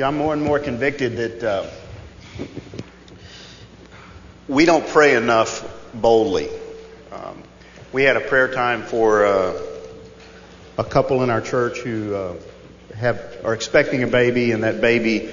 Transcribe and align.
Yeah, 0.00 0.08
I'm 0.08 0.16
more 0.16 0.32
and 0.32 0.42
more 0.42 0.58
convicted 0.58 1.18
that 1.18 1.44
uh, 1.44 1.66
we 4.48 4.64
don't 4.64 4.86
pray 4.88 5.14
enough 5.14 5.62
boldly. 5.92 6.48
Um, 7.12 7.42
we 7.92 8.04
had 8.04 8.16
a 8.16 8.20
prayer 8.20 8.50
time 8.50 8.82
for 8.82 9.26
uh, 9.26 9.60
a 10.78 10.84
couple 10.84 11.22
in 11.22 11.28
our 11.28 11.42
church 11.42 11.80
who 11.80 12.14
uh, 12.14 12.36
have 12.96 13.44
are 13.44 13.52
expecting 13.52 14.02
a 14.02 14.06
baby, 14.06 14.52
and 14.52 14.64
that 14.64 14.80
baby 14.80 15.28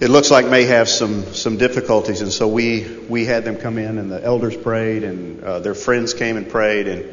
it 0.00 0.08
looks 0.08 0.30
like 0.30 0.46
may 0.46 0.64
have 0.64 0.88
some 0.88 1.34
some 1.34 1.58
difficulties, 1.58 2.22
and 2.22 2.32
so 2.32 2.48
we 2.48 2.88
we 3.10 3.26
had 3.26 3.44
them 3.44 3.58
come 3.58 3.76
in, 3.76 3.98
and 3.98 4.10
the 4.10 4.24
elders 4.24 4.56
prayed, 4.56 5.04
and 5.04 5.44
uh, 5.44 5.58
their 5.58 5.74
friends 5.74 6.14
came 6.14 6.38
and 6.38 6.48
prayed, 6.48 6.88
and 6.88 7.04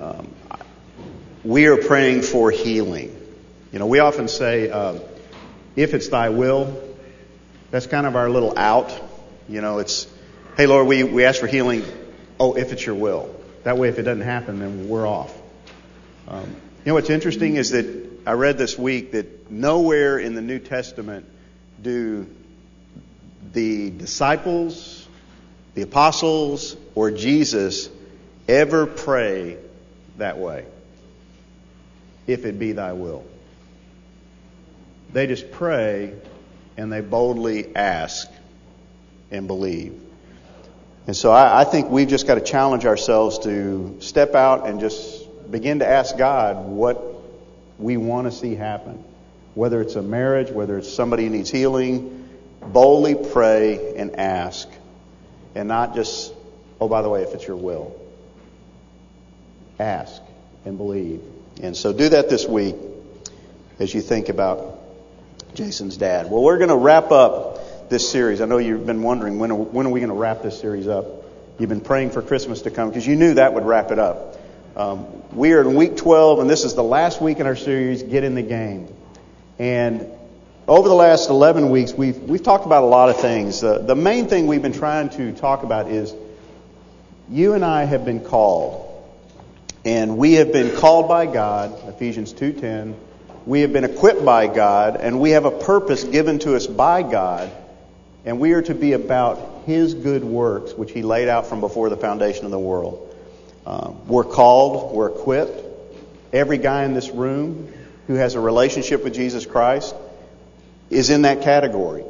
um, 0.00 0.28
we 1.42 1.66
are 1.66 1.76
praying 1.76 2.22
for 2.22 2.52
healing. 2.52 3.20
You 3.72 3.80
know, 3.80 3.88
we 3.88 3.98
often 3.98 4.28
say, 4.28 4.70
uh, 4.70 5.00
"If 5.76 5.94
it's 5.94 6.08
Thy 6.08 6.28
will," 6.28 6.82
that's 7.70 7.86
kind 7.86 8.06
of 8.06 8.16
our 8.16 8.28
little 8.28 8.54
out. 8.56 8.92
You 9.48 9.60
know, 9.60 9.78
it's, 9.78 10.06
"Hey 10.56 10.66
Lord, 10.66 10.86
we 10.86 11.04
we 11.04 11.24
ask 11.24 11.40
for 11.40 11.46
healing." 11.46 11.82
Oh, 12.38 12.54
if 12.54 12.72
it's 12.72 12.84
Your 12.84 12.94
will. 12.96 13.34
That 13.62 13.78
way, 13.78 13.88
if 13.88 13.98
it 13.98 14.02
doesn't 14.02 14.24
happen, 14.24 14.58
then 14.58 14.88
we're 14.88 15.06
off. 15.06 15.34
Um, 16.28 16.44
you 16.84 16.90
know 16.90 16.94
what's 16.94 17.10
interesting 17.10 17.56
is 17.56 17.70
that 17.70 17.86
I 18.26 18.32
read 18.32 18.58
this 18.58 18.78
week 18.78 19.12
that 19.12 19.50
nowhere 19.50 20.18
in 20.18 20.34
the 20.34 20.42
New 20.42 20.58
Testament 20.58 21.26
do 21.82 22.26
the 23.52 23.90
disciples, 23.90 25.06
the 25.74 25.82
apostles, 25.82 26.76
or 26.94 27.10
Jesus 27.10 27.88
ever 28.48 28.86
pray 28.86 29.58
that 30.18 30.38
way. 30.38 30.64
If 32.26 32.44
it 32.44 32.58
be 32.58 32.72
thy 32.72 32.92
will. 32.92 33.24
They 35.14 35.28
just 35.28 35.52
pray 35.52 36.12
and 36.76 36.92
they 36.92 37.00
boldly 37.00 37.74
ask 37.76 38.28
and 39.30 39.46
believe. 39.46 40.00
And 41.06 41.16
so 41.16 41.30
I, 41.30 41.60
I 41.60 41.64
think 41.64 41.88
we've 41.88 42.08
just 42.08 42.26
got 42.26 42.34
to 42.34 42.40
challenge 42.40 42.84
ourselves 42.84 43.38
to 43.40 43.96
step 44.00 44.34
out 44.34 44.66
and 44.66 44.80
just 44.80 45.24
begin 45.52 45.78
to 45.78 45.86
ask 45.86 46.18
God 46.18 46.66
what 46.66 47.00
we 47.78 47.96
want 47.96 48.26
to 48.26 48.32
see 48.32 48.56
happen. 48.56 49.04
Whether 49.54 49.80
it's 49.82 49.94
a 49.94 50.02
marriage, 50.02 50.50
whether 50.50 50.78
it's 50.78 50.92
somebody 50.92 51.26
who 51.26 51.30
needs 51.30 51.48
healing, 51.48 52.28
boldly 52.60 53.14
pray 53.14 53.94
and 53.94 54.16
ask. 54.16 54.68
And 55.54 55.68
not 55.68 55.94
just, 55.94 56.34
oh, 56.80 56.88
by 56.88 57.02
the 57.02 57.08
way, 57.08 57.22
if 57.22 57.34
it's 57.34 57.46
your 57.46 57.56
will. 57.56 57.96
Ask 59.78 60.20
and 60.64 60.76
believe. 60.76 61.22
And 61.62 61.76
so 61.76 61.92
do 61.92 62.08
that 62.08 62.28
this 62.28 62.46
week 62.46 62.74
as 63.78 63.94
you 63.94 64.00
think 64.00 64.28
about 64.28 64.73
Jason's 65.54 65.96
dad. 65.96 66.30
Well, 66.30 66.42
we're 66.42 66.58
going 66.58 66.70
to 66.70 66.76
wrap 66.76 67.10
up 67.10 67.88
this 67.88 68.10
series. 68.10 68.40
I 68.40 68.46
know 68.46 68.58
you've 68.58 68.86
been 68.86 69.02
wondering 69.02 69.38
when 69.38 69.50
are, 69.52 69.54
when 69.54 69.86
are 69.86 69.90
we 69.90 70.00
going 70.00 70.10
to 70.10 70.16
wrap 70.16 70.42
this 70.42 70.58
series 70.58 70.88
up? 70.88 71.06
You've 71.58 71.68
been 71.68 71.80
praying 71.80 72.10
for 72.10 72.22
Christmas 72.22 72.62
to 72.62 72.70
come 72.70 72.88
because 72.88 73.06
you 73.06 73.14
knew 73.14 73.34
that 73.34 73.54
would 73.54 73.64
wrap 73.64 73.92
it 73.92 73.98
up. 73.98 74.38
Um, 74.76 75.06
we 75.32 75.52
are 75.52 75.60
in 75.60 75.76
week 75.76 75.96
12, 75.96 76.40
and 76.40 76.50
this 76.50 76.64
is 76.64 76.74
the 76.74 76.82
last 76.82 77.22
week 77.22 77.38
in 77.38 77.46
our 77.46 77.54
series, 77.54 78.02
Get 78.02 78.24
in 78.24 78.34
the 78.34 78.42
Game. 78.42 78.88
And 79.60 80.08
over 80.66 80.88
the 80.88 80.94
last 80.94 81.30
11 81.30 81.70
weeks, 81.70 81.92
we've, 81.92 82.16
we've 82.18 82.42
talked 82.42 82.66
about 82.66 82.82
a 82.82 82.86
lot 82.86 83.08
of 83.08 83.20
things. 83.20 83.62
Uh, 83.62 83.78
the 83.78 83.94
main 83.94 84.26
thing 84.26 84.48
we've 84.48 84.62
been 84.62 84.72
trying 84.72 85.10
to 85.10 85.32
talk 85.32 85.62
about 85.62 85.88
is 85.88 86.12
you 87.30 87.52
and 87.52 87.64
I 87.64 87.84
have 87.84 88.04
been 88.04 88.24
called. 88.24 88.90
And 89.84 90.16
we 90.16 90.34
have 90.34 90.52
been 90.52 90.74
called 90.76 91.06
by 91.06 91.26
God, 91.26 91.88
Ephesians 91.88 92.32
2.10. 92.32 92.96
We 93.46 93.60
have 93.60 93.72
been 93.72 93.84
equipped 93.84 94.24
by 94.24 94.46
God, 94.46 94.96
and 94.96 95.20
we 95.20 95.30
have 95.30 95.44
a 95.44 95.50
purpose 95.50 96.02
given 96.04 96.38
to 96.40 96.56
us 96.56 96.66
by 96.66 97.02
God. 97.02 97.50
And 98.24 98.40
we 98.40 98.52
are 98.52 98.62
to 98.62 98.74
be 98.74 98.92
about 98.92 99.64
His 99.66 99.92
good 99.92 100.24
works, 100.24 100.72
which 100.72 100.92
He 100.92 101.02
laid 101.02 101.28
out 101.28 101.46
from 101.46 101.60
before 101.60 101.90
the 101.90 101.96
foundation 101.96 102.46
of 102.46 102.50
the 102.50 102.58
world. 102.58 103.14
Um, 103.66 104.06
we're 104.08 104.24
called, 104.24 104.94
we're 104.94 105.10
equipped. 105.10 105.62
Every 106.32 106.58
guy 106.58 106.84
in 106.84 106.94
this 106.94 107.10
room 107.10 107.72
who 108.06 108.14
has 108.14 108.34
a 108.34 108.40
relationship 108.40 109.04
with 109.04 109.14
Jesus 109.14 109.44
Christ 109.44 109.94
is 110.90 111.10
in 111.10 111.22
that 111.22 111.42
category. 111.42 112.04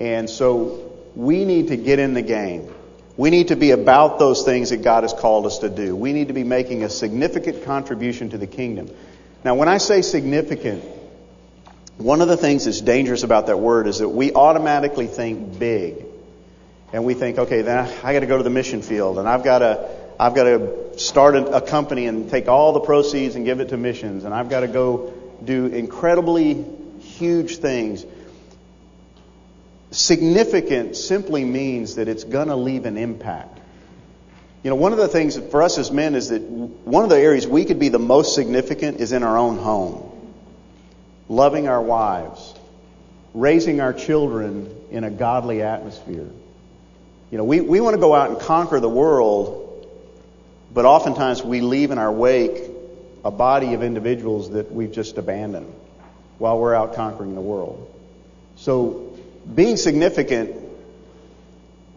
And 0.00 0.28
so 0.28 0.92
we 1.14 1.44
need 1.44 1.68
to 1.68 1.76
get 1.76 1.98
in 1.98 2.14
the 2.14 2.22
game. 2.22 2.72
We 3.16 3.30
need 3.30 3.48
to 3.48 3.56
be 3.56 3.72
about 3.72 4.18
those 4.18 4.44
things 4.44 4.70
that 4.70 4.82
God 4.82 5.02
has 5.02 5.12
called 5.12 5.46
us 5.46 5.58
to 5.58 5.68
do. 5.68 5.96
We 5.96 6.12
need 6.12 6.28
to 6.28 6.34
be 6.34 6.44
making 6.44 6.84
a 6.84 6.88
significant 6.88 7.64
contribution 7.64 8.30
to 8.30 8.38
the 8.38 8.46
kingdom. 8.46 8.90
Now, 9.44 9.54
when 9.54 9.68
I 9.68 9.78
say 9.78 10.02
significant, 10.02 10.84
one 11.96 12.20
of 12.20 12.28
the 12.28 12.36
things 12.36 12.64
that's 12.64 12.80
dangerous 12.80 13.22
about 13.22 13.46
that 13.46 13.58
word 13.58 13.86
is 13.86 13.98
that 13.98 14.08
we 14.08 14.32
automatically 14.32 15.06
think 15.06 15.58
big. 15.58 16.04
And 16.92 17.04
we 17.04 17.14
think, 17.14 17.38
okay, 17.38 17.62
then 17.62 17.88
I 18.02 18.12
got 18.12 18.20
to 18.20 18.26
go 18.26 18.38
to 18.38 18.42
the 18.42 18.50
mission 18.50 18.82
field 18.82 19.18
and 19.18 19.28
I've 19.28 19.44
got 19.44 19.58
to, 19.58 19.88
I've 20.18 20.34
got 20.34 20.44
to 20.44 20.98
start 20.98 21.36
a, 21.36 21.60
company 21.60 22.06
and 22.06 22.30
take 22.30 22.48
all 22.48 22.72
the 22.72 22.80
proceeds 22.80 23.34
and 23.36 23.44
give 23.44 23.60
it 23.60 23.68
to 23.70 23.76
missions 23.76 24.24
and 24.24 24.32
I've 24.32 24.48
got 24.48 24.60
to 24.60 24.68
go 24.68 25.12
do 25.44 25.66
incredibly 25.66 26.64
huge 27.00 27.58
things. 27.58 28.06
Significant 29.90 30.96
simply 30.96 31.44
means 31.44 31.96
that 31.96 32.08
it's 32.08 32.24
going 32.24 32.48
to 32.48 32.56
leave 32.56 32.86
an 32.86 32.96
impact. 32.96 33.57
You 34.62 34.70
know, 34.70 34.76
one 34.76 34.92
of 34.92 34.98
the 34.98 35.08
things 35.08 35.38
for 35.38 35.62
us 35.62 35.78
as 35.78 35.92
men 35.92 36.14
is 36.14 36.30
that 36.30 36.42
one 36.42 37.04
of 37.04 37.10
the 37.10 37.18
areas 37.18 37.46
we 37.46 37.64
could 37.64 37.78
be 37.78 37.90
the 37.90 37.98
most 37.98 38.34
significant 38.34 39.00
is 39.00 39.12
in 39.12 39.22
our 39.22 39.38
own 39.38 39.56
home. 39.56 40.04
Loving 41.28 41.68
our 41.68 41.80
wives, 41.80 42.54
raising 43.34 43.80
our 43.80 43.92
children 43.92 44.74
in 44.90 45.04
a 45.04 45.10
godly 45.10 45.62
atmosphere. 45.62 46.28
You 47.30 47.38
know, 47.38 47.44
we, 47.44 47.60
we 47.60 47.80
want 47.80 47.94
to 47.94 48.00
go 48.00 48.14
out 48.14 48.30
and 48.30 48.40
conquer 48.40 48.80
the 48.80 48.88
world, 48.88 49.86
but 50.72 50.86
oftentimes 50.86 51.42
we 51.42 51.60
leave 51.60 51.90
in 51.90 51.98
our 51.98 52.10
wake 52.10 52.62
a 53.24 53.30
body 53.30 53.74
of 53.74 53.82
individuals 53.82 54.50
that 54.50 54.72
we've 54.72 54.92
just 54.92 55.18
abandoned 55.18 55.72
while 56.38 56.58
we're 56.58 56.74
out 56.74 56.94
conquering 56.94 57.34
the 57.34 57.40
world. 57.40 57.94
So 58.56 59.16
being 59.54 59.76
significant 59.76 60.67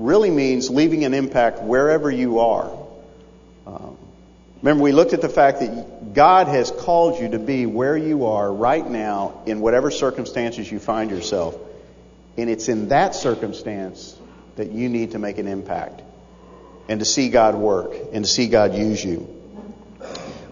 really 0.02 0.30
means 0.30 0.70
leaving 0.70 1.06
an 1.06 1.14
impact 1.14 1.62
wherever 1.62 2.10
you 2.10 2.40
are. 2.40 2.72
Um, 3.66 3.98
remember, 4.62 4.84
we 4.84 4.92
looked 4.92 5.14
at 5.14 5.22
the 5.22 5.30
fact 5.30 5.60
that 5.60 6.14
God 6.14 6.48
has 6.48 6.72
called 6.72 7.20
you 7.20 7.30
to 7.30 7.40
be 7.40 7.66
where 7.66 7.96
you 7.96 8.26
are 8.26 8.52
right 8.52 8.88
now 8.88 9.42
in 9.46 9.62
whatever 9.62 9.92
circumstances 9.92 10.72
you 10.72 10.80
find 10.80 11.12
yourself. 11.12 11.56
And 12.38 12.50
it's 12.50 12.70
in 12.70 12.90
that 12.90 13.16
circumstance 13.16 14.18
that 14.56 14.72
you 14.72 14.90
need 14.90 15.12
to 15.12 15.20
make 15.20 15.38
an 15.38 15.48
impact 15.48 16.02
and 16.90 17.00
to 17.00 17.06
see 17.06 17.30
God 17.30 17.56
work 17.56 17.94
and 18.14 18.26
to 18.26 18.30
see 18.30 18.48
God 18.48 18.76
use 18.76 19.04
you. 19.04 19.28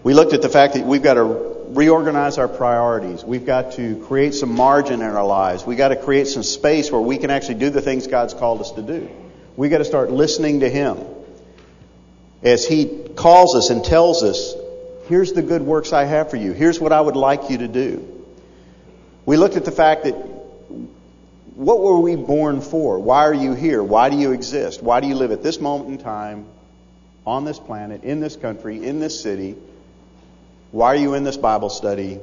We 0.02 0.14
looked 0.14 0.32
at 0.32 0.42
the 0.42 0.48
fact 0.48 0.74
that 0.74 0.86
we've 0.86 1.02
got 1.02 1.14
to 1.14 1.24
reorganize 1.24 2.38
our 2.38 2.48
priorities. 2.48 3.22
We've 3.24 3.44
got 3.44 3.72
to 3.72 4.02
create 4.06 4.34
some 4.34 4.54
margin 4.54 5.02
in 5.02 5.10
our 5.10 5.26
lives. 5.26 5.64
We've 5.64 5.78
got 5.78 5.88
to 5.88 5.96
create 5.96 6.26
some 6.26 6.42
space 6.42 6.90
where 6.90 7.00
we 7.00 7.18
can 7.18 7.30
actually 7.30 7.56
do 7.56 7.70
the 7.70 7.82
things 7.82 8.06
God's 8.06 8.34
called 8.34 8.60
us 8.60 8.72
to 8.72 8.82
do. 8.82 9.10
We've 9.60 9.70
got 9.70 9.76
to 9.76 9.84
start 9.84 10.10
listening 10.10 10.60
to 10.60 10.70
Him 10.70 11.04
as 12.42 12.66
He 12.66 12.86
calls 13.14 13.54
us 13.54 13.68
and 13.68 13.84
tells 13.84 14.22
us, 14.22 14.54
here's 15.06 15.34
the 15.34 15.42
good 15.42 15.60
works 15.60 15.92
I 15.92 16.04
have 16.04 16.30
for 16.30 16.36
you. 16.36 16.52
Here's 16.52 16.80
what 16.80 16.92
I 16.92 17.00
would 17.02 17.14
like 17.14 17.50
you 17.50 17.58
to 17.58 17.68
do. 17.68 18.24
We 19.26 19.36
looked 19.36 19.56
at 19.56 19.66
the 19.66 19.70
fact 19.70 20.04
that 20.04 20.14
what 21.56 21.78
were 21.78 22.00
we 22.00 22.16
born 22.16 22.62
for? 22.62 22.98
Why 23.00 23.26
are 23.26 23.34
you 23.34 23.52
here? 23.52 23.82
Why 23.82 24.08
do 24.08 24.16
you 24.16 24.32
exist? 24.32 24.82
Why 24.82 25.00
do 25.00 25.08
you 25.08 25.14
live 25.14 25.30
at 25.30 25.42
this 25.42 25.60
moment 25.60 25.90
in 25.90 25.98
time 25.98 26.46
on 27.26 27.44
this 27.44 27.58
planet, 27.58 28.02
in 28.02 28.18
this 28.20 28.36
country, 28.36 28.82
in 28.82 28.98
this 28.98 29.22
city? 29.22 29.56
Why 30.70 30.86
are 30.86 30.96
you 30.96 31.12
in 31.12 31.22
this 31.22 31.36
Bible 31.36 31.68
study? 31.68 32.18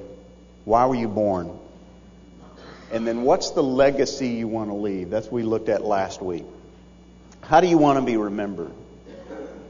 Why 0.65 0.87
were 0.87 0.95
you 0.95 1.07
born? 1.07 1.55
And 2.91 3.05
then 3.05 3.21
what's 3.21 3.51
the 3.51 3.61
legacy 3.61 4.29
you 4.29 4.47
want 4.47 4.71
to 4.71 4.75
leave? 4.75 5.11
That's 5.11 5.27
what 5.27 5.33
we 5.33 5.43
looked 5.43 5.69
at 5.69 5.85
last 5.85 6.19
week. 6.19 6.43
How 7.47 7.61
do 7.61 7.67
you 7.67 7.77
want 7.77 7.97
to 7.97 8.03
be 8.03 8.17
remembered? 8.17 8.73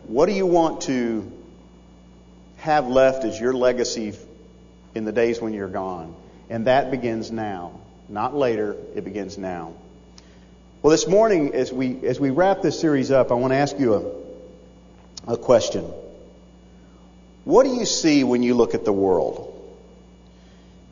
What 0.08 0.26
do 0.26 0.32
you 0.32 0.48
want 0.48 0.82
to 0.82 1.32
have 2.58 2.88
left 2.88 3.24
as 3.24 3.40
your 3.40 3.54
legacy 3.54 4.14
in 4.96 5.06
the 5.06 5.12
days 5.12 5.40
when 5.40 5.54
you're 5.54 5.68
gone? 5.68 6.16
And 6.50 6.66
that 6.66 6.90
begins 6.90 7.32
now, 7.32 7.80
not 8.10 8.36
later. 8.36 8.76
It 8.96 9.04
begins 9.04 9.38
now. 9.38 9.74
Well, 10.82 10.90
this 10.90 11.08
morning, 11.08 11.54
as 11.54 11.72
we 11.72 12.04
as 12.08 12.20
we 12.20 12.32
wrap 12.32 12.64
this 12.64 12.80
series 12.80 13.12
up, 13.12 13.30
I 13.32 13.36
want 13.36 13.52
to 13.54 13.58
ask 13.58 13.78
you 13.78 14.24
a, 15.28 15.34
a 15.34 15.38
question. 15.38 15.86
What 17.44 17.64
do 17.64 17.76
you 17.76 17.86
see 17.86 18.24
when 18.24 18.42
you 18.42 18.56
look 18.56 18.74
at 18.74 18.86
the 18.86 18.94
world? 18.94 19.54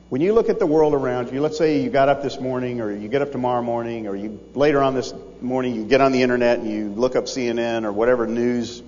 When 0.08 0.22
you 0.22 0.34
look 0.34 0.50
at 0.50 0.60
the 0.60 0.68
world 0.68 0.94
around 0.94 1.32
you, 1.32 1.42
let's 1.42 1.58
say 1.58 1.82
you 1.82 1.90
got 1.90 2.10
up 2.10 2.22
this 2.22 2.40
morning 2.40 2.80
or 2.80 2.92
you 2.92 3.08
get 3.08 3.24
up 3.24 3.32
tomorrow 3.32 3.64
morning 3.64 4.06
or 4.06 4.16
you 4.16 4.40
later 4.54 4.84
on 4.84 4.94
this 4.94 5.12
morning 5.42 5.74
you 5.74 5.84
get 5.84 6.00
on 6.00 6.12
the 6.12 6.22
internet 6.22 6.60
and 6.60 6.70
you 6.70 6.90
look 6.90 7.16
up 7.16 7.24
CNN 7.24 7.86
or 7.86 7.92
whatever 7.92 8.28
news 8.28 8.84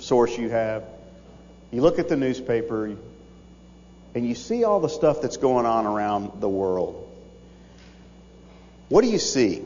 source 0.00 0.36
you 0.36 0.50
have. 0.50 0.82
You 1.70 1.82
look 1.82 2.00
at 2.00 2.08
the 2.08 2.16
newspaper 2.16 2.96
and 4.16 4.28
you 4.28 4.34
see 4.34 4.64
all 4.64 4.80
the 4.80 4.88
stuff 4.88 5.22
that's 5.22 5.36
going 5.36 5.66
on 5.66 5.86
around 5.86 6.40
the 6.40 6.48
world. 6.48 7.08
what 8.88 9.02
do 9.02 9.08
you 9.08 9.20
see? 9.20 9.62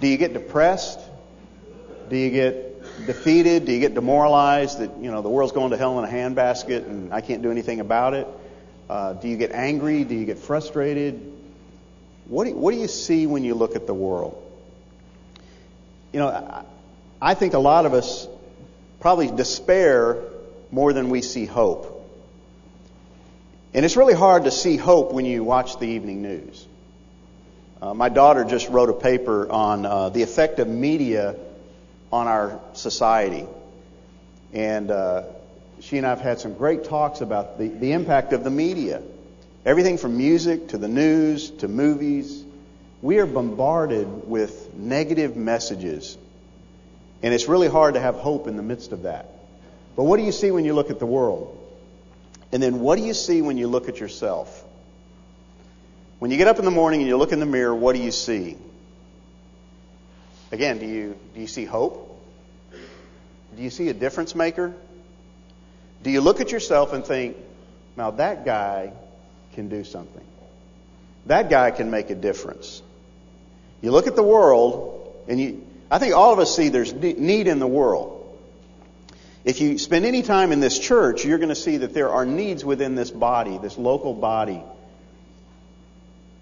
Do 0.00 0.08
you 0.08 0.18
get 0.18 0.34
depressed? 0.34 1.00
Do 2.10 2.16
you 2.16 2.30
get 2.30 3.06
defeated? 3.06 3.64
Do 3.64 3.72
you 3.72 3.80
get 3.80 3.94
demoralized 3.94 4.80
that, 4.80 4.98
you 5.00 5.10
know, 5.10 5.22
the 5.22 5.30
world's 5.30 5.54
going 5.54 5.70
to 5.70 5.78
hell 5.78 5.98
in 5.98 6.04
a 6.04 6.12
handbasket 6.12 6.84
and 6.84 7.14
I 7.14 7.22
can't 7.22 7.42
do 7.42 7.50
anything 7.50 7.80
about 7.80 8.12
it? 8.12 8.28
Uh, 8.88 9.12
do 9.12 9.28
you 9.28 9.36
get 9.36 9.52
angry? 9.52 10.04
Do 10.04 10.14
you 10.14 10.24
get 10.24 10.38
frustrated? 10.38 11.32
What 12.26 12.44
do, 12.44 12.50
you, 12.50 12.56
what 12.56 12.72
do 12.72 12.78
you 12.78 12.88
see 12.88 13.26
when 13.26 13.44
you 13.44 13.54
look 13.54 13.76
at 13.76 13.86
the 13.86 13.94
world? 13.94 14.42
You 16.12 16.20
know, 16.20 16.28
I, 16.28 16.64
I 17.20 17.34
think 17.34 17.54
a 17.54 17.58
lot 17.58 17.84
of 17.84 17.94
us 17.94 18.26
probably 19.00 19.30
despair 19.30 20.22
more 20.70 20.92
than 20.92 21.10
we 21.10 21.22
see 21.22 21.44
hope. 21.44 21.94
And 23.74 23.84
it's 23.84 23.96
really 23.96 24.14
hard 24.14 24.44
to 24.44 24.50
see 24.50 24.76
hope 24.76 25.12
when 25.12 25.26
you 25.26 25.44
watch 25.44 25.78
the 25.78 25.86
evening 25.86 26.22
news. 26.22 26.66
Uh, 27.80 27.94
my 27.94 28.08
daughter 28.08 28.44
just 28.44 28.68
wrote 28.70 28.88
a 28.88 28.94
paper 28.94 29.50
on 29.50 29.84
uh, 29.84 30.08
the 30.08 30.22
effect 30.22 30.58
of 30.58 30.66
media 30.66 31.36
on 32.10 32.26
our 32.26 32.58
society. 32.72 33.46
And 34.52 34.90
uh, 34.90 35.24
she 35.80 35.98
and 35.98 36.06
I 36.06 36.10
have 36.10 36.20
had 36.20 36.40
some 36.40 36.54
great 36.54 36.84
talks 36.84 37.20
about 37.20 37.58
the, 37.58 37.68
the 37.68 37.92
impact 37.92 38.32
of 38.32 38.44
the 38.44 38.50
media. 38.50 39.02
Everything 39.64 39.98
from 39.98 40.16
music 40.16 40.68
to 40.68 40.78
the 40.78 40.88
news 40.88 41.50
to 41.50 41.68
movies. 41.68 42.44
We 43.02 43.18
are 43.18 43.26
bombarded 43.26 44.28
with 44.28 44.74
negative 44.74 45.36
messages. 45.36 46.16
And 47.22 47.34
it's 47.34 47.48
really 47.48 47.68
hard 47.68 47.94
to 47.94 48.00
have 48.00 48.16
hope 48.16 48.46
in 48.46 48.56
the 48.56 48.62
midst 48.62 48.92
of 48.92 49.02
that. 49.02 49.28
But 49.96 50.04
what 50.04 50.18
do 50.18 50.22
you 50.22 50.32
see 50.32 50.50
when 50.50 50.64
you 50.64 50.74
look 50.74 50.90
at 50.90 50.98
the 50.98 51.06
world? 51.06 51.54
And 52.52 52.62
then 52.62 52.80
what 52.80 52.98
do 52.98 53.04
you 53.04 53.14
see 53.14 53.42
when 53.42 53.58
you 53.58 53.68
look 53.68 53.88
at 53.88 54.00
yourself? 54.00 54.64
When 56.18 56.30
you 56.30 56.36
get 56.36 56.48
up 56.48 56.58
in 56.58 56.64
the 56.64 56.70
morning 56.70 57.00
and 57.00 57.08
you 57.08 57.16
look 57.16 57.32
in 57.32 57.40
the 57.40 57.46
mirror, 57.46 57.74
what 57.74 57.94
do 57.94 58.02
you 58.02 58.10
see? 58.10 58.56
Again, 60.50 60.78
do 60.78 60.86
you, 60.86 61.18
do 61.34 61.40
you 61.40 61.46
see 61.46 61.64
hope? 61.64 62.20
Do 63.56 63.62
you 63.62 63.70
see 63.70 63.88
a 63.88 63.94
difference 63.94 64.34
maker? 64.34 64.74
Do 66.02 66.10
you 66.10 66.20
look 66.20 66.40
at 66.40 66.52
yourself 66.52 66.92
and 66.92 67.04
think, 67.04 67.36
now 67.96 68.12
that 68.12 68.44
guy 68.44 68.92
can 69.54 69.68
do 69.68 69.84
something? 69.84 70.24
That 71.26 71.50
guy 71.50 71.70
can 71.70 71.90
make 71.90 72.10
a 72.10 72.14
difference. 72.14 72.82
You 73.82 73.90
look 73.90 74.06
at 74.06 74.16
the 74.16 74.22
world, 74.22 75.24
and 75.28 75.40
you, 75.40 75.66
I 75.90 75.98
think 75.98 76.14
all 76.14 76.32
of 76.32 76.38
us 76.38 76.54
see 76.54 76.68
there's 76.68 76.92
need 76.92 77.46
in 77.48 77.58
the 77.58 77.66
world. 77.66 78.14
If 79.44 79.60
you 79.60 79.78
spend 79.78 80.04
any 80.04 80.22
time 80.22 80.52
in 80.52 80.60
this 80.60 80.78
church, 80.78 81.24
you're 81.24 81.38
going 81.38 81.48
to 81.48 81.54
see 81.54 81.78
that 81.78 81.94
there 81.94 82.10
are 82.10 82.26
needs 82.26 82.64
within 82.64 82.94
this 82.94 83.10
body, 83.10 83.58
this 83.58 83.78
local 83.78 84.14
body 84.14 84.62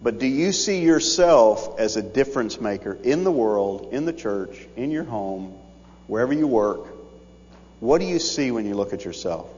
but 0.03 0.19
do 0.19 0.27
you 0.27 0.53
see 0.53 0.83
yourself 0.83 1.81
as 1.81 1.97
a 1.97 2.03
difference 2.03 2.61
maker 2.61 2.97
in 3.03 3.25
the 3.25 3.33
world, 3.33 3.89
in 3.93 4.05
the 4.05 4.13
church, 4.13 4.57
in 4.77 4.91
your 4.91 5.05
home, 5.05 5.55
wherever 6.07 6.33
you 6.33 6.47
work? 6.47 6.87
What 7.81 7.99
do 7.99 8.07
you 8.07 8.19
see 8.19 8.51
when 8.51 8.67
you 8.67 8.75
look 8.75 8.93
at 8.93 9.05
yourself? 9.05 9.49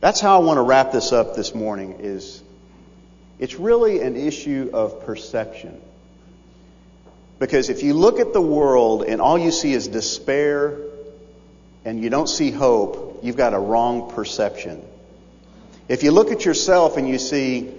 That's 0.00 0.20
how 0.20 0.40
I 0.40 0.44
want 0.44 0.58
to 0.58 0.62
wrap 0.62 0.92
this 0.92 1.12
up 1.12 1.34
this 1.34 1.54
morning 1.54 1.96
is 2.00 2.42
it's 3.38 3.54
really 3.56 4.00
an 4.00 4.16
issue 4.16 4.70
of 4.72 5.04
perception. 5.06 5.80
Because 7.38 7.68
if 7.68 7.82
you 7.82 7.94
look 7.94 8.20
at 8.20 8.32
the 8.32 8.40
world 8.40 9.04
and 9.04 9.20
all 9.20 9.38
you 9.38 9.50
see 9.50 9.72
is 9.72 9.88
despair 9.88 10.78
and 11.84 12.02
you 12.02 12.10
don't 12.10 12.28
see 12.28 12.50
hope, 12.50 13.20
you've 13.22 13.36
got 13.36 13.54
a 13.54 13.58
wrong 13.58 14.10
perception. 14.12 14.82
If 15.88 16.02
you 16.02 16.10
look 16.10 16.30
at 16.32 16.44
yourself 16.44 16.96
and 16.96 17.08
you 17.08 17.18
see 17.18 17.70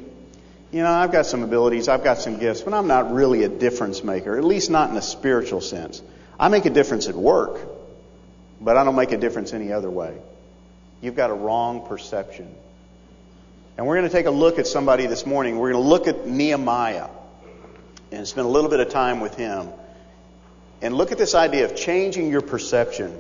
you 0.76 0.84
know, 0.84 0.92
I've 0.92 1.14
got 1.14 1.26
some 1.26 1.42
abilities, 1.42 1.88
I've 1.88 2.04
got 2.04 2.18
some 2.18 2.38
gifts, 2.38 2.62
but 2.62 2.74
I'm 2.74 2.88
not 2.88 3.14
really 3.14 3.44
a 3.44 3.48
difference 3.48 4.04
maker, 4.04 4.38
at 4.38 4.44
least 4.44 4.70
not 4.70 4.90
in 4.90 4.98
a 4.98 5.02
spiritual 5.02 5.62
sense. 5.62 6.02
I 6.38 6.50
make 6.50 6.66
a 6.66 6.70
difference 6.70 7.08
at 7.08 7.16
work, 7.16 7.60
but 8.62 8.78
I 8.78 8.84
don't 8.84 8.96
make 8.96 9.12
a 9.12 9.18
difference 9.18 9.54
any 9.54 9.72
other 9.72 9.90
way. 9.90 10.18
You've 11.02 11.16
got 11.16 11.30
a 11.30 11.34
wrong 11.34 11.88
perception. 11.88 12.54
And 13.78 13.86
we're 13.86 13.98
going 13.98 14.08
to 14.08 14.16
take 14.16 14.26
a 14.26 14.32
look 14.32 14.58
at 14.58 14.68
somebody 14.68 15.06
this 15.08 15.26
morning. 15.26 15.58
We're 15.58 15.72
going 15.72 15.84
to 15.84 15.90
look 15.90 16.08
at 16.08 16.26
Nehemiah 16.26 17.10
and 18.12 18.28
spend 18.28 18.48
a 18.48 18.50
little 18.50 18.70
bit 18.70 18.80
of 18.80 18.90
time 18.90 19.20
with 19.20 19.36
him 19.36 19.70
and 20.82 20.96
look 20.96 21.12
at 21.12 21.18
this 21.18 21.36
idea 21.36 21.66
of 21.66 21.76
changing 21.76 22.30
your 22.30 22.42
perception. 22.42 23.18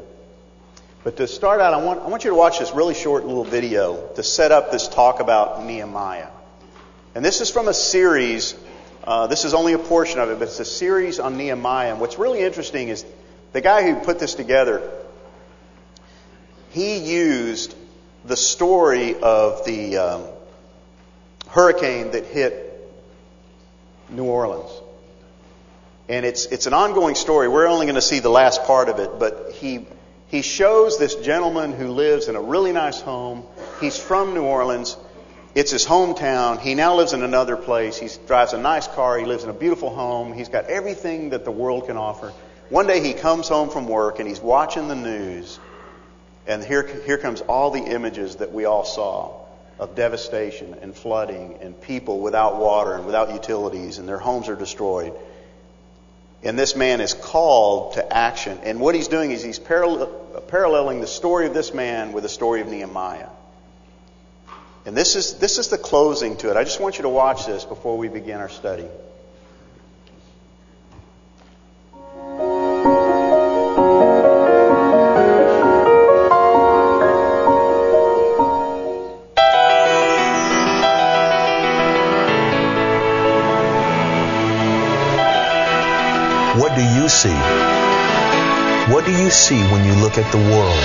But 1.04 1.18
to 1.18 1.28
start 1.28 1.62
out, 1.62 1.74
I 1.74 1.84
want, 1.84 2.02
I 2.02 2.08
want 2.08 2.24
you 2.24 2.32
to 2.32 2.36
watch 2.36 2.60
this 2.60 2.72
really 2.72 2.94
short 2.94 3.26
little 3.26 3.44
video 3.44 4.08
to 4.16 4.24
set 4.24 4.52
up 4.52 4.72
this 4.72 4.88
talk 4.88 5.20
about 5.20 5.64
Nehemiah. 5.64 6.30
And 7.14 7.24
this 7.24 7.42
is 7.42 7.52
from 7.52 7.68
a 7.68 7.74
series. 7.74 8.56
Uh, 9.04 9.28
this 9.28 9.46
is 9.46 9.54
only 9.54 9.74
a 9.74 9.78
portion 9.78 10.20
of 10.20 10.30
it, 10.30 10.40
but 10.40 10.48
it's 10.48 10.60
a 10.60 10.66
series 10.66 11.20
on 11.20 11.38
Nehemiah. 11.38 11.92
And 11.92 12.00
what's 12.00 12.18
really 12.18 12.42
interesting 12.42 12.88
is 12.88 13.06
the 13.54 13.62
guy 13.62 13.84
who 13.84 14.04
put 14.04 14.20
this 14.20 14.34
together, 14.34 14.82
he 16.76 16.98
used 16.98 17.74
the 18.26 18.36
story 18.36 19.16
of 19.16 19.64
the 19.64 19.96
um, 19.96 20.24
hurricane 21.48 22.12
that 22.12 22.26
hit 22.26 22.86
New 24.10 24.26
Orleans. 24.26 24.70
And 26.10 26.26
it's, 26.26 26.48
it's 26.48 26.68
an 26.68 26.74
ongoing 26.74 27.16
story. 27.16 27.48
We're 27.48 27.68
only 27.68 27.86
going 27.86 27.96
to 27.96 28.02
see 28.02 28.20
the 28.20 28.30
last 28.30 28.66
part 28.66 28.90
of 28.90 29.00
it, 29.00 29.18
but 29.18 29.54
he, 29.54 29.88
he 30.28 30.42
shows 30.42 31.00
this 31.00 31.16
gentleman 31.16 31.72
who 31.72 31.88
lives 31.88 32.28
in 32.28 32.36
a 32.36 32.42
really 32.42 32.74
nice 32.74 33.00
home. 33.00 33.46
He's 33.80 33.98
from 33.98 34.34
New 34.34 34.44
Orleans. 34.44 34.98
It's 35.56 35.72
his 35.72 35.86
hometown. 35.86 36.60
He 36.60 36.76
now 36.76 36.98
lives 36.98 37.14
in 37.14 37.24
another 37.24 37.56
place. 37.56 37.98
He 37.98 38.10
drives 38.28 38.52
a 38.52 38.58
nice 38.58 38.90
car. 38.90 39.18
He 39.18 39.26
lives 39.26 39.46
in 39.46 39.50
a 39.50 39.54
beautiful 39.54 39.96
home. 39.96 40.34
He's 40.34 40.50
got 40.50 40.66
everything 40.66 41.30
that 41.30 41.46
the 41.46 41.52
world 41.52 41.88
can 41.88 41.96
offer. 41.96 42.34
One 42.68 42.86
day 42.86 43.00
he 43.00 43.14
comes 43.14 43.48
home 43.48 43.70
from 43.70 43.88
work 43.88 44.20
and 44.20 44.28
he's 44.28 44.42
watching 44.42 44.90
the 44.90 44.96
news. 44.96 45.58
And 46.48 46.64
here, 46.64 46.86
here 47.06 47.18
comes 47.18 47.42
all 47.42 47.72
the 47.72 47.84
images 47.84 48.38
that 48.38 48.52
we 48.52 48.66
all 48.66 48.86
saw 48.86 49.46
of 49.80 49.96
devastation 49.96 50.76
and 50.82 50.96
flooding 50.96 51.58
and 51.62 51.80
people 51.82 52.20
without 52.20 52.58
water 52.58 52.94
and 52.94 53.06
without 53.06 53.34
utilities 53.34 53.98
and 53.98 54.08
their 54.08 54.20
homes 54.20 54.48
are 54.48 54.56
destroyed. 54.56 55.14
And 56.44 56.58
this 56.58 56.76
man 56.76 57.02
is 57.02 57.14
called 57.14 57.94
to 57.94 58.16
action. 58.16 58.60
And 58.64 58.80
what 58.80 58.94
he's 58.94 59.08
doing 59.08 59.32
is 59.32 59.42
he's 59.42 59.60
paralleling 59.60 61.02
the 61.02 61.08
story 61.08 61.48
of 61.48 61.54
this 61.54 61.74
man 61.74 62.14
with 62.14 62.24
the 62.24 62.30
story 62.30 62.62
of 62.62 62.68
Nehemiah. 62.68 63.30
And 64.86 64.96
this 64.96 65.16
is, 65.16 65.40
this 65.40 65.58
is 65.58 65.70
the 65.70 65.80
closing 65.80 66.38
to 66.38 66.52
it. 66.52 66.58
I 66.58 66.64
just 66.64 66.80
want 66.80 67.00
you 67.00 67.02
to 67.02 67.10
watch 67.10 67.48
this 67.48 67.66
before 67.66 67.98
we 67.98 68.08
begin 68.08 68.40
our 68.40 68.50
study. 68.50 68.86
What 89.06 89.16
do 89.16 89.24
you 89.24 89.30
see 89.30 89.62
when 89.72 89.86
you 89.86 89.94
look 90.02 90.18
at 90.18 90.32
the 90.32 90.40
world? 90.40 90.84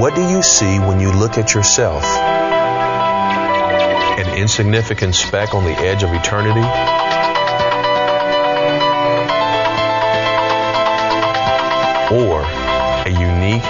What 0.00 0.14
do 0.14 0.22
you 0.26 0.42
see 0.42 0.78
when 0.78 0.98
you 0.98 1.12
look 1.12 1.36
at 1.36 1.52
yourself? 1.52 2.02
An 4.18 4.34
insignificant 4.34 5.14
speck 5.14 5.54
on 5.54 5.64
the 5.64 5.76
edge 5.78 6.02
of 6.02 6.14
eternity? 6.14 6.60
Or 12.16 12.40
a 13.04 13.10
unique, 13.10 13.62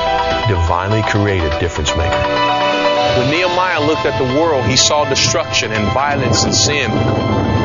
divinely 0.47 1.03
created 1.03 1.59
difference 1.59 1.97
maker? 1.97 2.70
When 3.19 3.31
Nehemiah 3.31 3.81
looked 3.81 4.07
at 4.07 4.17
the 4.19 4.41
world, 4.41 4.65
he 4.67 4.77
saw 4.77 5.05
destruction 5.05 5.73
and 5.73 5.93
violence 5.93 6.45
and 6.45 6.55
sin. 6.55 6.91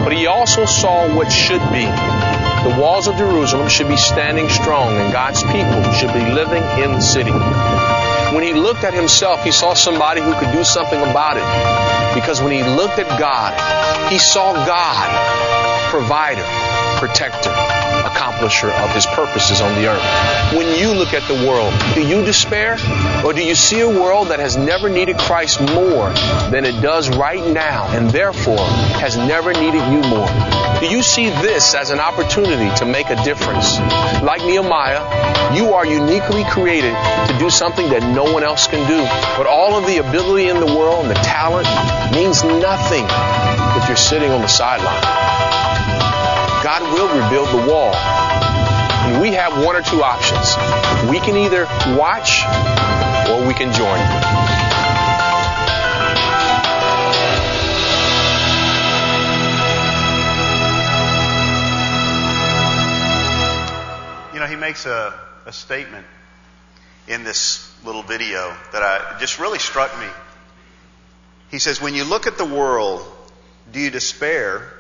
But 0.04 0.14
he 0.14 0.28
also 0.28 0.66
saw 0.66 1.14
what 1.16 1.32
should 1.32 1.62
be. 1.72 1.86
The 1.86 2.76
walls 2.80 3.08
of 3.08 3.18
Jerusalem 3.18 3.70
should 3.70 3.88
be 3.88 3.98
standing 3.98 4.50
strong, 4.50 4.98
and 4.98 5.14
God's 5.14 5.44
people 5.44 5.84
should 5.94 6.14
be 6.14 6.26
living 6.32 6.64
in 6.84 6.94
the 6.94 7.00
city. 7.00 7.32
When 8.34 8.44
he 8.44 8.54
looked 8.54 8.84
at 8.84 8.94
himself, 8.94 9.44
he 9.44 9.52
saw 9.52 9.74
somebody 9.76 10.22
who 10.22 10.34
could 10.34 10.52
do 10.52 10.64
something 10.64 11.00
about 11.00 11.38
it. 11.38 12.16
Because 12.16 12.42
when 12.42 12.52
he 12.52 12.64
looked 12.64 12.98
at 12.98 13.08
God, 13.20 13.54
he 14.12 14.18
saw 14.18 14.54
God, 14.54 15.90
provider, 15.92 16.46
protector, 16.98 17.54
accomplisher 18.16 18.72
of 18.72 18.92
his 18.94 19.06
purposes 19.06 19.62
on 19.62 19.76
the 19.76 19.88
earth. 19.88 20.56
When 20.56 20.80
you 20.80 20.94
look 20.94 21.14
at 21.14 21.28
the 21.28 21.48
world, 21.48 21.74
do 21.94 22.02
you 22.08 22.24
despair? 22.24 22.78
Or 23.26 23.34
do 23.34 23.44
you 23.44 23.56
see 23.56 23.82
a 23.82 23.90
world 23.90 24.30
that 24.30 24.40
has 24.40 24.56
never 24.56 24.90
needed 24.90 25.18
Christ 25.18 25.60
more 25.60 26.10
than 26.50 26.64
it 26.66 26.82
does 26.82 27.10
right 27.10 27.46
now 27.46 27.88
and 27.90 28.10
therefore 28.10 28.66
has 29.00 29.18
never 29.18 29.54
needed 29.54 29.84
you 29.92 30.02
more? 30.10 30.66
do 30.80 30.88
you 30.88 31.02
see 31.02 31.30
this 31.30 31.74
as 31.74 31.90
an 31.90 32.00
opportunity 32.00 32.74
to 32.76 32.86
make 32.86 33.10
a 33.10 33.16
difference? 33.24 33.80
Like 34.22 34.42
Nehemiah, 34.42 35.56
you 35.56 35.74
are 35.74 35.86
uniquely 35.86 36.44
created 36.46 36.94
to 37.28 37.36
do 37.40 37.50
something 37.50 37.90
that 37.90 38.04
no 38.14 38.24
one 38.24 38.44
else 38.44 38.68
can 38.68 38.88
do. 38.88 39.02
But 39.38 39.48
all 39.48 39.78
of 39.78 39.88
the 39.88 39.98
ability 39.98 40.50
in 40.50 40.60
the 40.60 40.68
world 40.68 41.06
and 41.06 41.10
the 41.10 41.22
talent 41.22 41.68
means 42.14 42.44
nothing 42.44 43.06
if 43.82 43.88
you're 43.88 43.98
sitting 43.98 44.32
on 44.32 44.42
the 44.42 44.48
sideline. 44.48 46.15
God 46.66 46.82
will 46.82 47.08
rebuild 47.10 47.50
the 47.50 47.72
wall. 47.72 47.94
And 47.94 49.22
we 49.22 49.34
have 49.34 49.64
one 49.64 49.76
or 49.76 49.84
two 49.84 50.02
options. 50.02 50.58
We 51.08 51.20
can 51.20 51.38
either 51.38 51.66
watch 51.96 52.42
or 53.30 53.46
we 53.46 53.54
can 53.54 53.72
join. 53.72 54.00
You 64.34 64.40
know, 64.40 64.48
he 64.48 64.56
makes 64.56 64.88
a, 64.88 65.14
a 65.46 65.54
statement 65.54 66.08
in 67.08 67.24
this 67.24 67.72
little 67.86 68.02
video 68.02 68.58
that 68.72 68.82
I, 68.82 69.20
just 69.20 69.38
really 69.38 69.60
struck 69.60 69.96
me. 70.00 70.08
He 71.52 71.60
says, 71.60 71.80
When 71.80 71.94
you 71.94 72.06
look 72.06 72.26
at 72.26 72.40
the 72.40 72.46
world, 72.46 73.06
do 73.72 73.80
you 73.80 73.92
despair, 73.92 74.75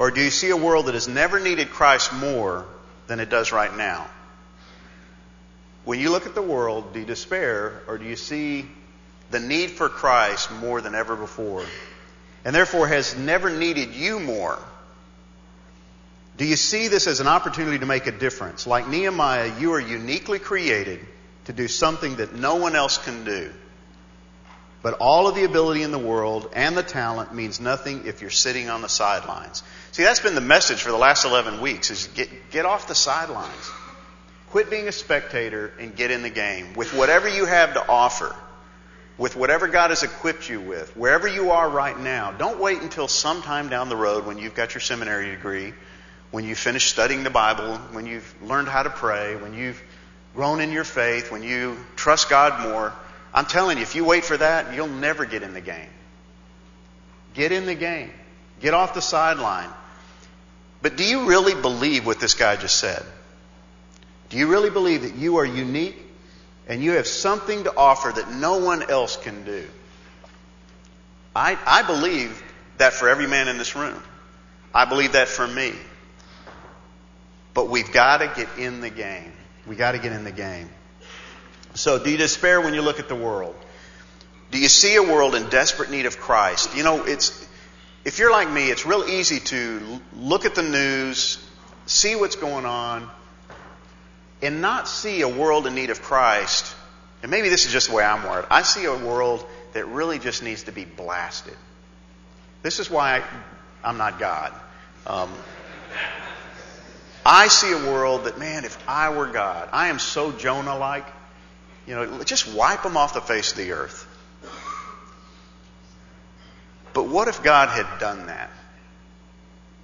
or 0.00 0.10
do 0.10 0.20
you 0.20 0.30
see 0.30 0.50
a 0.50 0.56
world 0.56 0.86
that 0.86 0.94
has 0.94 1.06
never 1.06 1.38
needed 1.38 1.70
Christ 1.70 2.12
more 2.12 2.66
than 3.06 3.20
it 3.20 3.30
does 3.30 3.52
right 3.52 3.76
now? 3.76 4.08
When 5.84 6.00
you 6.00 6.10
look 6.10 6.26
at 6.26 6.34
the 6.34 6.42
world, 6.42 6.92
do 6.92 6.98
you 6.98 7.06
despair, 7.06 7.82
or 7.86 7.98
do 7.98 8.04
you 8.04 8.16
see 8.16 8.66
the 9.30 9.38
need 9.38 9.70
for 9.70 9.88
Christ 9.88 10.50
more 10.50 10.80
than 10.80 10.96
ever 10.96 11.14
before? 11.14 11.64
And 12.44 12.52
therefore 12.52 12.88
has 12.88 13.16
never 13.16 13.48
needed 13.48 13.94
you 13.94 14.18
more 14.18 14.58
do 16.40 16.46
you 16.46 16.56
see 16.56 16.88
this 16.88 17.06
as 17.06 17.20
an 17.20 17.26
opportunity 17.26 17.80
to 17.80 17.84
make 17.84 18.06
a 18.06 18.12
difference? 18.12 18.66
Like 18.66 18.88
Nehemiah, 18.88 19.60
you 19.60 19.74
are 19.74 19.80
uniquely 19.80 20.38
created 20.38 21.06
to 21.44 21.52
do 21.52 21.68
something 21.68 22.16
that 22.16 22.34
no 22.34 22.54
one 22.54 22.74
else 22.74 22.96
can 22.96 23.24
do. 23.24 23.52
But 24.82 24.94
all 24.94 25.28
of 25.28 25.34
the 25.34 25.44
ability 25.44 25.82
in 25.82 25.90
the 25.90 25.98
world 25.98 26.50
and 26.54 26.76
the 26.76 26.82
talent 26.82 27.34
means 27.34 27.60
nothing 27.60 28.06
if 28.06 28.22
you're 28.22 28.30
sitting 28.30 28.70
on 28.70 28.80
the 28.80 28.88
sidelines. 28.88 29.62
See, 29.92 30.02
that's 30.02 30.20
been 30.20 30.34
the 30.34 30.40
message 30.40 30.80
for 30.80 30.90
the 30.90 30.96
last 30.96 31.24
11 31.24 31.60
weeks 31.60 31.90
is 31.90 32.06
get, 32.08 32.50
get 32.50 32.64
off 32.64 32.88
the 32.88 32.94
sidelines. 32.94 33.70
Quit 34.50 34.70
being 34.70 34.88
a 34.88 34.92
spectator 34.92 35.72
and 35.78 35.94
get 35.94 36.10
in 36.10 36.22
the 36.22 36.30
game 36.30 36.74
with 36.74 36.94
whatever 36.94 37.28
you 37.28 37.44
have 37.44 37.74
to 37.74 37.86
offer, 37.86 38.34
with 39.18 39.36
whatever 39.36 39.68
God 39.68 39.90
has 39.90 40.02
equipped 40.02 40.48
you 40.48 40.60
with, 40.60 40.96
wherever 40.96 41.28
you 41.28 41.50
are 41.50 41.68
right 41.68 41.98
now. 41.98 42.32
Don't 42.32 42.58
wait 42.58 42.80
until 42.80 43.06
sometime 43.06 43.68
down 43.68 43.90
the 43.90 43.96
road 43.96 44.26
when 44.26 44.38
you've 44.38 44.54
got 44.54 44.74
your 44.74 44.80
seminary 44.80 45.30
degree 45.30 45.74
when 46.30 46.44
you 46.44 46.54
finish 46.54 46.90
studying 46.90 47.24
the 47.24 47.30
Bible, 47.30 47.76
when 47.92 48.06
you've 48.06 48.34
learned 48.42 48.68
how 48.68 48.82
to 48.82 48.90
pray, 48.90 49.36
when 49.36 49.54
you've 49.54 49.82
grown 50.34 50.60
in 50.60 50.70
your 50.70 50.84
faith, 50.84 51.32
when 51.32 51.42
you 51.42 51.76
trust 51.96 52.30
God 52.30 52.68
more, 52.68 52.92
I'm 53.32 53.46
telling 53.46 53.76
you, 53.76 53.82
if 53.82 53.94
you 53.94 54.04
wait 54.04 54.24
for 54.24 54.36
that, 54.36 54.74
you'll 54.74 54.88
never 54.88 55.24
get 55.24 55.42
in 55.42 55.54
the 55.54 55.60
game. 55.60 55.88
Get 57.34 57.52
in 57.52 57.66
the 57.66 57.74
game. 57.74 58.10
Get 58.60 58.74
off 58.74 58.94
the 58.94 59.02
sideline. 59.02 59.70
But 60.82 60.96
do 60.96 61.04
you 61.04 61.26
really 61.26 61.54
believe 61.54 62.06
what 62.06 62.20
this 62.20 62.34
guy 62.34 62.56
just 62.56 62.76
said? 62.76 63.04
Do 64.30 64.36
you 64.36 64.46
really 64.46 64.70
believe 64.70 65.02
that 65.02 65.14
you 65.16 65.36
are 65.36 65.44
unique 65.44 65.96
and 66.68 66.82
you 66.82 66.92
have 66.92 67.06
something 67.06 67.64
to 67.64 67.76
offer 67.76 68.12
that 68.14 68.30
no 68.32 68.58
one 68.58 68.88
else 68.90 69.16
can 69.16 69.44
do? 69.44 69.66
I, 71.34 71.58
I 71.66 71.82
believe 71.82 72.42
that 72.78 72.92
for 72.92 73.08
every 73.08 73.26
man 73.26 73.48
in 73.48 73.58
this 73.58 73.76
room. 73.76 74.02
I 74.74 74.84
believe 74.84 75.12
that 75.12 75.28
for 75.28 75.46
me. 75.46 75.72
But 77.54 77.68
we've 77.68 77.92
got 77.92 78.18
to 78.18 78.32
get 78.34 78.48
in 78.58 78.80
the 78.80 78.90
game. 78.90 79.32
We've 79.66 79.78
got 79.78 79.92
to 79.92 79.98
get 79.98 80.12
in 80.12 80.24
the 80.24 80.32
game. 80.32 80.70
So, 81.74 82.02
do 82.02 82.10
you 82.10 82.16
despair 82.16 82.60
when 82.60 82.74
you 82.74 82.82
look 82.82 83.00
at 83.00 83.08
the 83.08 83.14
world? 83.14 83.54
Do 84.50 84.58
you 84.58 84.68
see 84.68 84.96
a 84.96 85.02
world 85.02 85.34
in 85.34 85.48
desperate 85.48 85.90
need 85.90 86.06
of 86.06 86.18
Christ? 86.18 86.76
You 86.76 86.82
know, 86.82 87.04
it's 87.04 87.48
if 88.04 88.18
you're 88.18 88.30
like 88.30 88.50
me, 88.50 88.70
it's 88.70 88.86
real 88.86 89.04
easy 89.04 89.40
to 89.40 90.00
look 90.16 90.44
at 90.44 90.54
the 90.54 90.62
news, 90.62 91.38
see 91.86 92.16
what's 92.16 92.36
going 92.36 92.64
on, 92.64 93.08
and 94.42 94.62
not 94.62 94.88
see 94.88 95.20
a 95.20 95.28
world 95.28 95.66
in 95.66 95.74
need 95.74 95.90
of 95.90 96.02
Christ. 96.02 96.74
And 97.22 97.30
maybe 97.30 97.50
this 97.50 97.66
is 97.66 97.72
just 97.72 97.88
the 97.88 97.94
way 97.94 98.04
I'm 98.04 98.24
wired. 98.24 98.46
I 98.50 98.62
see 98.62 98.86
a 98.86 98.96
world 98.96 99.44
that 99.74 99.86
really 99.86 100.18
just 100.18 100.42
needs 100.42 100.64
to 100.64 100.72
be 100.72 100.84
blasted. 100.84 101.56
This 102.62 102.78
is 102.78 102.90
why 102.90 103.22
I, 103.84 103.90
am 103.90 103.98
not 103.98 104.18
God. 104.18 104.52
Um, 105.06 105.32
I 107.24 107.48
see 107.48 107.72
a 107.72 107.90
world 107.92 108.24
that, 108.24 108.38
man, 108.38 108.64
if 108.64 108.76
I 108.88 109.14
were 109.14 109.26
God, 109.26 109.68
I 109.72 109.88
am 109.88 109.98
so 109.98 110.32
Jonah 110.32 110.76
like, 110.76 111.06
you 111.90 111.96
know, 111.96 112.22
just 112.22 112.46
wipe 112.54 112.84
them 112.84 112.96
off 112.96 113.14
the 113.14 113.20
face 113.20 113.50
of 113.50 113.58
the 113.58 113.72
earth. 113.72 114.06
But 116.94 117.08
what 117.08 117.26
if 117.26 117.42
God 117.42 117.68
had 117.68 117.98
done 117.98 118.26
that? 118.26 118.48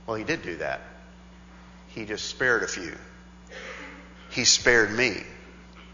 Well, 0.07 0.15
He 0.17 0.23
did 0.23 0.43
do 0.43 0.59
that. 0.59 0.83
He 1.89 2.05
just 2.05 2.27
spared 2.27 2.63
a 2.63 2.69
few. 2.69 2.95
He 4.31 4.45
spared 4.45 4.93
me. 4.93 5.17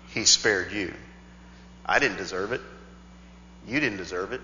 He 0.09 0.27
spared 0.27 0.71
you. 0.73 0.93
I 1.87 1.99
didn't 1.99 2.19
deserve 2.19 2.53
it. 2.53 2.61
You 3.67 3.81
didn't 3.81 3.97
deserve 3.97 4.33
it. 4.33 4.43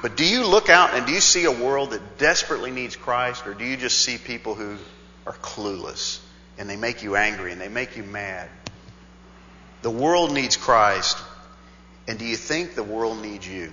But 0.00 0.16
do 0.16 0.24
you 0.24 0.46
look 0.46 0.68
out 0.68 0.94
and 0.94 1.06
do 1.06 1.12
you 1.12 1.20
see 1.20 1.46
a 1.46 1.50
world 1.50 1.90
that 1.90 2.18
desperately 2.18 2.70
needs 2.70 2.94
Christ, 2.94 3.48
or 3.48 3.54
do 3.54 3.64
you 3.64 3.76
just 3.76 3.98
see 3.98 4.16
people 4.16 4.54
who 4.54 4.76
are 5.26 5.32
clueless 5.32 6.20
and 6.56 6.70
they 6.70 6.76
make 6.76 7.02
you 7.02 7.16
angry 7.16 7.50
and 7.50 7.60
they 7.60 7.68
make 7.68 7.96
you 7.96 8.04
mad. 8.04 8.48
The 9.82 9.90
world 9.90 10.32
needs 10.32 10.56
Christ, 10.56 11.18
and 12.08 12.18
do 12.18 12.24
you 12.24 12.36
think 12.36 12.74
the 12.74 12.82
world 12.82 13.20
needs 13.22 13.46
you? 13.46 13.72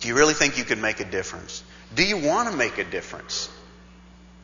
Do 0.00 0.08
you 0.08 0.16
really 0.16 0.34
think 0.34 0.58
you 0.58 0.64
can 0.64 0.80
make 0.80 1.00
a 1.00 1.04
difference? 1.04 1.62
Do 1.94 2.04
you 2.04 2.18
want 2.18 2.50
to 2.50 2.56
make 2.56 2.78
a 2.78 2.84
difference? 2.84 3.50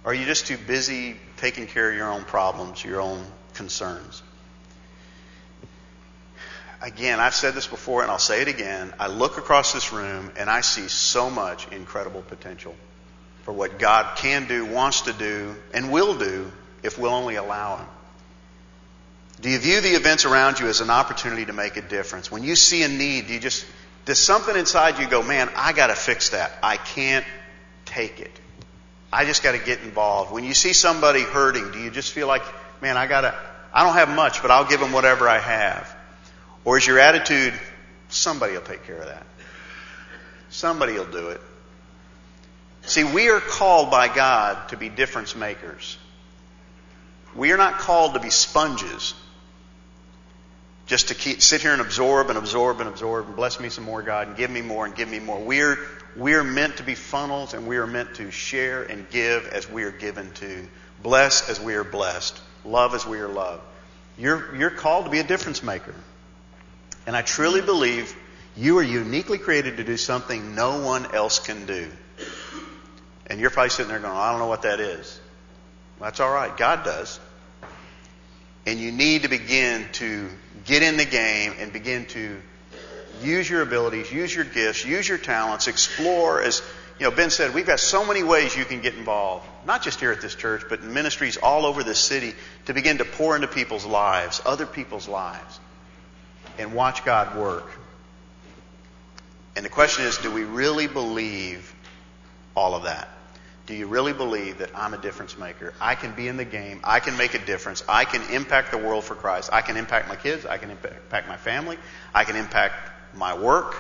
Or 0.05 0.13
are 0.13 0.15
you 0.15 0.25
just 0.25 0.47
too 0.47 0.57
busy 0.57 1.17
taking 1.37 1.67
care 1.67 1.91
of 1.91 1.97
your 1.97 2.11
own 2.11 2.25
problems, 2.25 2.85
your 2.85 3.01
own 3.01 3.25
concerns? 3.55 4.23
Again, 6.81 7.21
I've 7.21 7.35
said 7.35 7.55
this 7.55 7.69
before 7.69 8.03
and 8.03 8.11
I'll 8.11 8.19
say 8.19 8.43
it 8.43 8.49
again. 8.49 8.93
I 8.99 9.07
look 9.07 9.39
across 9.39 9.73
this 9.73 9.93
room 9.93 10.33
and 10.37 10.51
I 10.51 10.63
see 10.63 10.89
so 10.89 11.31
much 11.31 11.69
incredible 11.69 12.23
potential 12.23 12.75
for 13.45 13.53
what 13.53 13.79
God 13.79 14.17
can 14.17 14.49
do, 14.49 14.65
wants 14.65 15.03
to 15.03 15.13
do, 15.13 15.55
and 15.73 15.93
will 15.93 16.19
do 16.19 16.51
if 16.83 16.99
we'll 16.99 17.13
only 17.13 17.37
allow 17.37 17.77
Him. 17.77 17.87
Do 19.43 19.51
you 19.51 19.59
view 19.59 19.81
the 19.81 19.91
events 19.91 20.25
around 20.25 20.61
you 20.61 20.69
as 20.69 20.81
an 20.81 20.89
opportunity 20.89 21.45
to 21.47 21.53
make 21.53 21.77
a 21.77 21.83
difference? 21.83 22.31
When 22.31 22.45
you 22.45 22.55
see 22.55 22.85
a 22.85 22.89
need, 22.89 23.27
do 23.27 23.35
you 23.35 23.41
just, 23.41 23.67
does 24.05 24.19
something 24.19 24.57
inside 24.57 25.01
you 25.01 25.09
go, 25.09 25.21
man, 25.21 25.51
I 25.57 25.73
got 25.73 25.89
to 25.89 25.97
fix 25.97 26.31
that. 26.31 26.53
I 26.63 26.77
can't 26.77 27.27
take 27.85 28.21
it. 28.21 28.31
I 29.13 29.25
just 29.25 29.43
got 29.43 29.53
to 29.53 29.59
get 29.59 29.81
involved. 29.81 30.33
When 30.33 30.45
you 30.45 30.55
see 30.55 30.73
somebody 30.73 31.23
hurting, 31.23 31.73
do 31.73 31.81
you 31.81 31.91
just 31.91 32.13
feel 32.13 32.29
like, 32.29 32.45
man, 32.81 32.97
I 32.97 33.09
got 33.09 33.23
to, 33.23 33.35
I 33.75 33.85
don't 33.85 33.95
have 33.95 34.09
much, 34.09 34.43
but 34.43 34.53
I'll 34.53 34.65
give 34.65 34.79
them 34.79 34.93
whatever 34.93 35.29
I 35.29 35.39
have? 35.39 35.93
Or 36.65 36.79
is 36.79 36.87
your 36.87 37.01
attitude, 37.01 37.53
somebody 38.11 38.53
will 38.53 38.61
take 38.61 38.85
care 38.85 38.99
of 38.99 39.07
that? 39.07 39.27
Somebody 40.51 40.93
will 40.93 41.11
do 41.11 41.31
it. 41.31 41.41
See, 42.83 43.03
we 43.03 43.29
are 43.31 43.41
called 43.41 43.91
by 43.91 44.07
God 44.07 44.69
to 44.69 44.77
be 44.77 44.89
difference 44.89 45.35
makers. 45.35 45.99
We 47.35 47.51
are 47.51 47.57
not 47.57 47.79
called 47.79 48.15
to 48.15 48.21
be 48.21 48.31
sponges. 48.31 49.15
Just 50.93 51.09
to 51.09 51.15
keep, 51.15 51.41
sit 51.41 51.63
here 51.63 51.73
and 51.73 51.81
absorb 51.81 52.29
and 52.29 52.37
absorb 52.37 52.81
and 52.81 52.87
absorb 52.87 53.25
and 53.25 53.35
bless 53.35 53.59
me 53.59 53.71
some 53.71 53.85
more, 53.85 54.03
God, 54.03 54.29
and 54.29 54.37
give 54.37 54.51
me 54.51 54.61
more 54.61 54.85
and 54.85 54.95
give 54.95 55.09
me 55.09 55.21
more. 55.21 55.43
We're, 55.43 55.79
we're 56.17 56.45
meant 56.45 56.77
to 56.77 56.83
be 56.83 56.95
funnels 56.95 57.55
and 57.55 57.67
we 57.67 57.79
are 57.79 57.87
meant 57.87 58.17
to 58.17 58.31
share 58.31 58.83
and 58.83 59.09
give 59.09 59.47
as 59.47 59.67
we 59.71 59.85
are 59.85 59.91
given 59.91 60.31
to. 60.35 60.69
Bless 61.03 61.49
as 61.49 61.59
we 61.59 61.77
are 61.77 61.83
blessed. 61.83 62.39
Love 62.67 62.95
as 62.95 63.07
we 63.07 63.21
are 63.21 63.29
loved. 63.29 63.63
You're, 64.19 64.55
you're 64.55 64.69
called 64.69 65.07
to 65.07 65.11
be 65.11 65.19
a 65.19 65.25
difference 65.25 65.63
maker. 65.63 65.95
And 67.07 67.17
I 67.17 67.23
truly 67.23 67.63
believe 67.63 68.15
you 68.55 68.77
are 68.77 68.83
uniquely 68.83 69.39
created 69.39 69.79
to 69.79 69.85
do 69.85 69.97
something 69.97 70.55
no 70.55 70.83
one 70.83 71.15
else 71.15 71.39
can 71.39 71.65
do. 71.65 71.91
And 73.29 73.41
you're 73.41 73.49
probably 73.49 73.71
sitting 73.71 73.89
there 73.89 73.99
going, 73.99 74.15
I 74.15 74.31
don't 74.31 74.41
know 74.41 74.47
what 74.47 74.61
that 74.61 74.79
is. 74.79 75.19
That's 75.99 76.21
all 76.21 76.31
right. 76.31 76.55
God 76.55 76.85
does. 76.85 77.19
And 78.67 78.79
you 78.79 78.93
need 78.93 79.23
to 79.23 79.29
begin 79.29 79.87
to 79.93 80.29
get 80.65 80.83
in 80.83 80.97
the 80.97 81.05
game 81.05 81.55
and 81.59 81.73
begin 81.73 82.07
to 82.07 82.41
use 83.23 83.49
your 83.49 83.63
abilities, 83.63 84.13
use 84.13 84.35
your 84.35 84.45
gifts, 84.45 84.85
use 84.85 85.09
your 85.09 85.19
talents, 85.19 85.69
explore. 85.69 86.43
As 86.43 86.63
you 86.99 87.09
know, 87.09 87.15
Ben 87.15 87.31
said, 87.31 87.55
we've 87.55 87.67
got 87.67 87.81
so 87.81 88.07
many 88.07 88.23
ways 88.23 88.57
you 88.57 88.65
can 88.65 88.81
get 88.81 88.95
involved, 88.95 89.47
not 89.67 89.83
just 89.83 90.01
here 90.01 90.13
at 90.13 90.21
this 90.21 90.35
church, 90.35 90.63
but 90.69 90.81
in 90.81 90.93
ministries 90.93 91.37
all 91.37 91.67
over 91.67 91.83
this 91.83 91.99
city 91.99 92.35
to 92.67 92.75
begin 92.75 92.99
to 92.99 93.05
pour 93.05 93.35
into 93.35 93.49
people's 93.49 93.87
lives, 93.87 94.41
other 94.45 94.67
people's 94.67 95.09
lives, 95.09 95.61
and 96.59 96.75
watch 96.75 97.05
God 97.05 97.37
work. 97.37 97.71
And 99.57 99.65
the 99.65 99.71
question 99.71 100.05
is, 100.05 100.19
do 100.19 100.31
we 100.31 100.45
really 100.45 100.87
believe 100.87 101.75
all 102.57 102.75
of 102.75 102.85
that? 102.85 103.09
Do 103.67 103.75
you 103.75 103.87
really 103.87 104.13
believe 104.13 104.59
that 104.59 104.71
I'm 104.75 104.93
a 104.93 104.99
difference 104.99 105.39
maker? 105.39 105.73
I 105.81 105.95
can 105.95 106.13
be 106.13 106.27
in 106.27 106.37
the 106.37 106.45
game. 106.45 106.81
I 106.83 106.99
can 106.99 107.17
make 107.17 107.35
a 107.35 107.39
difference. 107.39 107.85
I 107.89 108.05
can 108.05 108.23
impact 108.35 108.73
the 108.73 108.79
world 108.79 109.05
for 109.05 109.15
Christ. 109.15 109.51
I 109.53 109.63
can 109.63 109.77
impact 109.77 110.09
my 110.09 110.17
kids. 110.17 110.45
I 110.45 110.59
can 110.59 110.71
impact 110.71 111.29
my 111.29 111.37
family. 111.37 111.79
I 112.13 112.25
can 112.25 112.35
impact 112.35 112.75
my 113.15 113.39
work 113.39 113.77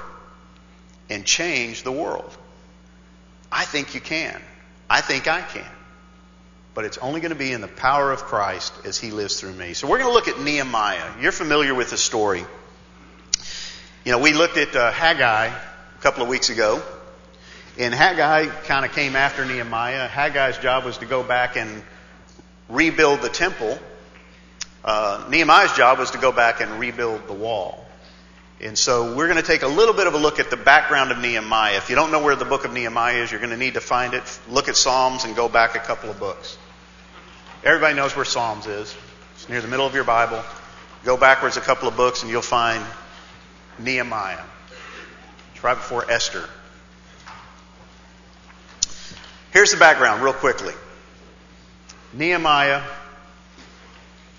and 1.10 1.24
change 1.26 1.82
the 1.82 1.90
world. 1.90 2.36
I 3.50 3.64
think 3.64 3.94
you 3.94 4.00
can. 4.00 4.40
I 4.88 5.00
think 5.00 5.26
I 5.26 5.42
can. 5.42 5.66
But 6.74 6.84
it's 6.84 6.98
only 6.98 7.20
going 7.20 7.32
to 7.32 7.38
be 7.38 7.52
in 7.52 7.60
the 7.60 7.68
power 7.68 8.12
of 8.12 8.22
Christ 8.22 8.72
as 8.86 8.98
He 8.98 9.10
lives 9.10 9.40
through 9.40 9.52
me. 9.52 9.74
So 9.74 9.88
we're 9.88 9.98
going 9.98 10.08
to 10.08 10.14
look 10.14 10.28
at 10.28 10.40
Nehemiah. 10.40 11.20
You're 11.20 11.32
familiar 11.32 11.74
with 11.74 11.90
the 11.90 11.98
story. 11.98 12.44
You 14.04 14.12
know, 14.12 14.18
we 14.18 14.32
looked 14.32 14.56
at 14.56 14.74
uh, 14.74 14.90
Haggai 14.90 15.46
a 15.46 16.02
couple 16.02 16.22
of 16.22 16.28
weeks 16.28 16.50
ago. 16.50 16.82
And 17.79 17.95
Haggai 17.95 18.47
kind 18.64 18.85
of 18.85 18.93
came 18.93 19.17
after 19.17 19.45
Nehemiah. 19.45 20.07
Haggai's 20.07 20.59
job 20.59 20.85
was 20.85 20.99
to 20.99 21.07
go 21.07 21.23
back 21.23 21.57
and 21.57 21.83
rebuild 22.69 23.23
the 23.23 23.31
temple. 23.31 23.79
Uh, 24.85 25.25
Nehemiah's 25.31 25.73
job 25.73 25.99
was 25.99 26.11
to 26.11 26.19
go 26.19 26.33
back 26.33 26.61
and 26.61 26.79
rebuild 26.79 27.26
the 27.29 27.33
wall. 27.33 27.87
And 28.61 28.79
so 28.79 29.17
we're 29.17 29.26
going 29.26 29.41
to 29.41 29.47
take 29.47 29.62
a 29.62 29.69
little 29.69 29.95
bit 29.95 30.07
of 30.07 30.14
a 30.14 30.19
look 30.19 30.38
at 30.38 30.50
the 30.50 30.57
background 30.57 31.11
of 31.11 31.19
Nehemiah. 31.19 31.79
If 31.79 31.88
you 31.88 31.97
don't 31.97 32.12
know 32.12 32.23
where 32.23 32.37
the 32.37 32.45
book 32.45 32.64
of 32.64 32.73
Nehemiah 32.73 33.23
is, 33.23 33.31
you're 33.31 33.41
going 33.41 33.50
to 33.50 33.57
need 33.57 33.75
to 33.75 33.81
find 33.81 34.14
it. 34.14 34.23
Look 34.49 34.69
at 34.69 34.76
Psalms 34.76 35.25
and 35.25 35.35
go 35.35 35.49
back 35.49 35.75
a 35.75 35.81
couple 35.81 36.11
of 36.11 36.21
books. 36.21 36.59
Everybody 37.64 37.97
knows 37.97 38.14
where 38.14 38.25
Psalms 38.25 38.67
is. 38.67 38.95
It's 39.35 39.49
near 39.49 39.61
the 39.61 39.69
middle 39.69 39.87
of 39.87 39.95
your 39.95 40.05
Bible. 40.05 40.45
Go 41.05 41.17
backwards 41.17 41.57
a 41.57 41.61
couple 41.61 41.88
of 41.88 41.97
books 41.97 42.23
and 42.23 42.31
you'll 42.31 42.43
find 42.43 42.85
Nehemiah. 43.79 44.45
It's 45.55 45.64
right 45.64 45.76
before 45.76 46.09
Esther. 46.09 46.49
Here's 49.52 49.71
the 49.71 49.76
background, 49.76 50.23
real 50.23 50.32
quickly. 50.32 50.75
Nehemiah 52.12 52.82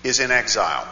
is 0.02 0.20
in 0.20 0.30
exile. 0.30 0.86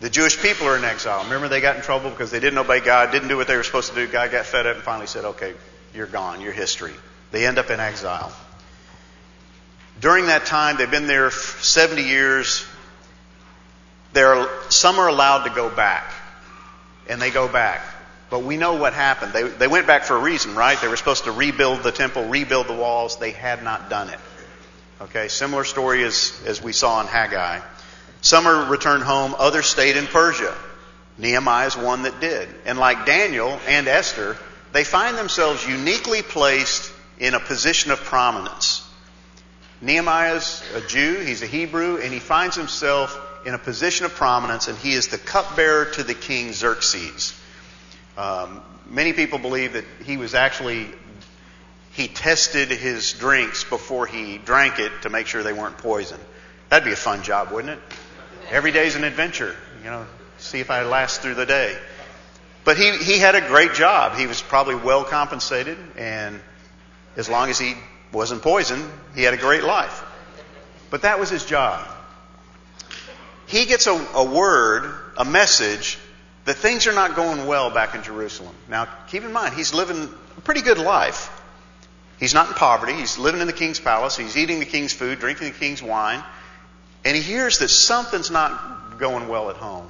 The 0.00 0.10
Jewish 0.10 0.40
people 0.40 0.66
are 0.66 0.76
in 0.76 0.84
exile. 0.84 1.24
Remember, 1.24 1.48
they 1.48 1.60
got 1.60 1.76
in 1.76 1.82
trouble 1.82 2.10
because 2.10 2.30
they 2.30 2.40
didn't 2.40 2.58
obey 2.58 2.80
God, 2.80 3.12
didn't 3.12 3.28
do 3.28 3.36
what 3.36 3.46
they 3.46 3.56
were 3.56 3.62
supposed 3.62 3.90
to 3.90 3.94
do. 3.94 4.10
God 4.10 4.30
got 4.32 4.46
fed 4.46 4.66
up 4.66 4.76
and 4.76 4.84
finally 4.84 5.06
said, 5.06 5.24
okay, 5.24 5.54
you're 5.94 6.06
gone, 6.06 6.40
you're 6.40 6.52
history. 6.52 6.94
They 7.32 7.46
end 7.46 7.58
up 7.58 7.70
in 7.70 7.80
exile. 7.80 8.32
During 10.00 10.26
that 10.26 10.46
time, 10.46 10.76
they've 10.76 10.90
been 10.90 11.06
there 11.06 11.30
70 11.30 12.02
years. 12.02 12.66
They're, 14.14 14.48
some 14.70 14.98
are 14.98 15.08
allowed 15.08 15.44
to 15.44 15.50
go 15.50 15.68
back, 15.68 16.10
and 17.08 17.20
they 17.20 17.30
go 17.30 17.46
back. 17.46 17.82
But 18.30 18.44
we 18.44 18.56
know 18.56 18.74
what 18.74 18.94
happened. 18.94 19.32
They, 19.32 19.42
they 19.42 19.66
went 19.66 19.88
back 19.88 20.04
for 20.04 20.16
a 20.16 20.20
reason, 20.20 20.54
right? 20.54 20.80
They 20.80 20.88
were 20.88 20.96
supposed 20.96 21.24
to 21.24 21.32
rebuild 21.32 21.82
the 21.82 21.90
temple, 21.90 22.28
rebuild 22.28 22.68
the 22.68 22.74
walls. 22.74 23.18
They 23.18 23.32
had 23.32 23.64
not 23.64 23.90
done 23.90 24.08
it. 24.08 24.18
Okay, 25.02 25.28
similar 25.28 25.64
story 25.64 26.04
as, 26.04 26.40
as 26.46 26.62
we 26.62 26.72
saw 26.72 27.00
in 27.00 27.06
Haggai. 27.06 27.60
Some 28.20 28.46
are 28.46 28.70
returned 28.70 29.02
home, 29.02 29.34
others 29.38 29.66
stayed 29.66 29.96
in 29.96 30.06
Persia. 30.06 30.54
Nehemiah 31.18 31.66
is 31.66 31.76
one 31.76 32.02
that 32.02 32.20
did. 32.20 32.48
And 32.66 32.78
like 32.78 33.06
Daniel 33.06 33.58
and 33.66 33.88
Esther, 33.88 34.36
they 34.72 34.84
find 34.84 35.16
themselves 35.16 35.66
uniquely 35.66 36.22
placed 36.22 36.92
in 37.18 37.34
a 37.34 37.40
position 37.40 37.90
of 37.90 37.98
prominence. 37.98 38.86
Nehemiah's 39.80 40.62
a 40.74 40.82
Jew, 40.82 41.20
he's 41.20 41.42
a 41.42 41.46
Hebrew, 41.46 41.96
and 41.96 42.12
he 42.12 42.18
finds 42.18 42.54
himself 42.54 43.18
in 43.46 43.54
a 43.54 43.58
position 43.58 44.04
of 44.04 44.14
prominence, 44.14 44.68
and 44.68 44.76
he 44.76 44.92
is 44.92 45.08
the 45.08 45.18
cupbearer 45.18 45.86
to 45.86 46.02
the 46.02 46.14
king 46.14 46.52
Xerxes. 46.52 47.39
Um, 48.20 48.60
many 48.90 49.14
people 49.14 49.38
believe 49.38 49.72
that 49.72 49.84
he 50.04 50.18
was 50.18 50.34
actually 50.34 50.88
he 51.92 52.06
tested 52.06 52.68
his 52.68 53.14
drinks 53.14 53.64
before 53.64 54.06
he 54.06 54.36
drank 54.36 54.78
it 54.78 54.92
to 55.02 55.08
make 55.08 55.26
sure 55.26 55.42
they 55.42 55.54
weren't 55.54 55.78
poisoned. 55.78 56.22
That'd 56.68 56.84
be 56.84 56.92
a 56.92 56.96
fun 56.96 57.22
job, 57.22 57.50
wouldn't 57.50 57.78
it? 57.78 57.80
Every 58.50 58.72
day's 58.72 58.94
an 58.94 59.04
adventure. 59.04 59.56
You 59.82 59.90
know, 59.90 60.06
see 60.36 60.60
if 60.60 60.70
I 60.70 60.82
last 60.82 61.22
through 61.22 61.36
the 61.36 61.46
day. 61.46 61.74
But 62.62 62.76
he, 62.76 62.94
he 62.98 63.18
had 63.18 63.36
a 63.36 63.40
great 63.40 63.72
job. 63.72 64.18
He 64.18 64.26
was 64.26 64.42
probably 64.42 64.74
well 64.74 65.02
compensated, 65.02 65.78
and 65.96 66.40
as 67.16 67.30
long 67.30 67.48
as 67.48 67.58
he 67.58 67.74
wasn't 68.12 68.42
poisoned, 68.42 68.84
he 69.14 69.22
had 69.22 69.32
a 69.32 69.38
great 69.38 69.64
life. 69.64 70.04
But 70.90 71.02
that 71.02 71.18
was 71.18 71.30
his 71.30 71.46
job. 71.46 71.88
He 73.46 73.64
gets 73.64 73.86
a, 73.86 73.94
a 74.14 74.24
word, 74.24 74.94
a 75.16 75.24
message 75.24 75.98
that 76.44 76.56
things 76.56 76.86
are 76.86 76.92
not 76.92 77.16
going 77.16 77.46
well 77.46 77.70
back 77.70 77.94
in 77.94 78.02
Jerusalem. 78.02 78.54
Now, 78.68 78.86
keep 79.08 79.22
in 79.24 79.32
mind, 79.32 79.54
he's 79.54 79.74
living 79.74 80.08
a 80.36 80.40
pretty 80.40 80.62
good 80.62 80.78
life. 80.78 81.30
He's 82.18 82.34
not 82.34 82.48
in 82.48 82.54
poverty. 82.54 82.92
He's 82.92 83.18
living 83.18 83.40
in 83.40 83.46
the 83.46 83.52
king's 83.52 83.80
palace. 83.80 84.16
He's 84.16 84.36
eating 84.36 84.58
the 84.58 84.66
king's 84.66 84.92
food, 84.92 85.20
drinking 85.20 85.48
the 85.48 85.58
king's 85.58 85.82
wine. 85.82 86.22
And 87.04 87.16
he 87.16 87.22
hears 87.22 87.58
that 87.58 87.68
something's 87.68 88.30
not 88.30 88.98
going 88.98 89.28
well 89.28 89.50
at 89.50 89.56
home. 89.56 89.88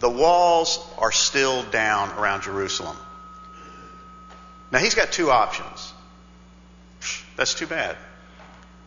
The 0.00 0.08
walls 0.08 0.86
are 0.98 1.12
still 1.12 1.62
down 1.64 2.10
around 2.18 2.42
Jerusalem. 2.42 2.96
Now, 4.70 4.78
he's 4.78 4.94
got 4.94 5.12
two 5.12 5.30
options. 5.30 5.92
That's 7.36 7.54
too 7.54 7.66
bad. 7.66 7.96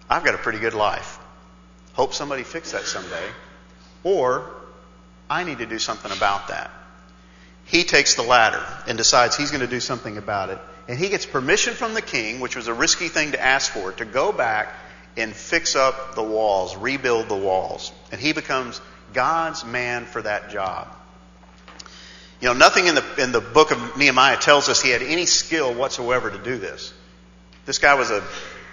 I've 0.10 0.24
got 0.24 0.36
a 0.36 0.40
pretty 0.40 0.60
good 0.60 0.74
life. 0.74 1.20
Hope 1.94 2.14
somebody 2.14 2.44
fix 2.44 2.72
that 2.72 2.84
someday. 2.84 3.28
Or 4.04 4.50
I 5.30 5.44
need 5.44 5.60
to 5.60 5.66
do 5.66 5.80
something 5.80 6.12
about 6.12 6.48
that. 6.48 6.72
He 7.72 7.86
takes 7.86 8.16
the 8.16 8.22
latter 8.22 8.62
and 8.86 8.98
decides 8.98 9.38
he's 9.38 9.50
going 9.50 9.62
to 9.62 9.68
do 9.68 9.80
something 9.80 10.18
about 10.18 10.50
it. 10.50 10.60
And 10.90 11.00
he 11.00 11.08
gets 11.08 11.26
permission 11.26 11.74
from 11.74 11.94
the 11.94 12.02
king, 12.02 12.42
which 12.42 12.58
was 12.58 12.68
a 12.68 12.74
risky 12.74 13.08
thing 13.08 13.32
to 13.32 13.42
ask 13.42 13.72
for, 13.72 13.94
to 13.94 14.04
go 14.04 14.34
back 14.34 14.76
and 15.16 15.34
fix 15.34 15.78
up 15.78 16.16
the 16.16 16.24
walls, 16.24 16.76
rebuild 16.76 17.30
the 17.30 17.38
walls. 17.38 17.94
And 18.12 18.20
he 18.20 18.34
becomes 18.34 18.82
God's 19.14 19.64
man 19.64 20.04
for 20.04 20.22
that 20.22 20.50
job. 20.50 20.94
You 22.42 22.50
know, 22.50 22.54
nothing 22.56 22.88
in 22.88 22.96
the, 22.96 23.06
in 23.18 23.32
the 23.32 23.40
book 23.40 23.72
of 23.72 23.98
Nehemiah 23.98 24.36
tells 24.36 24.68
us 24.68 24.82
he 24.82 24.90
had 24.90 25.02
any 25.02 25.26
skill 25.26 25.74
whatsoever 25.74 26.30
to 26.30 26.40
do 26.40 26.58
this. 26.58 26.94
This 27.66 27.80
guy 27.80 27.94
was 27.94 28.12
a 28.12 28.22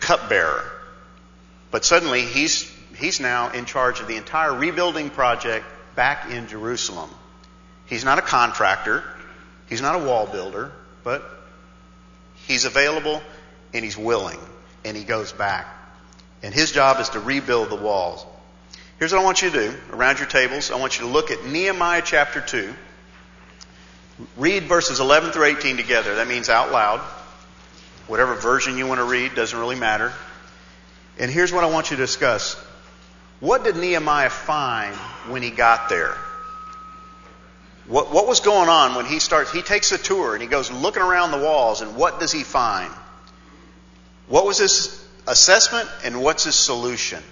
cupbearer. 0.01 0.65
But 1.71 1.85
suddenly 1.85 2.23
he's, 2.23 2.69
he's 2.97 3.21
now 3.21 3.51
in 3.53 3.65
charge 3.65 4.01
of 4.01 4.09
the 4.09 4.17
entire 4.17 4.53
rebuilding 4.53 5.11
project 5.11 5.65
back 5.95 6.33
in 6.33 6.49
Jerusalem. 6.49 7.11
He's 7.89 8.05
not 8.05 8.19
a 8.19 8.23
contractor. 8.23 9.03
He's 9.69 9.83
not 9.83 9.97
a 9.97 9.99
wall 9.99 10.27
builder, 10.27 10.73
but 11.05 11.23
he's 12.47 12.65
available 12.65 13.23
and 13.75 13.85
he's 13.85 13.97
willing 13.97 14.39
and 14.85 14.97
he 14.97 15.05
goes 15.05 15.33
back. 15.33 15.67
And 16.43 16.55
his 16.55 16.73
job 16.73 17.01
is 17.01 17.11
to 17.11 17.21
rebuild 17.21 17.71
the 17.71 17.77
walls. 17.77 18.25
Here's 18.99 19.13
what 19.13 19.21
I 19.21 19.25
want 19.25 19.43
you 19.43 19.51
to 19.51 19.71
do 19.71 19.77
around 19.93 20.19
your 20.19 20.29
tables. 20.29 20.71
I 20.71 20.77
want 20.77 20.99
you 20.99 21.07
to 21.07 21.13
look 21.13 21.31
at 21.31 21.45
Nehemiah 21.45 22.03
chapter 22.05 22.41
2. 22.41 22.75
Read 24.37 24.65
verses 24.65 25.01
11 25.01 25.33
through 25.33 25.45
18 25.45 25.77
together. 25.77 26.17
That 26.17 26.29
means 26.29 26.49
out 26.49 26.73
loud. 26.73 27.01
Whatever 28.07 28.35
version 28.35 28.77
you 28.77 28.87
want 28.87 28.99
to 28.99 29.05
read 29.05 29.35
doesn't 29.35 29.59
really 29.59 29.77
matter. 29.77 30.13
And 31.19 31.31
here's 31.31 31.53
what 31.53 31.65
I 31.65 31.69
want 31.69 31.91
you 31.91 31.97
to 31.97 32.03
discuss. 32.03 32.55
What 33.41 33.65
did 33.65 33.77
Nehemiah 33.77 34.31
find 34.31 34.95
when 35.31 35.43
he 35.43 35.51
got 35.51 35.89
there? 35.89 36.17
What, 37.89 38.13
what 38.13 38.27
was 38.27 38.41
going 38.41 38.69
on 38.69 38.95
when 38.95 39.07
he 39.07 39.19
starts? 39.19 39.51
He 39.51 39.63
takes 39.63 39.93
a 39.93 39.99
tour 39.99 40.35
and 40.35 40.43
he 40.43 40.49
goes 40.49 40.71
looking 40.71 41.03
around 41.03 41.31
the 41.31 41.39
walls, 41.39 41.81
and 41.81 41.97
what 41.97 42.21
does 42.21 42.31
he 42.31 42.43
find? 42.43 42.93
What 44.29 44.45
was 44.45 44.59
his 44.59 45.07
assessment 45.27 45.89
and 46.05 46.23
what's 46.23 46.45
his 46.45 46.55
solution? 46.55 47.23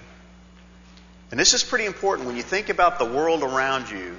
And 1.30 1.38
this 1.38 1.52
is 1.52 1.62
pretty 1.62 1.84
important 1.84 2.26
when 2.26 2.36
you 2.36 2.42
think 2.42 2.70
about 2.70 2.98
the 2.98 3.04
world 3.04 3.42
around 3.42 3.90
you. 3.90 4.16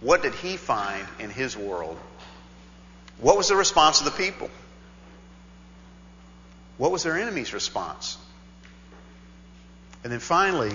What 0.00 0.22
did 0.22 0.34
he 0.34 0.56
find 0.56 1.06
in 1.20 1.30
his 1.30 1.56
world? 1.56 1.96
What 3.18 3.36
was 3.36 3.48
the 3.48 3.56
response 3.56 4.00
of 4.00 4.06
the 4.06 4.12
people? 4.12 4.50
What 6.78 6.90
was 6.90 7.04
their 7.04 7.16
enemy's 7.16 7.52
response? 7.52 8.18
And 10.02 10.12
then 10.12 10.20
finally, 10.20 10.74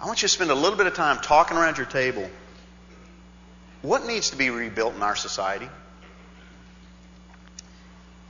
I 0.00 0.06
want 0.06 0.22
you 0.22 0.28
to 0.28 0.34
spend 0.34 0.50
a 0.50 0.54
little 0.54 0.78
bit 0.78 0.86
of 0.86 0.94
time 0.94 1.18
talking 1.18 1.56
around 1.56 1.76
your 1.76 1.86
table 1.86 2.28
what 3.84 4.06
needs 4.06 4.30
to 4.30 4.36
be 4.36 4.48
rebuilt 4.48 4.94
in 4.94 5.02
our 5.02 5.14
society? 5.14 5.68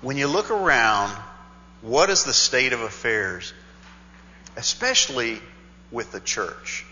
When 0.01 0.17
you 0.17 0.27
look 0.27 0.51
around, 0.51 1.17
what 1.81 2.11
is 2.11 2.25
the 2.25 2.33
state 2.33 2.73
of 2.73 2.81
affairs, 2.81 3.55
especially 4.57 5.39
with 5.93 6.11
the 6.11 6.19
church? 6.19 6.85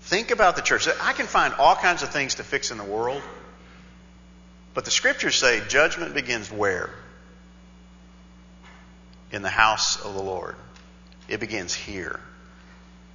Think 0.00 0.30
about 0.30 0.56
the 0.56 0.62
church. 0.62 0.88
I 1.02 1.12
can 1.12 1.26
find 1.26 1.52
all 1.52 1.76
kinds 1.76 2.02
of 2.02 2.08
things 2.08 2.36
to 2.36 2.42
fix 2.42 2.70
in 2.70 2.78
the 2.78 2.84
world, 2.84 3.22
but 4.72 4.86
the 4.86 4.90
scriptures 4.90 5.34
say 5.34 5.60
judgment 5.68 6.14
begins 6.14 6.50
where? 6.50 6.88
In 9.30 9.42
the 9.42 9.50
house 9.50 10.02
of 10.02 10.14
the 10.14 10.22
Lord. 10.22 10.56
It 11.28 11.38
begins 11.38 11.74
here. 11.74 12.18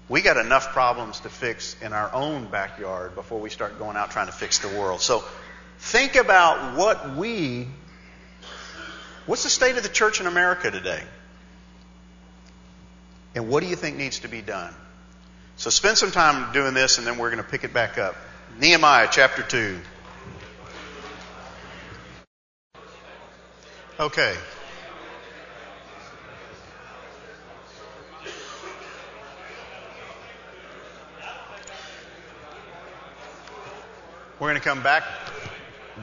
We 0.09 0.21
got 0.21 0.37
enough 0.37 0.73
problems 0.73 1.21
to 1.21 1.29
fix 1.29 1.75
in 1.81 1.93
our 1.93 2.13
own 2.13 2.45
backyard 2.47 3.15
before 3.15 3.39
we 3.39 3.49
start 3.49 3.79
going 3.79 3.95
out 3.95 4.11
trying 4.11 4.27
to 4.27 4.33
fix 4.33 4.59
the 4.59 4.67
world. 4.67 5.01
So 5.01 5.23
think 5.79 6.15
about 6.15 6.77
what 6.77 7.15
we, 7.15 7.67
what's 9.25 9.43
the 9.43 9.49
state 9.49 9.77
of 9.77 9.83
the 9.83 9.89
church 9.89 10.19
in 10.19 10.27
America 10.27 10.71
today? 10.71 11.01
And 13.35 13.47
what 13.47 13.63
do 13.63 13.69
you 13.69 13.75
think 13.75 13.97
needs 13.97 14.19
to 14.19 14.27
be 14.27 14.41
done? 14.41 14.73
So 15.55 15.69
spend 15.69 15.97
some 15.97 16.11
time 16.11 16.51
doing 16.51 16.73
this 16.73 16.97
and 16.97 17.07
then 17.07 17.17
we're 17.17 17.31
going 17.31 17.43
to 17.43 17.49
pick 17.49 17.63
it 17.63 17.73
back 17.73 17.97
up. 17.97 18.15
Nehemiah 18.59 19.07
chapter 19.09 19.41
2. 19.41 19.79
Okay. 23.99 24.35
We're 34.43 34.49
going 34.49 34.61
to 34.61 34.67
come 34.67 34.83
back 34.83 35.05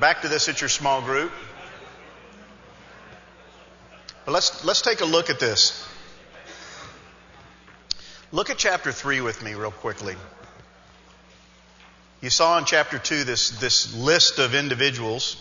back 0.01 0.23
to 0.23 0.29
this 0.29 0.49
at 0.49 0.63
your 0.63 0.71
small 0.71 1.03
group. 1.03 1.31
But 4.25 4.33
let's 4.33 4.65
let's 4.65 4.81
take 4.81 5.03
a 5.03 5.05
look 5.05 5.29
at 5.29 5.39
this. 5.39 5.87
Look 8.33 8.49
at 8.49 8.57
chapter 8.57 8.93
3 8.93 9.21
with 9.21 9.45
me 9.45 9.53
real 9.53 9.71
quickly. 9.71 10.17
You 12.23 12.31
saw 12.31 12.57
in 12.57 12.65
chapter 12.65 12.99
2 12.99 13.25
this, 13.25 13.51
this 13.61 13.95
list 13.95 14.39
of 14.39 14.55
individuals. 14.55 15.37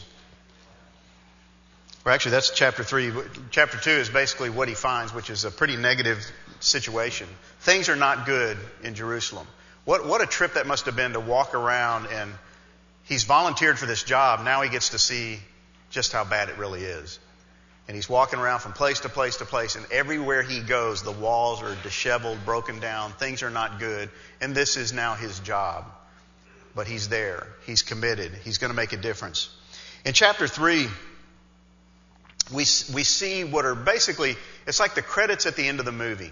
Or 2.05 2.11
actually, 2.11 2.31
that's 2.31 2.49
chapter 2.49 2.83
3. 2.83 3.13
Chapter 3.51 3.77
2 3.77 3.89
is 3.91 4.09
basically 4.09 4.49
what 4.49 4.67
he 4.67 4.73
finds, 4.73 5.13
which 5.13 5.29
is 5.29 5.45
a 5.45 5.51
pretty 5.51 5.77
negative 5.77 6.29
situation. 6.59 7.29
Things 7.61 7.87
are 7.87 7.95
not 7.95 8.25
good 8.25 8.57
in 8.83 8.93
Jerusalem. 8.93 9.47
What, 9.85 10.05
what 10.05 10.21
a 10.21 10.25
trip 10.25 10.55
that 10.55 10.67
must 10.67 10.85
have 10.87 10.97
been 10.97 11.13
to 11.13 11.21
walk 11.21 11.55
around 11.55 12.07
and 12.07 12.33
he's 13.09 13.23
volunteered 13.23 13.77
for 13.77 13.87
this 13.87 14.03
job. 14.03 14.45
Now 14.45 14.61
he 14.61 14.69
gets 14.69 14.89
to 14.89 14.99
see 14.99 15.39
just 15.89 16.13
how 16.13 16.23
bad 16.23 16.47
it 16.47 16.57
really 16.57 16.83
is. 16.83 17.19
And 17.87 17.95
he's 17.95 18.07
walking 18.07 18.39
around 18.39 18.59
from 18.59 18.73
place 18.73 18.99
to 18.99 19.09
place 19.09 19.37
to 19.37 19.45
place, 19.45 19.75
and 19.75 19.83
everywhere 19.91 20.43
he 20.43 20.59
goes, 20.59 21.01
the 21.01 21.11
walls 21.11 21.63
are 21.63 21.75
disheveled, 21.81 22.37
broken 22.45 22.79
down, 22.79 23.11
things 23.13 23.41
are 23.41 23.49
not 23.49 23.79
good, 23.79 24.11
and 24.39 24.53
this 24.53 24.77
is 24.77 24.93
now 24.93 25.15
his 25.15 25.39
job. 25.39 25.85
But 26.75 26.85
he's 26.85 27.09
there. 27.09 27.47
He's 27.65 27.81
committed. 27.81 28.31
He's 28.43 28.59
going 28.59 28.69
to 28.69 28.75
make 28.75 28.93
a 28.93 28.97
difference. 28.97 29.49
In 30.05 30.13
chapter 30.13 30.47
3, 30.47 30.85
we, 32.51 32.57
we 32.57 32.63
see 33.03 33.43
what 33.43 33.65
are 33.65 33.73
basically, 33.73 34.35
it's 34.67 34.79
like 34.79 34.93
the 34.93 35.01
credits 35.01 35.47
at 35.47 35.55
the 35.55 35.67
end 35.67 35.79
of 35.79 35.85
the 35.85 35.91
movie. 35.91 36.31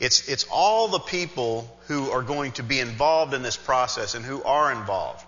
It's, 0.00 0.28
it's 0.28 0.44
all 0.50 0.88
the 0.88 0.98
people 0.98 1.70
who 1.86 2.10
are 2.10 2.22
going 2.22 2.52
to 2.52 2.64
be 2.64 2.80
involved 2.80 3.32
in 3.32 3.42
this 3.42 3.56
process 3.56 4.16
and 4.16 4.24
who 4.24 4.42
are 4.42 4.72
involved. 4.72 5.24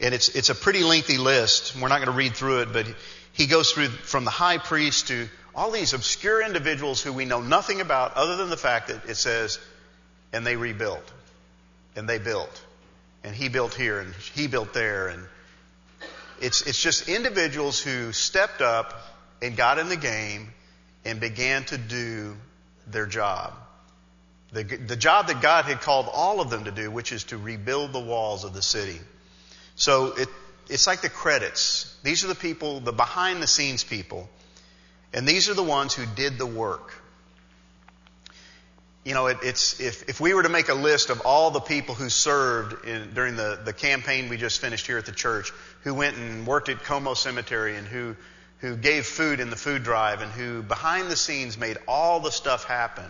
And 0.00 0.14
it's, 0.14 0.30
it's 0.30 0.48
a 0.48 0.54
pretty 0.54 0.82
lengthy 0.82 1.18
list. 1.18 1.76
We're 1.76 1.88
not 1.88 1.98
going 1.98 2.10
to 2.10 2.16
read 2.16 2.34
through 2.34 2.62
it, 2.62 2.72
but 2.72 2.86
he 3.32 3.46
goes 3.46 3.72
through 3.72 3.88
from 3.88 4.24
the 4.24 4.30
high 4.30 4.58
priest 4.58 5.08
to 5.08 5.28
all 5.54 5.70
these 5.70 5.92
obscure 5.92 6.44
individuals 6.44 7.02
who 7.02 7.12
we 7.12 7.24
know 7.24 7.40
nothing 7.40 7.80
about 7.80 8.14
other 8.14 8.36
than 8.36 8.50
the 8.50 8.56
fact 8.56 8.88
that 8.88 9.04
it 9.06 9.16
says, 9.16 9.58
and 10.32 10.46
they 10.46 10.56
rebuilt. 10.56 11.12
And 11.96 12.08
they 12.08 12.18
built. 12.18 12.64
And 13.24 13.34
he 13.34 13.48
built 13.48 13.74
here 13.74 14.00
and 14.00 14.14
he 14.34 14.46
built 14.46 14.72
there. 14.72 15.08
And 15.08 15.26
it's, 16.40 16.62
it's 16.62 16.80
just 16.80 17.08
individuals 17.08 17.80
who 17.80 18.12
stepped 18.12 18.62
up 18.62 18.94
and 19.42 19.56
got 19.56 19.78
in 19.78 19.88
the 19.88 19.96
game 19.96 20.52
and 21.04 21.20
began 21.20 21.64
to 21.64 21.78
do 21.78 22.36
their 22.86 23.06
job. 23.06 23.54
The, 24.52 24.64
the 24.64 24.96
job 24.96 25.28
that 25.28 25.42
God 25.42 25.66
had 25.66 25.80
called 25.80 26.08
all 26.12 26.40
of 26.40 26.50
them 26.50 26.64
to 26.64 26.70
do, 26.70 26.90
which 26.90 27.12
is 27.12 27.24
to 27.24 27.36
rebuild 27.36 27.92
the 27.92 28.00
walls 28.00 28.44
of 28.44 28.52
the 28.52 28.62
city. 28.62 28.98
So 29.76 30.12
it, 30.16 30.28
it's 30.68 30.86
like 30.86 31.00
the 31.00 31.08
credits. 31.08 31.96
These 32.02 32.24
are 32.24 32.28
the 32.28 32.34
people, 32.34 32.80
the 32.80 32.92
behind 32.92 33.42
the 33.42 33.46
scenes 33.46 33.84
people. 33.84 34.28
And 35.12 35.26
these 35.26 35.48
are 35.48 35.54
the 35.54 35.62
ones 35.62 35.94
who 35.94 36.06
did 36.06 36.38
the 36.38 36.46
work. 36.46 36.94
You 39.04 39.14
know, 39.14 39.26
it, 39.26 39.38
it's, 39.42 39.80
if, 39.80 40.08
if 40.08 40.20
we 40.20 40.34
were 40.34 40.42
to 40.42 40.48
make 40.48 40.68
a 40.68 40.74
list 40.74 41.10
of 41.10 41.22
all 41.22 41.50
the 41.50 41.60
people 41.60 41.94
who 41.94 42.08
served 42.10 42.86
in, 42.86 43.14
during 43.14 43.34
the, 43.34 43.58
the 43.64 43.72
campaign 43.72 44.28
we 44.28 44.36
just 44.36 44.60
finished 44.60 44.86
here 44.86 44.98
at 44.98 45.06
the 45.06 45.12
church, 45.12 45.52
who 45.82 45.94
went 45.94 46.16
and 46.16 46.46
worked 46.46 46.68
at 46.68 46.84
Como 46.84 47.14
Cemetery 47.14 47.76
and 47.76 47.88
who, 47.88 48.14
who 48.58 48.76
gave 48.76 49.06
food 49.06 49.40
in 49.40 49.50
the 49.50 49.56
food 49.56 49.82
drive 49.82 50.20
and 50.20 50.30
who 50.30 50.62
behind 50.62 51.10
the 51.10 51.16
scenes 51.16 51.56
made 51.56 51.78
all 51.88 52.20
the 52.20 52.30
stuff 52.30 52.64
happen, 52.64 53.06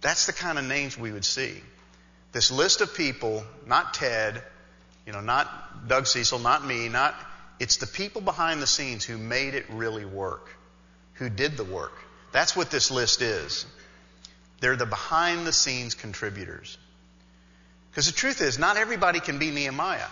that's 0.00 0.26
the 0.26 0.32
kind 0.32 0.58
of 0.58 0.64
names 0.64 0.96
we 0.96 1.12
would 1.12 1.24
see. 1.24 1.60
This 2.30 2.50
list 2.50 2.80
of 2.80 2.94
people, 2.94 3.44
not 3.66 3.94
Ted, 3.94 4.42
you 5.06 5.12
know, 5.12 5.20
not 5.20 5.88
Doug 5.88 6.06
Cecil, 6.06 6.38
not 6.38 6.64
me, 6.64 6.88
not, 6.88 7.14
it's 7.58 7.76
the 7.76 7.86
people 7.86 8.20
behind 8.20 8.62
the 8.62 8.66
scenes 8.66 9.04
who 9.04 9.18
made 9.18 9.54
it 9.54 9.66
really 9.70 10.04
work, 10.04 10.48
who 11.14 11.28
did 11.28 11.56
the 11.56 11.64
work. 11.64 11.92
That's 12.32 12.56
what 12.56 12.70
this 12.70 12.90
list 12.90 13.20
is. 13.22 13.66
They're 14.60 14.76
the 14.76 14.86
behind 14.86 15.46
the 15.46 15.52
scenes 15.52 15.94
contributors. 15.94 16.78
Because 17.90 18.06
the 18.06 18.12
truth 18.12 18.40
is, 18.40 18.58
not 18.58 18.76
everybody 18.76 19.20
can 19.20 19.38
be 19.38 19.50
Nehemiah. 19.50 20.08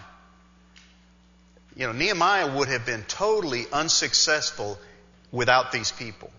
You 1.77 1.87
know, 1.87 1.93
Nehemiah 1.93 2.57
would 2.59 2.69
have 2.69 2.85
been 2.85 3.05
totally 3.05 3.65
unsuccessful 3.73 4.79
without 5.31 5.73
these 5.73 5.93
people. 5.93 6.31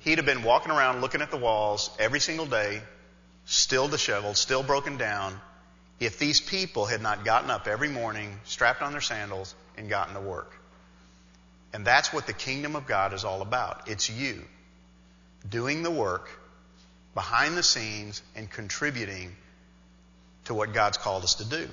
He'd 0.00 0.18
have 0.18 0.26
been 0.26 0.44
walking 0.44 0.70
around 0.70 1.00
looking 1.00 1.22
at 1.22 1.30
the 1.30 1.36
walls 1.36 1.90
every 1.98 2.20
single 2.20 2.46
day, 2.46 2.82
still 3.46 3.88
disheveled, 3.88 4.36
still 4.36 4.62
broken 4.62 4.98
down, 4.98 5.40
if 5.98 6.18
these 6.18 6.40
people 6.40 6.86
had 6.86 7.00
not 7.00 7.24
gotten 7.24 7.50
up 7.50 7.66
every 7.66 7.88
morning, 7.88 8.38
strapped 8.44 8.82
on 8.82 8.92
their 8.92 9.00
sandals, 9.00 9.54
and 9.76 9.88
gotten 9.88 10.14
to 10.14 10.20
work. 10.20 10.52
And 11.72 11.86
that's 11.86 12.12
what 12.12 12.26
the 12.26 12.32
kingdom 12.32 12.76
of 12.76 12.86
God 12.86 13.12
is 13.12 13.24
all 13.24 13.42
about. 13.42 13.88
It's 13.88 14.08
you 14.08 14.42
doing 15.48 15.82
the 15.82 15.90
work 15.90 16.28
behind 17.14 17.56
the 17.56 17.62
scenes 17.62 18.22
and 18.34 18.50
contributing 18.50 19.34
to 20.44 20.54
what 20.54 20.72
God's 20.72 20.98
called 20.98 21.24
us 21.24 21.36
to 21.36 21.44
do. 21.44 21.68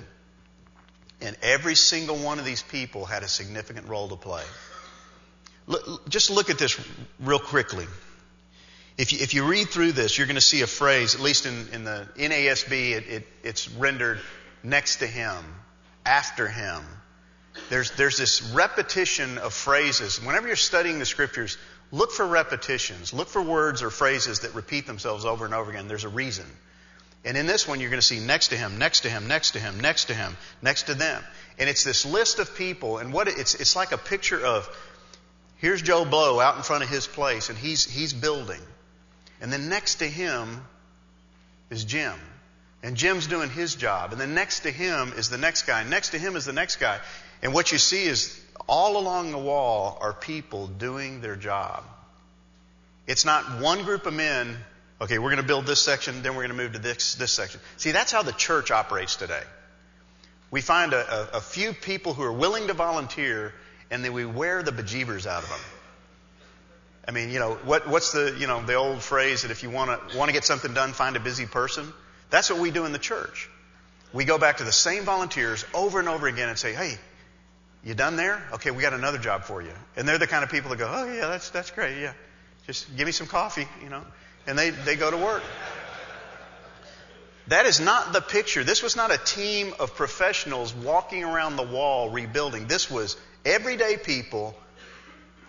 And 1.20 1.36
every 1.42 1.74
single 1.74 2.16
one 2.16 2.38
of 2.38 2.44
these 2.44 2.62
people 2.62 3.04
had 3.04 3.22
a 3.22 3.28
significant 3.28 3.88
role 3.88 4.08
to 4.08 4.16
play. 4.16 4.42
Look, 5.66 6.08
just 6.08 6.30
look 6.30 6.50
at 6.50 6.58
this 6.58 6.78
real 7.20 7.38
quickly. 7.38 7.86
If 8.96 9.12
you, 9.12 9.18
if 9.20 9.34
you 9.34 9.44
read 9.46 9.70
through 9.70 9.92
this, 9.92 10.16
you're 10.16 10.26
going 10.26 10.36
to 10.36 10.40
see 10.40 10.62
a 10.62 10.68
phrase, 10.68 11.14
at 11.14 11.20
least 11.20 11.46
in, 11.46 11.68
in 11.72 11.84
the 11.84 12.06
NASB, 12.16 12.92
it, 12.92 13.08
it, 13.08 13.26
it's 13.42 13.68
rendered 13.70 14.20
next 14.62 14.96
to 14.96 15.06
him, 15.06 15.36
after 16.06 16.46
him. 16.46 16.82
There's, 17.70 17.90
there's 17.92 18.16
this 18.16 18.42
repetition 18.54 19.38
of 19.38 19.52
phrases. 19.52 20.22
Whenever 20.22 20.46
you're 20.46 20.56
studying 20.56 21.00
the 21.00 21.06
scriptures, 21.06 21.58
look 21.90 22.12
for 22.12 22.26
repetitions. 22.26 23.12
Look 23.12 23.28
for 23.28 23.42
words 23.42 23.82
or 23.82 23.90
phrases 23.90 24.40
that 24.40 24.54
repeat 24.54 24.86
themselves 24.86 25.24
over 25.24 25.44
and 25.44 25.54
over 25.54 25.70
again. 25.70 25.88
There's 25.88 26.04
a 26.04 26.08
reason. 26.08 26.46
And 27.24 27.36
in 27.36 27.46
this 27.46 27.66
one, 27.66 27.80
you're 27.80 27.90
going 27.90 28.00
to 28.00 28.06
see 28.06 28.20
next 28.20 28.48
to 28.48 28.56
him, 28.56 28.78
next 28.78 29.00
to 29.00 29.10
him, 29.10 29.26
next 29.26 29.52
to 29.52 29.58
him, 29.58 29.80
next 29.80 30.04
to 30.06 30.14
him, 30.14 30.36
next 30.62 30.84
to 30.84 30.94
them. 30.94 31.22
And 31.58 31.68
it's 31.68 31.82
this 31.82 32.04
list 32.04 32.38
of 32.38 32.54
people, 32.54 32.98
and 32.98 33.12
what 33.12 33.28
it's, 33.28 33.54
it's 33.54 33.74
like 33.74 33.92
a 33.92 33.98
picture 33.98 34.44
of 34.44 34.68
here's 35.56 35.80
Joe 35.80 36.04
Blow 36.04 36.38
out 36.38 36.56
in 36.56 36.62
front 36.62 36.84
of 36.84 36.90
his 36.90 37.06
place, 37.06 37.48
and 37.48 37.58
he's, 37.58 37.84
he's 37.84 38.12
building. 38.12 38.60
And 39.44 39.52
then 39.52 39.68
next 39.68 39.96
to 39.96 40.06
him 40.06 40.64
is 41.68 41.84
Jim. 41.84 42.14
And 42.82 42.96
Jim's 42.96 43.26
doing 43.26 43.50
his 43.50 43.74
job. 43.74 44.12
And 44.12 44.18
then 44.18 44.32
next 44.32 44.60
to 44.60 44.70
him 44.70 45.12
is 45.18 45.28
the 45.28 45.36
next 45.36 45.64
guy. 45.64 45.84
Next 45.84 46.12
to 46.12 46.18
him 46.18 46.34
is 46.34 46.46
the 46.46 46.54
next 46.54 46.76
guy. 46.76 46.98
And 47.42 47.52
what 47.52 47.70
you 47.70 47.76
see 47.76 48.04
is 48.04 48.40
all 48.66 48.96
along 48.96 49.32
the 49.32 49.38
wall 49.38 49.98
are 50.00 50.14
people 50.14 50.66
doing 50.66 51.20
their 51.20 51.36
job. 51.36 51.84
It's 53.06 53.26
not 53.26 53.60
one 53.60 53.82
group 53.82 54.06
of 54.06 54.14
men, 54.14 54.56
okay, 54.98 55.18
we're 55.18 55.28
going 55.28 55.42
to 55.42 55.46
build 55.46 55.66
this 55.66 55.82
section, 55.82 56.22
then 56.22 56.36
we're 56.36 56.46
going 56.46 56.56
to 56.56 56.64
move 56.64 56.72
to 56.72 56.78
this, 56.78 57.16
this 57.16 57.32
section. 57.32 57.60
See, 57.76 57.90
that's 57.90 58.12
how 58.12 58.22
the 58.22 58.32
church 58.32 58.70
operates 58.70 59.16
today. 59.16 59.42
We 60.50 60.62
find 60.62 60.94
a, 60.94 61.34
a, 61.34 61.36
a 61.36 61.40
few 61.42 61.74
people 61.74 62.14
who 62.14 62.22
are 62.22 62.32
willing 62.32 62.68
to 62.68 62.72
volunteer, 62.72 63.52
and 63.90 64.02
then 64.02 64.14
we 64.14 64.24
wear 64.24 64.62
the 64.62 64.72
bejeebers 64.72 65.26
out 65.26 65.42
of 65.42 65.50
them. 65.50 65.60
I 67.06 67.10
mean, 67.10 67.30
you 67.30 67.38
know, 67.38 67.54
what, 67.54 67.86
what's 67.86 68.12
the, 68.12 68.34
you 68.38 68.46
know, 68.46 68.64
the 68.64 68.74
old 68.74 69.02
phrase 69.02 69.42
that 69.42 69.50
if 69.50 69.62
you 69.62 69.70
want 69.70 70.10
to, 70.10 70.16
want 70.16 70.28
to 70.28 70.32
get 70.32 70.44
something 70.44 70.72
done, 70.72 70.92
find 70.92 71.16
a 71.16 71.20
busy 71.20 71.46
person? 71.46 71.92
That's 72.30 72.50
what 72.50 72.58
we 72.58 72.70
do 72.70 72.86
in 72.86 72.92
the 72.92 72.98
church. 72.98 73.50
We 74.12 74.24
go 74.24 74.38
back 74.38 74.58
to 74.58 74.64
the 74.64 74.72
same 74.72 75.04
volunteers 75.04 75.64
over 75.74 75.98
and 75.98 76.08
over 76.08 76.26
again 76.26 76.48
and 76.48 76.58
say, 76.58 76.72
hey, 76.72 76.96
you 77.84 77.94
done 77.94 78.16
there? 78.16 78.42
Okay, 78.54 78.70
we 78.70 78.80
got 78.80 78.94
another 78.94 79.18
job 79.18 79.44
for 79.44 79.60
you. 79.60 79.72
And 79.96 80.08
they're 80.08 80.18
the 80.18 80.26
kind 80.26 80.42
of 80.42 80.50
people 80.50 80.70
that 80.70 80.78
go, 80.78 80.90
oh 80.90 81.12
yeah, 81.12 81.28
that's, 81.28 81.50
that's 81.50 81.70
great, 81.70 82.00
yeah. 82.00 82.14
Just 82.66 82.96
give 82.96 83.06
me 83.06 83.12
some 83.12 83.26
coffee, 83.26 83.68
you 83.82 83.90
know. 83.90 84.02
And 84.46 84.58
they, 84.58 84.70
they 84.70 84.96
go 84.96 85.10
to 85.10 85.16
work. 85.18 85.42
That 87.48 87.66
is 87.66 87.78
not 87.78 88.14
the 88.14 88.22
picture. 88.22 88.64
This 88.64 88.82
was 88.82 88.96
not 88.96 89.12
a 89.12 89.18
team 89.18 89.74
of 89.78 89.94
professionals 89.94 90.72
walking 90.72 91.24
around 91.24 91.56
the 91.56 91.62
wall 91.62 92.08
rebuilding. 92.08 92.66
This 92.66 92.90
was 92.90 93.18
everyday 93.44 93.98
people 93.98 94.54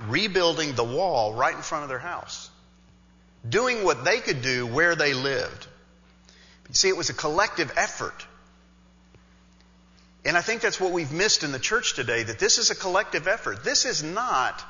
rebuilding 0.08 0.75
the 0.75 0.84
wall 0.84 1.34
right 1.34 1.55
in 1.55 1.62
front 1.62 1.84
of 1.84 1.89
their 1.89 1.99
house, 1.99 2.49
doing 3.47 3.84
what 3.84 4.03
they 4.03 4.19
could 4.19 4.41
do 4.41 4.65
where 4.67 4.95
they 4.95 5.13
lived. 5.13 5.67
You 6.69 6.75
see, 6.75 6.89
it 6.89 6.97
was 6.97 7.10
a 7.10 7.13
collective 7.13 7.71
effort. 7.77 8.25
And 10.25 10.36
I 10.36 10.41
think 10.41 10.62
that's 10.62 10.79
what 10.79 10.91
we've 10.91 11.12
missed 11.12 11.43
in 11.43 11.51
the 11.51 11.60
church 11.60 11.93
today, 11.93 12.23
that 12.23 12.39
this 12.39 12.58
is 12.58 12.71
a 12.71 12.75
collective 12.75 13.27
effort. 13.27 13.63
This 13.63 13.86
is 13.86 14.01
not, 14.01 14.63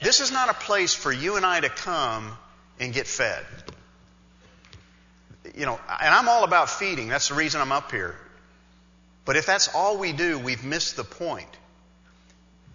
this 0.00 0.20
is 0.20 0.32
not 0.32 0.48
a 0.48 0.54
place 0.54 0.94
for 0.94 1.12
you 1.12 1.36
and 1.36 1.44
I 1.44 1.60
to 1.60 1.68
come 1.68 2.36
and 2.80 2.94
get 2.94 3.06
fed. 3.06 3.44
you 5.54 5.66
know, 5.66 5.78
and 6.00 6.14
I'm 6.14 6.28
all 6.28 6.44
about 6.44 6.70
feeding. 6.70 7.08
That's 7.08 7.28
the 7.28 7.34
reason 7.34 7.60
I'm 7.60 7.72
up 7.72 7.90
here. 7.90 8.14
But 9.24 9.36
if 9.36 9.46
that's 9.46 9.68
all 9.74 9.98
we 9.98 10.12
do, 10.12 10.38
we've 10.38 10.64
missed 10.64 10.96
the 10.96 11.04
point. 11.04 11.48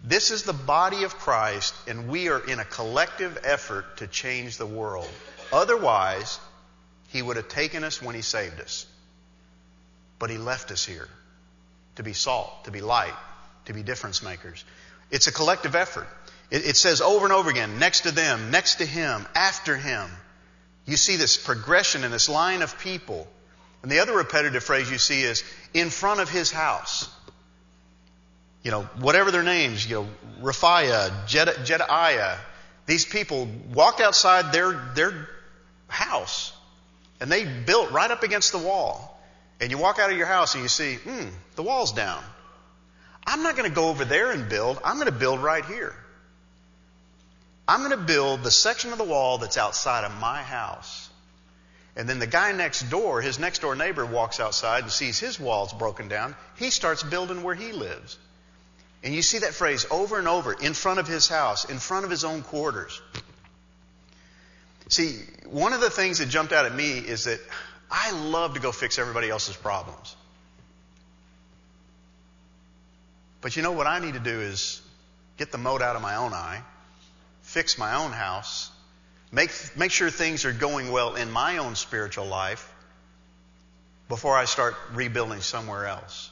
This 0.03 0.31
is 0.31 0.43
the 0.43 0.53
body 0.53 1.03
of 1.03 1.17
Christ, 1.17 1.75
and 1.87 2.07
we 2.07 2.29
are 2.29 2.39
in 2.39 2.59
a 2.59 2.65
collective 2.65 3.37
effort 3.43 3.97
to 3.97 4.07
change 4.07 4.57
the 4.57 4.65
world. 4.65 5.09
Otherwise, 5.53 6.39
He 7.09 7.21
would 7.21 7.37
have 7.37 7.49
taken 7.49 7.83
us 7.83 8.01
when 8.01 8.15
He 8.15 8.21
saved 8.21 8.59
us. 8.59 8.87
But 10.17 10.29
He 10.29 10.37
left 10.37 10.71
us 10.71 10.83
here 10.83 11.07
to 11.95 12.03
be 12.03 12.13
salt, 12.13 12.65
to 12.65 12.71
be 12.71 12.81
light, 12.81 13.13
to 13.65 13.73
be 13.73 13.83
difference 13.83 14.23
makers. 14.23 14.63
It's 15.11 15.27
a 15.27 15.31
collective 15.31 15.75
effort. 15.75 16.07
It, 16.49 16.65
it 16.65 16.77
says 16.77 17.01
over 17.01 17.25
and 17.25 17.33
over 17.33 17.49
again, 17.49 17.77
next 17.77 18.01
to 18.01 18.11
them, 18.11 18.49
next 18.49 18.75
to 18.75 18.85
Him, 18.85 19.27
after 19.35 19.77
Him. 19.77 20.09
You 20.85 20.97
see 20.97 21.15
this 21.15 21.37
progression 21.37 22.03
in 22.03 22.11
this 22.11 22.27
line 22.27 22.63
of 22.63 22.79
people. 22.79 23.27
And 23.83 23.91
the 23.91 23.99
other 23.99 24.13
repetitive 24.13 24.63
phrase 24.63 24.89
you 24.89 24.97
see 24.97 25.23
is 25.23 25.43
in 25.73 25.89
front 25.89 26.19
of 26.19 26.29
his 26.29 26.51
house. 26.51 27.09
You 28.63 28.71
know, 28.71 28.83
whatever 28.99 29.31
their 29.31 29.43
names, 29.43 29.89
you 29.89 29.95
know, 29.95 30.07
Raphiah, 30.41 31.27
Jed- 31.27 32.39
these 32.85 33.05
people 33.05 33.47
walked 33.73 34.01
outside 34.01 34.53
their, 34.53 34.73
their 34.95 35.29
house 35.87 36.53
and 37.19 37.31
they 37.31 37.45
built 37.45 37.91
right 37.91 38.09
up 38.09 38.23
against 38.23 38.51
the 38.51 38.57
wall. 38.57 39.07
And 39.59 39.69
you 39.69 39.77
walk 39.77 39.99
out 39.99 40.11
of 40.11 40.17
your 40.17 40.27
house 40.27 40.55
and 40.55 40.63
you 40.63 40.69
see, 40.69 40.95
hmm, 40.95 41.27
the 41.55 41.63
wall's 41.63 41.93
down. 41.93 42.23
I'm 43.25 43.43
not 43.43 43.55
going 43.55 43.69
to 43.69 43.75
go 43.75 43.89
over 43.89 44.05
there 44.05 44.31
and 44.31 44.49
build. 44.49 44.79
I'm 44.83 44.95
going 44.95 45.05
to 45.05 45.17
build 45.17 45.39
right 45.39 45.63
here. 45.63 45.93
I'm 47.67 47.79
going 47.79 47.91
to 47.91 48.05
build 48.05 48.43
the 48.43 48.51
section 48.51 48.91
of 48.91 48.97
the 48.97 49.03
wall 49.03 49.37
that's 49.37 49.57
outside 49.57 50.03
of 50.03 50.19
my 50.19 50.41
house. 50.41 51.09
And 51.95 52.09
then 52.09 52.19
the 52.19 52.27
guy 52.27 52.51
next 52.53 52.89
door, 52.89 53.21
his 53.21 53.37
next 53.37 53.59
door 53.59 53.75
neighbor, 53.75 54.05
walks 54.05 54.39
outside 54.39 54.83
and 54.83 54.91
sees 54.91 55.19
his 55.19 55.39
walls 55.39 55.71
broken 55.73 56.07
down. 56.07 56.35
He 56.55 56.71
starts 56.71 57.03
building 57.03 57.43
where 57.43 57.55
he 57.55 57.71
lives. 57.71 58.17
And 59.03 59.13
you 59.15 59.21
see 59.21 59.39
that 59.39 59.53
phrase 59.53 59.85
over 59.89 60.19
and 60.19 60.27
over 60.27 60.53
in 60.53 60.73
front 60.73 60.99
of 60.99 61.07
his 61.07 61.27
house, 61.27 61.65
in 61.65 61.79
front 61.79 62.05
of 62.05 62.11
his 62.11 62.23
own 62.23 62.43
quarters. 62.43 63.01
See, 64.89 65.19
one 65.45 65.73
of 65.73 65.81
the 65.81 65.89
things 65.89 66.19
that 66.19 66.29
jumped 66.29 66.53
out 66.53 66.65
at 66.65 66.75
me 66.75 66.99
is 66.99 67.23
that 67.23 67.39
I 67.89 68.11
love 68.11 68.53
to 68.53 68.59
go 68.59 68.71
fix 68.71 68.99
everybody 68.99 69.29
else's 69.29 69.55
problems. 69.55 70.15
But 73.41 73.55
you 73.55 73.63
know 73.63 73.71
what 73.71 73.87
I 73.87 73.99
need 73.99 74.13
to 74.13 74.19
do 74.19 74.41
is 74.41 74.81
get 75.37 75.51
the 75.51 75.57
mote 75.57 75.81
out 75.81 75.95
of 75.95 76.01
my 76.01 76.17
own 76.17 76.33
eye 76.33 76.61
fix 77.51 77.77
my 77.77 77.95
own 77.95 78.11
house, 78.11 78.71
make, 79.31 79.51
make 79.75 79.91
sure 79.91 80.09
things 80.09 80.45
are 80.45 80.53
going 80.53 80.89
well 80.89 81.15
in 81.15 81.29
my 81.29 81.57
own 81.57 81.75
spiritual 81.75 82.25
life 82.25 82.73
before 84.07 84.37
I 84.37 84.45
start 84.45 84.75
rebuilding 84.93 85.41
somewhere 85.41 85.85
else. 85.85 86.30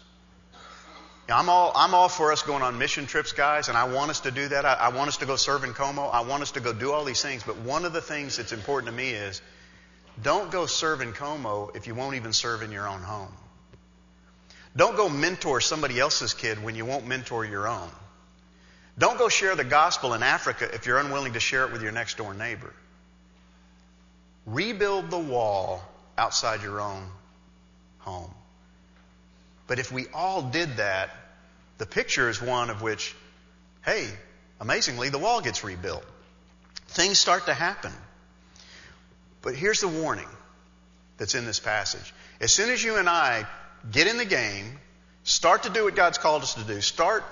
I'm 1.31 1.49
all, 1.49 1.71
I'm 1.75 1.93
all 1.93 2.09
for 2.09 2.31
us 2.31 2.41
going 2.41 2.63
on 2.63 2.77
mission 2.77 3.05
trips, 3.05 3.33
guys, 3.33 3.67
and 3.69 3.77
I 3.77 3.85
want 3.85 4.09
us 4.09 4.21
to 4.21 4.31
do 4.31 4.47
that. 4.47 4.65
I, 4.65 4.73
I 4.73 4.89
want 4.89 5.09
us 5.09 5.17
to 5.17 5.25
go 5.25 5.35
serve 5.35 5.63
in 5.63 5.73
Como. 5.73 6.03
I 6.03 6.21
want 6.21 6.41
us 6.41 6.51
to 6.51 6.59
go 6.59 6.73
do 6.73 6.91
all 6.91 7.03
these 7.03 7.21
things. 7.21 7.43
But 7.43 7.57
one 7.57 7.85
of 7.85 7.93
the 7.93 8.01
things 8.01 8.37
that's 8.37 8.51
important 8.51 8.91
to 8.91 8.95
me 8.95 9.11
is 9.11 9.41
don't 10.21 10.51
go 10.51 10.65
serve 10.65 11.01
in 11.01 11.13
Como 11.13 11.71
if 11.75 11.87
you 11.87 11.95
won't 11.95 12.15
even 12.15 12.33
serve 12.33 12.61
in 12.63 12.71
your 12.71 12.87
own 12.87 13.01
home. 13.01 13.31
Don't 14.75 14.95
go 14.95 15.09
mentor 15.09 15.61
somebody 15.61 15.99
else's 15.99 16.33
kid 16.33 16.61
when 16.63 16.75
you 16.75 16.85
won't 16.85 17.07
mentor 17.07 17.45
your 17.45 17.67
own. 17.67 17.89
Don't 18.97 19.17
go 19.17 19.29
share 19.29 19.55
the 19.55 19.63
gospel 19.63 20.13
in 20.13 20.23
Africa 20.23 20.69
if 20.73 20.85
you're 20.85 20.99
unwilling 20.99 21.33
to 21.33 21.39
share 21.39 21.65
it 21.65 21.71
with 21.71 21.81
your 21.81 21.91
next 21.91 22.17
door 22.17 22.33
neighbor. 22.33 22.73
Rebuild 24.45 25.09
the 25.09 25.19
wall 25.19 25.81
outside 26.17 26.61
your 26.61 26.81
own 26.81 27.07
home. 27.99 28.31
But 29.67 29.79
if 29.79 29.91
we 29.91 30.07
all 30.13 30.41
did 30.41 30.77
that, 30.77 31.11
the 31.79 31.85
picture 31.85 32.29
is 32.29 32.39
one 32.41 32.69
of 32.69 32.81
which, 32.83 33.15
hey, 33.83 34.07
amazingly, 34.59 35.09
the 35.09 35.17
wall 35.17 35.41
gets 35.41 35.63
rebuilt. 35.63 36.05
Things 36.89 37.17
start 37.17 37.45
to 37.47 37.53
happen. 37.53 37.93
But 39.41 39.55
here's 39.55 39.79
the 39.79 39.87
warning 39.87 40.27
that's 41.17 41.35
in 41.35 41.45
this 41.45 41.59
passage. 41.59 42.13
As 42.41 42.51
soon 42.51 42.69
as 42.69 42.83
you 42.83 42.97
and 42.97 43.09
I 43.09 43.47
get 43.89 44.07
in 44.07 44.17
the 44.17 44.25
game, 44.25 44.77
start 45.23 45.63
to 45.63 45.69
do 45.69 45.85
what 45.85 45.95
God's 45.95 46.17
called 46.17 46.43
us 46.43 46.55
to 46.55 46.63
do, 46.63 46.81
start 46.81 47.23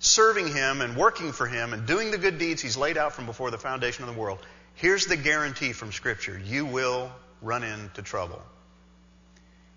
serving 0.00 0.48
Him 0.48 0.80
and 0.80 0.96
working 0.96 1.30
for 1.30 1.46
Him 1.46 1.72
and 1.72 1.86
doing 1.86 2.10
the 2.10 2.18
good 2.18 2.38
deeds 2.38 2.60
He's 2.60 2.76
laid 2.76 2.98
out 2.98 3.12
from 3.12 3.26
before 3.26 3.52
the 3.52 3.58
foundation 3.58 4.02
of 4.02 4.12
the 4.12 4.20
world, 4.20 4.40
here's 4.74 5.06
the 5.06 5.16
guarantee 5.16 5.72
from 5.72 5.92
Scripture 5.92 6.40
you 6.44 6.66
will 6.66 7.12
run 7.40 7.62
into 7.62 8.02
trouble. 8.02 8.42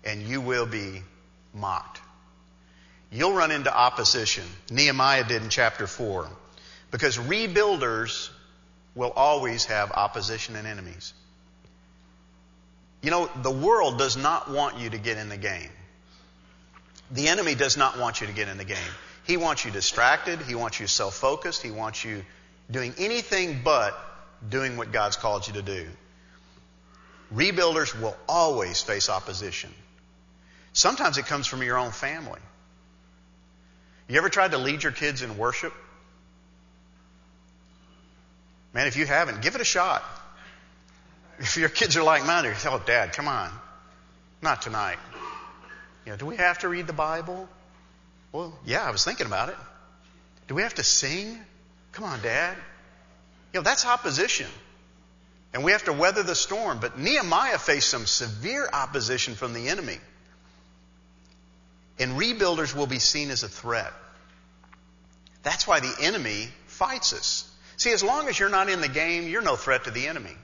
And 0.04 0.22
you 0.22 0.40
will 0.40 0.66
be 0.66 1.02
mocked. 1.54 2.00
You'll 3.12 3.34
run 3.34 3.50
into 3.50 3.74
opposition. 3.74 4.44
Nehemiah 4.70 5.24
did 5.24 5.42
in 5.42 5.50
chapter 5.50 5.86
4. 5.86 6.28
Because 6.90 7.18
rebuilders 7.18 8.30
will 8.94 9.12
always 9.14 9.66
have 9.66 9.92
opposition 9.92 10.56
and 10.56 10.66
enemies. 10.66 11.12
You 13.02 13.10
know, 13.10 13.30
the 13.42 13.50
world 13.50 13.98
does 13.98 14.16
not 14.16 14.50
want 14.50 14.78
you 14.78 14.90
to 14.90 14.98
get 14.98 15.18
in 15.18 15.28
the 15.28 15.36
game. 15.36 15.70
The 17.10 17.28
enemy 17.28 17.54
does 17.54 17.76
not 17.76 17.98
want 17.98 18.20
you 18.20 18.26
to 18.28 18.32
get 18.32 18.48
in 18.48 18.56
the 18.56 18.64
game. 18.64 18.78
He 19.26 19.36
wants 19.36 19.64
you 19.64 19.70
distracted. 19.70 20.40
He 20.40 20.54
wants 20.54 20.80
you 20.80 20.86
self 20.86 21.14
focused. 21.14 21.62
He 21.62 21.70
wants 21.70 22.04
you 22.04 22.24
doing 22.70 22.94
anything 22.96 23.60
but 23.62 23.94
doing 24.48 24.76
what 24.76 24.92
God's 24.92 25.16
called 25.16 25.46
you 25.46 25.54
to 25.54 25.62
do. 25.62 25.86
Rebuilders 27.34 27.98
will 28.00 28.16
always 28.28 28.80
face 28.80 29.10
opposition. 29.10 29.72
Sometimes 30.72 31.18
it 31.18 31.26
comes 31.26 31.46
from 31.46 31.62
your 31.62 31.76
own 31.76 31.90
family. 31.90 32.40
You 34.12 34.18
ever 34.18 34.28
tried 34.28 34.50
to 34.50 34.58
lead 34.58 34.82
your 34.82 34.92
kids 34.92 35.22
in 35.22 35.38
worship? 35.38 35.72
Man, 38.74 38.86
if 38.86 38.94
you 38.98 39.06
haven't, 39.06 39.40
give 39.40 39.54
it 39.54 39.62
a 39.62 39.64
shot. 39.64 40.04
If 41.38 41.56
your 41.56 41.70
kids 41.70 41.96
are 41.96 42.02
like 42.02 42.26
mine, 42.26 42.42
they're, 42.42 42.54
oh, 42.66 42.82
Dad, 42.84 43.14
come 43.14 43.26
on. 43.26 43.50
Not 44.42 44.60
tonight. 44.60 44.98
You 46.04 46.12
know, 46.12 46.18
do 46.18 46.26
we 46.26 46.36
have 46.36 46.58
to 46.58 46.68
read 46.68 46.86
the 46.86 46.92
Bible? 46.92 47.48
Well, 48.32 48.52
yeah, 48.66 48.86
I 48.86 48.90
was 48.90 49.02
thinking 49.02 49.26
about 49.26 49.48
it. 49.48 49.56
Do 50.46 50.56
we 50.56 50.60
have 50.60 50.74
to 50.74 50.84
sing? 50.84 51.38
Come 51.92 52.04
on, 52.04 52.20
Dad. 52.20 52.54
You 53.54 53.60
know, 53.60 53.64
that's 53.64 53.86
opposition. 53.86 54.48
And 55.54 55.64
we 55.64 55.72
have 55.72 55.84
to 55.84 55.92
weather 55.94 56.22
the 56.22 56.34
storm. 56.34 56.80
But 56.80 56.98
Nehemiah 56.98 57.56
faced 57.56 57.88
some 57.88 58.04
severe 58.04 58.68
opposition 58.70 59.36
from 59.36 59.54
the 59.54 59.70
enemy. 59.70 59.96
And 61.98 62.20
rebuilders 62.20 62.76
will 62.76 62.86
be 62.86 62.98
seen 62.98 63.30
as 63.30 63.42
a 63.42 63.48
threat. 63.48 63.90
That's 65.42 65.66
why 65.66 65.80
the 65.80 65.94
enemy 66.00 66.48
fights 66.66 67.12
us. 67.12 67.50
See, 67.76 67.92
as 67.92 68.02
long 68.02 68.28
as 68.28 68.38
you're 68.38 68.48
not 68.48 68.68
in 68.68 68.80
the 68.80 68.88
game, 68.88 69.28
you're 69.28 69.42
no 69.42 69.56
threat 69.56 69.84
to 69.84 69.90
the 69.90 70.06
enemy. 70.06 70.36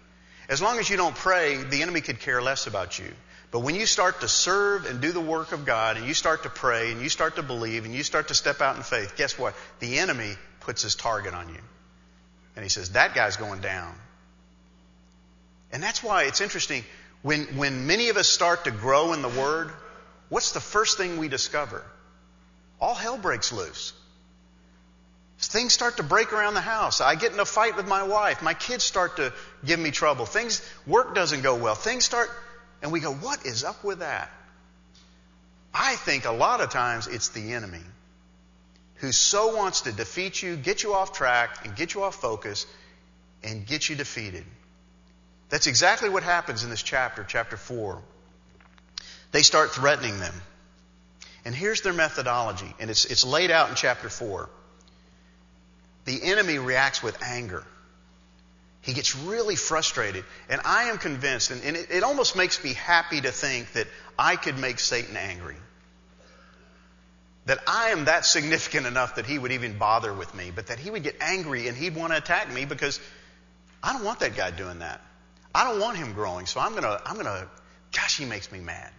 As 0.48 0.62
long 0.62 0.78
as 0.78 0.88
you 0.88 0.96
don't 0.96 1.14
pray, 1.14 1.62
the 1.62 1.82
enemy 1.82 2.00
could 2.00 2.20
care 2.20 2.40
less 2.42 2.66
about 2.66 2.98
you. 2.98 3.12
But 3.50 3.60
when 3.60 3.74
you 3.74 3.86
start 3.86 4.20
to 4.20 4.28
serve 4.28 4.86
and 4.86 5.00
do 5.00 5.12
the 5.12 5.20
work 5.20 5.52
of 5.52 5.64
God 5.64 5.96
and 5.96 6.06
you 6.06 6.14
start 6.14 6.42
to 6.42 6.50
pray 6.50 6.92
and 6.92 7.00
you 7.00 7.08
start 7.08 7.36
to 7.36 7.42
believe 7.42 7.84
and 7.84 7.94
you 7.94 8.02
start 8.02 8.28
to 8.28 8.34
step 8.34 8.60
out 8.60 8.76
in 8.76 8.82
faith, 8.82 9.16
guess 9.16 9.38
what? 9.38 9.54
The 9.80 9.98
enemy 9.98 10.34
puts 10.60 10.82
his 10.82 10.94
target 10.94 11.32
on 11.32 11.48
you. 11.48 11.60
And 12.56 12.62
he 12.62 12.68
says, 12.68 12.92
that 12.92 13.14
guy's 13.14 13.36
going 13.36 13.60
down. 13.60 13.94
And 15.72 15.82
that's 15.82 16.02
why 16.02 16.24
it's 16.24 16.40
interesting. 16.40 16.84
When, 17.22 17.44
when 17.56 17.86
many 17.86 18.08
of 18.08 18.16
us 18.16 18.28
start 18.28 18.64
to 18.64 18.70
grow 18.70 19.12
in 19.12 19.22
the 19.22 19.28
Word, 19.28 19.70
what's 20.28 20.52
the 20.52 20.60
first 20.60 20.98
thing 20.98 21.18
we 21.18 21.28
discover? 21.28 21.84
All 22.80 22.94
hell 22.94 23.18
breaks 23.18 23.52
loose. 23.52 23.92
Things 25.40 25.72
start 25.72 25.98
to 25.98 26.02
break 26.02 26.32
around 26.32 26.54
the 26.54 26.60
house. 26.60 27.00
I 27.00 27.14
get 27.14 27.32
in 27.32 27.38
a 27.38 27.44
fight 27.44 27.76
with 27.76 27.86
my 27.86 28.02
wife. 28.02 28.42
My 28.42 28.54
kids 28.54 28.82
start 28.82 29.16
to 29.16 29.32
give 29.64 29.78
me 29.78 29.92
trouble. 29.92 30.26
Things, 30.26 30.68
work 30.86 31.14
doesn't 31.14 31.42
go 31.42 31.54
well. 31.54 31.76
Things 31.76 32.04
start 32.04 32.30
and 32.82 32.92
we 32.92 33.00
go, 33.00 33.12
what 33.12 33.46
is 33.46 33.64
up 33.64 33.84
with 33.84 34.00
that? 34.00 34.30
I 35.72 35.94
think 35.96 36.24
a 36.24 36.32
lot 36.32 36.60
of 36.60 36.70
times 36.70 37.06
it's 37.06 37.28
the 37.28 37.52
enemy 37.52 37.82
who 38.96 39.12
so 39.12 39.56
wants 39.56 39.82
to 39.82 39.92
defeat 39.92 40.42
you, 40.42 40.56
get 40.56 40.82
you 40.82 40.94
off 40.94 41.12
track, 41.12 41.64
and 41.64 41.76
get 41.76 41.94
you 41.94 42.02
off 42.02 42.16
focus, 42.16 42.66
and 43.44 43.64
get 43.64 43.88
you 43.88 43.94
defeated. 43.94 44.44
That's 45.50 45.68
exactly 45.68 46.08
what 46.08 46.24
happens 46.24 46.64
in 46.64 46.70
this 46.70 46.82
chapter, 46.82 47.24
chapter 47.24 47.56
4. 47.56 48.02
They 49.30 49.42
start 49.42 49.70
threatening 49.70 50.18
them. 50.18 50.34
And 51.44 51.54
here's 51.54 51.82
their 51.82 51.92
methodology, 51.92 52.74
and 52.80 52.90
it's, 52.90 53.04
it's 53.04 53.24
laid 53.24 53.50
out 53.50 53.68
in 53.70 53.76
chapter 53.76 54.08
4. 54.08 54.50
The 56.08 56.22
enemy 56.22 56.58
reacts 56.58 57.02
with 57.02 57.22
anger. 57.22 57.62
He 58.80 58.94
gets 58.94 59.14
really 59.14 59.56
frustrated. 59.56 60.24
And 60.48 60.60
I 60.64 60.84
am 60.84 60.96
convinced, 60.96 61.50
and, 61.50 61.76
it, 61.76 61.90
it 61.90 62.02
almost 62.02 62.34
makes 62.34 62.64
me 62.64 62.72
happy 62.72 63.20
to 63.20 63.30
think 63.30 63.72
that 63.74 63.86
I 64.18 64.36
could 64.36 64.58
make 64.58 64.78
Satan 64.78 65.18
angry. 65.18 65.56
That 67.44 67.58
I 67.66 67.90
am 67.90 68.06
that 68.06 68.24
significant 68.24 68.86
enough 68.86 69.16
that 69.16 69.26
he 69.26 69.38
would 69.38 69.52
even 69.52 69.76
bother 69.76 70.14
with 70.14 70.34
me, 70.34 70.50
but 70.54 70.68
that 70.68 70.78
he 70.78 70.90
would 70.90 71.02
get 71.02 71.16
angry 71.20 71.68
and 71.68 71.76
he'd 71.76 71.94
want 71.94 72.12
to 72.12 72.16
attack 72.16 72.50
me 72.50 72.64
because 72.64 72.98
I 73.82 73.92
don't 73.92 74.04
want 74.04 74.20
that 74.20 74.34
guy 74.34 74.50
doing 74.50 74.78
that. 74.78 75.02
I 75.54 75.64
don't 75.64 75.78
want 75.80 75.98
him 75.98 76.14
growing, 76.14 76.46
so 76.46 76.58
I'm 76.58 76.74
gonna, 76.74 77.00
I'm 77.04 77.16
gonna 77.16 77.48
Gosh, 77.92 78.16
he 78.16 78.24
makes 78.24 78.50
me 78.52 78.60
mad. 78.60 78.90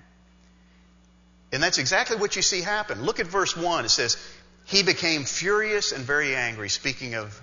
And 1.52 1.62
that's 1.62 1.78
exactly 1.78 2.18
what 2.18 2.36
you 2.36 2.42
see 2.42 2.62
happen. 2.62 3.04
Look 3.04 3.20
at 3.20 3.28
verse 3.28 3.56
1. 3.56 3.86
It 3.86 3.90
says, 3.90 4.18
He 4.70 4.84
became 4.84 5.24
furious 5.24 5.92
and 5.94 6.06
very 6.06 6.36
angry, 6.36 6.70
speaking 6.70 7.16
of 7.16 7.42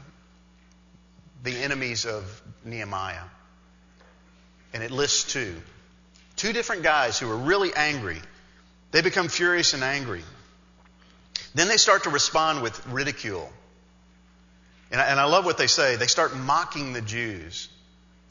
the 1.42 1.56
enemies 1.56 2.06
of 2.06 2.40
Nehemiah. 2.64 3.24
And 4.72 4.84
it 4.84 4.92
lists 4.92 5.32
two. 5.32 5.56
Two 6.36 6.52
different 6.52 6.84
guys 6.84 7.18
who 7.18 7.28
are 7.28 7.36
really 7.36 7.74
angry. 7.74 8.20
They 8.92 9.02
become 9.02 9.26
furious 9.26 9.74
and 9.74 9.82
angry. 9.82 10.22
Then 11.52 11.66
they 11.66 11.78
start 11.78 12.04
to 12.04 12.10
respond 12.10 12.62
with 12.62 12.86
ridicule. 12.86 13.50
And 14.92 15.00
I, 15.00 15.06
and 15.06 15.18
I 15.18 15.24
love 15.24 15.44
what 15.44 15.58
they 15.58 15.66
say. 15.66 15.96
They 15.96 16.06
start 16.06 16.36
mocking 16.36 16.92
the 16.92 17.02
Jews 17.02 17.68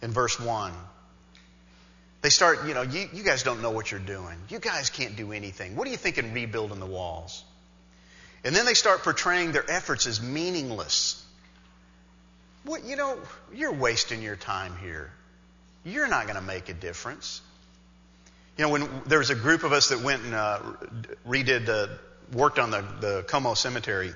in 0.01 0.11
verse 0.11 0.39
1. 0.39 0.71
They 2.21 2.29
start, 2.29 2.65
you 2.65 2.73
know, 2.73 2.83
you, 2.83 3.09
you 3.11 3.23
guys 3.23 3.43
don't 3.43 3.61
know 3.61 3.71
what 3.71 3.91
you're 3.91 3.99
doing. 3.99 4.37
You 4.47 4.59
guys 4.59 4.89
can't 4.89 5.17
do 5.17 5.33
anything. 5.33 5.75
What 5.75 5.85
are 5.85 5.91
you 5.91 5.97
thinking 5.97 6.31
rebuilding 6.31 6.79
the 6.79 6.85
walls? 6.85 7.43
And 8.45 8.55
then 8.55 8.65
they 8.65 8.75
start 8.75 9.01
portraying 9.01 9.53
their 9.53 9.69
efforts 9.69 10.05
as 10.05 10.21
meaningless. 10.21 11.21
What, 12.63 12.85
you 12.85 12.95
know, 12.95 13.17
you're 13.51 13.73
wasting 13.73 14.21
your 14.21 14.35
time 14.35 14.77
here. 14.77 15.11
You're 15.83 16.07
not 16.07 16.25
going 16.25 16.35
to 16.35 16.43
make 16.43 16.69
a 16.69 16.73
difference. 16.73 17.41
You 18.57 18.65
know, 18.65 18.69
when 18.69 18.87
there 19.07 19.17
was 19.17 19.31
a 19.31 19.35
group 19.35 19.63
of 19.63 19.73
us 19.73 19.89
that 19.89 20.01
went 20.01 20.23
and 20.23 20.35
uh, 20.35 20.59
redid, 21.27 21.67
uh, 21.67 21.87
worked 22.31 22.59
on 22.59 22.69
the, 22.69 22.85
the 23.01 23.25
Como 23.27 23.55
Cemetery, 23.55 24.13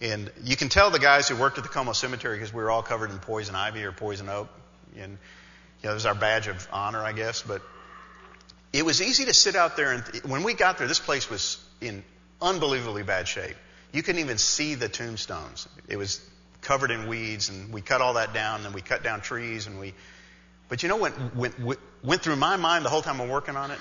and 0.00 0.32
you 0.42 0.56
can 0.56 0.70
tell 0.70 0.90
the 0.90 0.98
guys 0.98 1.28
who 1.28 1.36
worked 1.36 1.58
at 1.58 1.64
the 1.64 1.70
Como 1.70 1.92
Cemetery 1.92 2.36
because 2.36 2.54
we 2.54 2.62
were 2.62 2.70
all 2.70 2.82
covered 2.82 3.10
in 3.10 3.18
poison 3.18 3.54
ivy 3.54 3.84
or 3.84 3.92
poison 3.92 4.30
oak, 4.30 4.48
and 4.98 5.18
you 5.82 5.86
know, 5.86 5.90
it 5.90 5.94
was 5.94 6.06
our 6.06 6.14
badge 6.14 6.48
of 6.48 6.66
honor, 6.72 7.02
I 7.02 7.12
guess. 7.12 7.42
But 7.42 7.62
it 8.72 8.84
was 8.84 9.02
easy 9.02 9.26
to 9.26 9.34
sit 9.34 9.54
out 9.54 9.76
there, 9.76 9.92
and 9.92 10.02
when 10.24 10.42
we 10.42 10.54
got 10.54 10.78
there, 10.78 10.88
this 10.88 10.98
place 10.98 11.30
was 11.30 11.62
in 11.80 12.02
unbelievably 12.40 13.02
bad 13.02 13.28
shape. 13.28 13.56
You 13.92 14.02
couldn't 14.02 14.20
even 14.20 14.38
see 14.38 14.74
the 14.74 14.88
tombstones. 14.88 15.68
It 15.88 15.96
was 15.96 16.20
covered 16.62 16.90
in 16.90 17.08
weeds, 17.08 17.48
and 17.48 17.72
we 17.72 17.80
cut 17.80 18.00
all 18.00 18.14
that 18.14 18.32
down, 18.32 18.64
and 18.64 18.74
we 18.74 18.82
cut 18.82 19.02
down 19.02 19.20
trees, 19.20 19.66
and 19.66 19.80
we. 19.80 19.94
But 20.68 20.82
you 20.82 20.88
know 20.88 20.96
what 20.96 21.34
went, 21.34 21.54
went 22.04 22.22
through 22.22 22.36
my 22.36 22.56
mind 22.56 22.84
the 22.84 22.88
whole 22.88 23.02
time 23.02 23.20
I'm 23.20 23.28
working 23.28 23.56
on 23.56 23.70
it? 23.70 23.78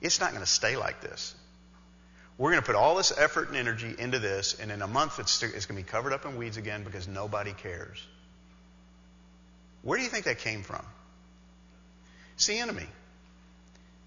It's 0.00 0.20
not 0.20 0.30
going 0.30 0.42
to 0.42 0.50
stay 0.50 0.76
like 0.76 1.00
this. 1.00 1.34
We're 2.38 2.50
going 2.50 2.62
to 2.62 2.66
put 2.66 2.74
all 2.74 2.96
this 2.96 3.12
effort 3.16 3.48
and 3.48 3.56
energy 3.56 3.94
into 3.96 4.18
this, 4.18 4.58
and 4.58 4.70
in 4.70 4.82
a 4.82 4.86
month 4.86 5.18
it's, 5.18 5.42
it's 5.42 5.66
going 5.66 5.80
to 5.80 5.84
be 5.84 5.88
covered 5.88 6.12
up 6.12 6.24
in 6.24 6.36
weeds 6.36 6.56
again 6.56 6.82
because 6.82 7.06
nobody 7.06 7.52
cares. 7.52 8.04
Where 9.82 9.98
do 9.98 10.04
you 10.04 10.10
think 10.10 10.24
that 10.24 10.38
came 10.38 10.62
from? 10.62 10.84
It's 12.34 12.46
the 12.46 12.58
enemy. 12.58 12.86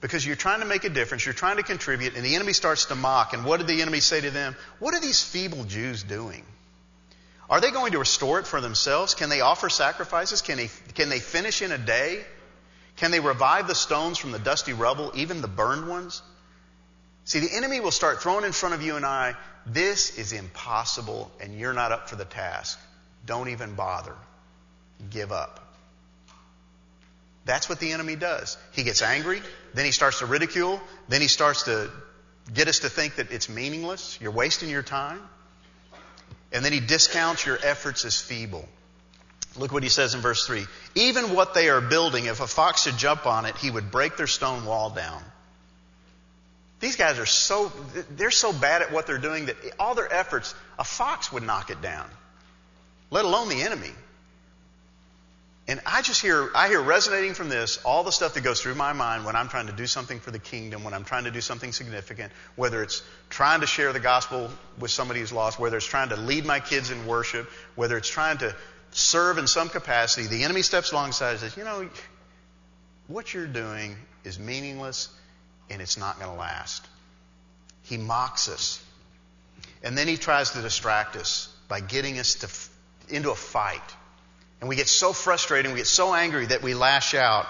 Because 0.05 0.23
you're 0.23 0.35
trying 0.35 0.59
to 0.59 0.67
make 0.67 0.83
a 0.83 0.89
difference, 0.89 1.25
you're 1.25 1.33
trying 1.33 1.57
to 1.57 1.63
contribute, 1.63 2.15
and 2.15 2.23
the 2.23 2.35
enemy 2.35 2.53
starts 2.53 2.85
to 2.85 2.95
mock. 2.95 3.33
And 3.33 3.43
what 3.43 3.57
did 3.57 3.65
the 3.65 3.81
enemy 3.81 4.01
say 4.01 4.21
to 4.21 4.29
them? 4.29 4.55
What 4.77 4.93
are 4.93 4.99
these 4.99 5.23
feeble 5.23 5.63
Jews 5.63 6.03
doing? 6.03 6.43
Are 7.49 7.59
they 7.59 7.71
going 7.71 7.93
to 7.93 7.97
restore 7.97 8.37
it 8.37 8.45
for 8.45 8.61
themselves? 8.61 9.15
Can 9.15 9.29
they 9.29 9.41
offer 9.41 9.67
sacrifices? 9.67 10.43
Can 10.43 10.57
they, 10.57 10.69
can 10.93 11.09
they 11.09 11.17
finish 11.17 11.63
in 11.63 11.71
a 11.71 11.79
day? 11.79 12.23
Can 12.97 13.09
they 13.09 13.19
revive 13.19 13.67
the 13.67 13.73
stones 13.73 14.19
from 14.19 14.31
the 14.31 14.37
dusty 14.37 14.73
rubble, 14.73 15.11
even 15.15 15.41
the 15.41 15.47
burned 15.47 15.89
ones? 15.89 16.21
See, 17.23 17.39
the 17.39 17.55
enemy 17.55 17.79
will 17.79 17.89
start 17.89 18.21
throwing 18.21 18.45
in 18.45 18.51
front 18.51 18.75
of 18.75 18.83
you 18.83 18.97
and 18.97 19.07
I, 19.07 19.35
this 19.65 20.19
is 20.19 20.33
impossible 20.33 21.31
and 21.41 21.57
you're 21.57 21.73
not 21.73 21.91
up 21.91 22.09
for 22.09 22.15
the 22.15 22.25
task. 22.25 22.79
Don't 23.25 23.49
even 23.49 23.73
bother. 23.73 24.13
Give 25.09 25.31
up. 25.31 25.64
That's 27.45 27.69
what 27.69 27.79
the 27.79 27.91
enemy 27.91 28.15
does. 28.15 28.57
He 28.71 28.83
gets 28.83 29.01
angry, 29.01 29.41
then 29.73 29.85
he 29.85 29.91
starts 29.91 30.19
to 30.19 30.25
ridicule, 30.25 30.81
then 31.07 31.21
he 31.21 31.27
starts 31.27 31.63
to 31.63 31.89
get 32.53 32.67
us 32.67 32.79
to 32.79 32.89
think 32.89 33.15
that 33.15 33.31
it's 33.31 33.49
meaningless, 33.49 34.17
you're 34.19 34.31
wasting 34.31 34.69
your 34.69 34.83
time, 34.83 35.21
and 36.51 36.65
then 36.65 36.73
he 36.73 36.79
discounts 36.79 37.45
your 37.45 37.57
efforts 37.63 38.03
as 38.05 38.19
feeble. 38.19 38.67
Look 39.57 39.71
what 39.71 39.83
he 39.83 39.89
says 39.89 40.15
in 40.15 40.21
verse 40.21 40.45
3. 40.45 40.65
Even 40.95 41.33
what 41.33 41.53
they 41.53 41.69
are 41.69 41.81
building, 41.81 42.25
if 42.25 42.41
a 42.41 42.47
fox 42.47 42.83
should 42.83 42.97
jump 42.97 43.25
on 43.25 43.45
it, 43.45 43.55
he 43.57 43.71
would 43.71 43.89
break 43.89 44.17
their 44.17 44.27
stone 44.27 44.65
wall 44.65 44.89
down. 44.89 45.23
These 46.79 46.97
guys 46.97 47.19
are 47.19 47.25
so, 47.25 47.71
they're 48.11 48.31
so 48.31 48.51
bad 48.51 48.81
at 48.81 48.91
what 48.91 49.07
they're 49.07 49.17
doing 49.17 49.45
that 49.45 49.55
all 49.79 49.95
their 49.95 50.11
efforts, 50.11 50.53
a 50.77 50.83
fox 50.83 51.31
would 51.31 51.43
knock 51.43 51.69
it 51.69 51.81
down, 51.81 52.09
let 53.11 53.23
alone 53.23 53.49
the 53.49 53.61
enemy. 53.61 53.91
And 55.67 55.81
I 55.83 56.03
just 56.03 56.21
hear, 56.21 56.51
I 56.53 56.67
hear 56.67 56.79
resonating 56.79 57.33
from 57.33 57.49
this 57.49 57.79
all 57.83 58.03
the 58.03 58.11
stuff 58.11 58.35
that 58.35 58.43
goes 58.43 58.61
through 58.61 58.75
my 58.75 58.93
mind 58.93 59.25
when 59.25 59.35
I'm 59.35 59.49
trying 59.49 59.65
to 59.65 59.73
do 59.73 59.87
something 59.87 60.19
for 60.19 60.29
the 60.29 60.37
kingdom, 60.37 60.83
when 60.83 60.93
I'm 60.93 61.05
trying 61.05 61.23
to 61.23 61.31
do 61.31 61.41
something 61.41 61.71
significant, 61.71 62.31
whether 62.55 62.83
it's 62.83 63.01
trying 63.29 63.61
to 63.61 63.67
share 63.67 63.91
the 63.91 63.99
gospel 63.99 64.51
with 64.79 64.91
somebody 64.91 65.21
who's 65.21 65.33
lost, 65.33 65.57
whether 65.57 65.77
it's 65.77 65.85
trying 65.85 66.09
to 66.09 66.17
lead 66.17 66.45
my 66.45 66.59
kids 66.59 66.91
in 66.91 67.07
worship, 67.07 67.49
whether 67.73 67.97
it's 67.97 68.09
trying 68.09 68.37
to 68.39 68.55
serve 68.91 69.39
in 69.39 69.47
some 69.47 69.69
capacity. 69.69 70.27
The 70.27 70.43
enemy 70.43 70.61
steps 70.61 70.91
alongside 70.91 71.31
and 71.31 71.39
says, 71.39 71.57
you 71.57 71.63
know, 71.63 71.89
what 73.07 73.33
you're 73.33 73.47
doing 73.47 73.95
is 74.23 74.37
meaningless 74.37 75.09
and 75.71 75.81
it's 75.81 75.97
not 75.97 76.19
going 76.19 76.31
to 76.31 76.37
last. 76.37 76.85
He 77.81 77.97
mocks 77.97 78.49
us. 78.49 78.83
And 79.81 79.97
then 79.97 80.07
he 80.07 80.17
tries 80.17 80.51
to 80.51 80.61
distract 80.61 81.15
us 81.15 81.51
by 81.67 81.79
getting 81.79 82.19
us 82.19 82.35
to, 82.35 83.15
into 83.15 83.31
a 83.31 83.35
fight 83.35 83.81
and 84.59 84.69
we 84.69 84.75
get 84.75 84.87
so 84.87 85.13
frustrated 85.13 85.65
and 85.65 85.73
we 85.73 85.79
get 85.79 85.87
so 85.87 86.13
angry 86.13 86.47
that 86.47 86.61
we 86.61 86.73
lash 86.73 87.13
out. 87.13 87.47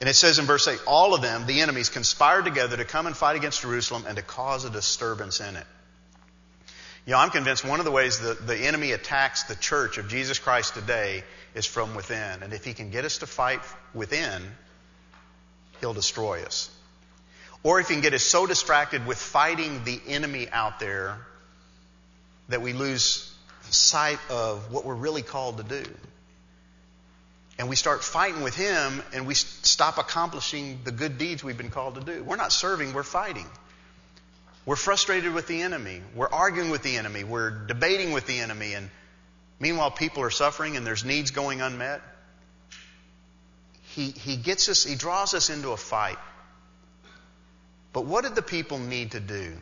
And 0.00 0.08
it 0.08 0.14
says 0.14 0.38
in 0.38 0.46
verse 0.46 0.66
8, 0.66 0.80
all 0.86 1.14
of 1.14 1.22
them, 1.22 1.46
the 1.46 1.60
enemies, 1.60 1.88
conspired 1.88 2.44
together 2.44 2.76
to 2.76 2.84
come 2.84 3.06
and 3.06 3.16
fight 3.16 3.36
against 3.36 3.62
Jerusalem 3.62 4.04
and 4.06 4.16
to 4.16 4.22
cause 4.22 4.64
a 4.64 4.70
disturbance 4.70 5.40
in 5.40 5.54
it. 5.54 5.66
You 7.06 7.12
know, 7.12 7.18
I'm 7.18 7.30
convinced 7.30 7.64
one 7.64 7.78
of 7.78 7.84
the 7.84 7.90
ways 7.90 8.20
that 8.20 8.46
the 8.46 8.56
enemy 8.56 8.92
attacks 8.92 9.44
the 9.44 9.56
church 9.56 9.98
of 9.98 10.08
Jesus 10.08 10.38
Christ 10.38 10.74
today 10.74 11.24
is 11.54 11.66
from 11.66 11.94
within. 11.94 12.42
And 12.42 12.52
if 12.52 12.64
he 12.64 12.74
can 12.74 12.90
get 12.90 13.04
us 13.04 13.18
to 13.18 13.26
fight 13.26 13.60
within, 13.94 14.42
he'll 15.80 15.94
destroy 15.94 16.42
us. 16.42 16.70
Or 17.62 17.78
if 17.78 17.88
he 17.88 17.94
can 17.94 18.02
get 18.02 18.14
us 18.14 18.24
so 18.24 18.46
distracted 18.46 19.06
with 19.06 19.18
fighting 19.18 19.84
the 19.84 20.00
enemy 20.08 20.48
out 20.50 20.80
there 20.80 21.16
that 22.48 22.60
we 22.60 22.72
lose 22.72 23.32
sight 23.70 24.18
of 24.30 24.72
what 24.72 24.84
we're 24.84 24.94
really 24.94 25.22
called 25.22 25.58
to 25.58 25.62
do 25.62 25.90
and 27.58 27.68
we 27.68 27.76
start 27.76 28.02
fighting 28.02 28.42
with 28.42 28.54
him 28.54 29.02
and 29.12 29.26
we 29.26 29.34
stop 29.34 29.98
accomplishing 29.98 30.80
the 30.84 30.92
good 30.92 31.18
deeds 31.18 31.44
we've 31.44 31.58
been 31.58 31.70
called 31.70 31.96
to 31.96 32.00
do. 32.00 32.24
We're 32.24 32.36
not 32.36 32.52
serving, 32.52 32.94
we're 32.94 33.02
fighting. 33.02 33.46
We're 34.64 34.76
frustrated 34.76 35.34
with 35.34 35.48
the 35.48 35.62
enemy. 35.62 36.02
We're 36.14 36.28
arguing 36.30 36.70
with 36.70 36.82
the 36.82 36.96
enemy. 36.96 37.24
We're 37.24 37.50
debating 37.66 38.12
with 38.12 38.26
the 38.26 38.38
enemy. 38.38 38.74
And 38.74 38.90
meanwhile, 39.58 39.90
people 39.90 40.22
are 40.22 40.30
suffering 40.30 40.76
and 40.76 40.86
there's 40.86 41.04
needs 41.04 41.32
going 41.32 41.60
unmet. 41.60 42.00
He, 43.94 44.10
he 44.10 44.36
gets 44.36 44.68
us, 44.68 44.84
he 44.84 44.94
draws 44.94 45.34
us 45.34 45.50
into 45.50 45.70
a 45.70 45.76
fight. 45.76 46.18
But 47.92 48.06
what 48.06 48.24
did 48.24 48.34
the 48.34 48.42
people 48.42 48.78
need 48.78 49.10
to 49.12 49.20
do? 49.20 49.52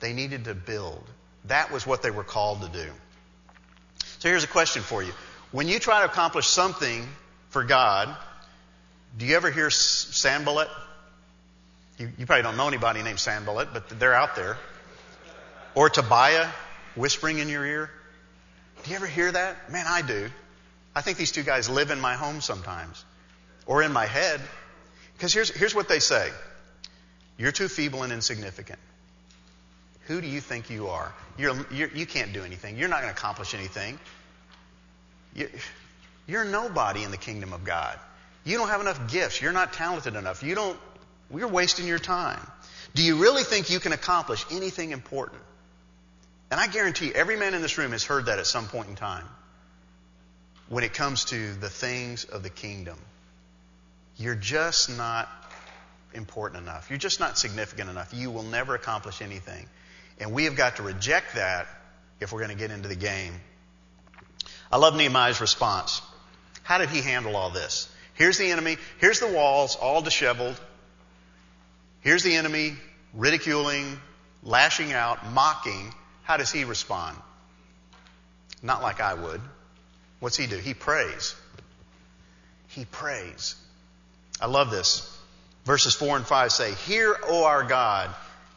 They 0.00 0.12
needed 0.12 0.46
to 0.46 0.54
build. 0.54 1.04
That 1.44 1.70
was 1.70 1.86
what 1.86 2.02
they 2.02 2.10
were 2.10 2.24
called 2.24 2.62
to 2.62 2.68
do. 2.68 2.90
So 4.18 4.28
here's 4.28 4.44
a 4.44 4.48
question 4.48 4.82
for 4.82 5.02
you. 5.02 5.12
When 5.54 5.68
you 5.68 5.78
try 5.78 6.00
to 6.00 6.06
accomplish 6.06 6.48
something 6.48 7.06
for 7.50 7.62
God, 7.62 8.12
do 9.16 9.24
you 9.24 9.36
ever 9.36 9.52
hear 9.52 9.70
Sanballat? 9.70 10.66
You, 11.96 12.10
you 12.18 12.26
probably 12.26 12.42
don't 12.42 12.56
know 12.56 12.66
anybody 12.66 13.04
named 13.04 13.20
Sanballat, 13.20 13.68
but 13.72 13.88
they're 14.00 14.14
out 14.14 14.34
there. 14.34 14.58
Or 15.76 15.88
Tobiah 15.88 16.48
whispering 16.96 17.38
in 17.38 17.48
your 17.48 17.64
ear. 17.64 17.88
Do 18.82 18.90
you 18.90 18.96
ever 18.96 19.06
hear 19.06 19.30
that? 19.30 19.70
Man, 19.70 19.86
I 19.88 20.02
do. 20.02 20.28
I 20.92 21.02
think 21.02 21.18
these 21.18 21.30
two 21.30 21.44
guys 21.44 21.70
live 21.70 21.92
in 21.92 22.00
my 22.00 22.14
home 22.14 22.40
sometimes 22.40 23.04
or 23.64 23.84
in 23.84 23.92
my 23.92 24.06
head. 24.06 24.40
Because 25.12 25.32
here's, 25.32 25.50
here's 25.50 25.72
what 25.72 25.88
they 25.88 26.00
say 26.00 26.32
You're 27.38 27.52
too 27.52 27.68
feeble 27.68 28.02
and 28.02 28.12
insignificant. 28.12 28.80
Who 30.08 30.20
do 30.20 30.26
you 30.26 30.40
think 30.40 30.68
you 30.68 30.88
are? 30.88 31.14
You're, 31.38 31.64
you're, 31.70 31.90
you 31.90 32.06
can 32.06 32.26
not 32.26 32.34
do 32.34 32.42
anything. 32.42 32.76
You're 32.76 32.88
not 32.88 33.02
going 33.02 33.14
to 33.14 33.16
accomplish 33.16 33.54
anything. 33.54 34.00
You're 36.26 36.44
nobody 36.44 37.02
in 37.02 37.10
the 37.10 37.16
kingdom 37.16 37.52
of 37.52 37.64
God. 37.64 37.98
You 38.44 38.58
don't 38.58 38.68
have 38.68 38.80
enough 38.80 39.10
gifts. 39.10 39.40
You're 39.40 39.52
not 39.52 39.72
talented 39.72 40.16
enough. 40.16 40.42
You 40.42 40.54
don't, 40.54 40.78
you're 41.34 41.48
wasting 41.48 41.86
your 41.86 41.98
time. 41.98 42.40
Do 42.94 43.02
you 43.02 43.16
really 43.16 43.42
think 43.42 43.70
you 43.70 43.80
can 43.80 43.92
accomplish 43.92 44.44
anything 44.50 44.92
important? 44.92 45.40
And 46.50 46.60
I 46.60 46.68
guarantee 46.68 47.12
every 47.12 47.36
man 47.36 47.54
in 47.54 47.62
this 47.62 47.78
room 47.78 47.92
has 47.92 48.04
heard 48.04 48.26
that 48.26 48.38
at 48.38 48.46
some 48.46 48.68
point 48.68 48.88
in 48.88 48.94
time. 48.94 49.24
When 50.68 50.84
it 50.84 50.94
comes 50.94 51.26
to 51.26 51.54
the 51.54 51.68
things 51.68 52.24
of 52.24 52.42
the 52.42 52.50
kingdom, 52.50 52.98
you're 54.16 54.34
just 54.34 54.96
not 54.96 55.28
important 56.14 56.62
enough. 56.62 56.88
You're 56.88 56.98
just 56.98 57.20
not 57.20 57.36
significant 57.36 57.90
enough. 57.90 58.14
You 58.14 58.30
will 58.30 58.44
never 58.44 58.74
accomplish 58.74 59.20
anything. 59.20 59.66
And 60.20 60.32
we 60.32 60.44
have 60.44 60.54
got 60.54 60.76
to 60.76 60.82
reject 60.82 61.34
that 61.34 61.66
if 62.20 62.32
we're 62.32 62.40
going 62.40 62.56
to 62.56 62.56
get 62.56 62.70
into 62.70 62.88
the 62.88 62.96
game 62.96 63.34
I 64.74 64.76
love 64.76 64.96
Nehemiah's 64.96 65.40
response. 65.40 66.02
How 66.64 66.78
did 66.78 66.88
he 66.88 67.00
handle 67.00 67.36
all 67.36 67.50
this? 67.50 67.88
Here's 68.14 68.38
the 68.38 68.50
enemy. 68.50 68.76
Here's 68.98 69.20
the 69.20 69.28
walls, 69.28 69.76
all 69.76 70.02
disheveled. 70.02 70.60
Here's 72.00 72.24
the 72.24 72.34
enemy 72.34 72.74
ridiculing, 73.12 74.00
lashing 74.42 74.92
out, 74.92 75.30
mocking. 75.30 75.94
How 76.24 76.38
does 76.38 76.50
he 76.50 76.64
respond? 76.64 77.16
Not 78.64 78.82
like 78.82 79.00
I 79.00 79.14
would. 79.14 79.40
What's 80.18 80.36
he 80.36 80.48
do? 80.48 80.56
He 80.56 80.74
prays. 80.74 81.36
He 82.66 82.84
prays. 82.84 83.54
I 84.40 84.46
love 84.46 84.72
this. 84.72 85.08
Verses 85.64 85.94
4 85.94 86.16
and 86.16 86.26
5 86.26 86.50
say, 86.50 86.74
Hear, 86.74 87.16
O 87.28 87.44
our 87.44 87.62
God, 87.62 88.10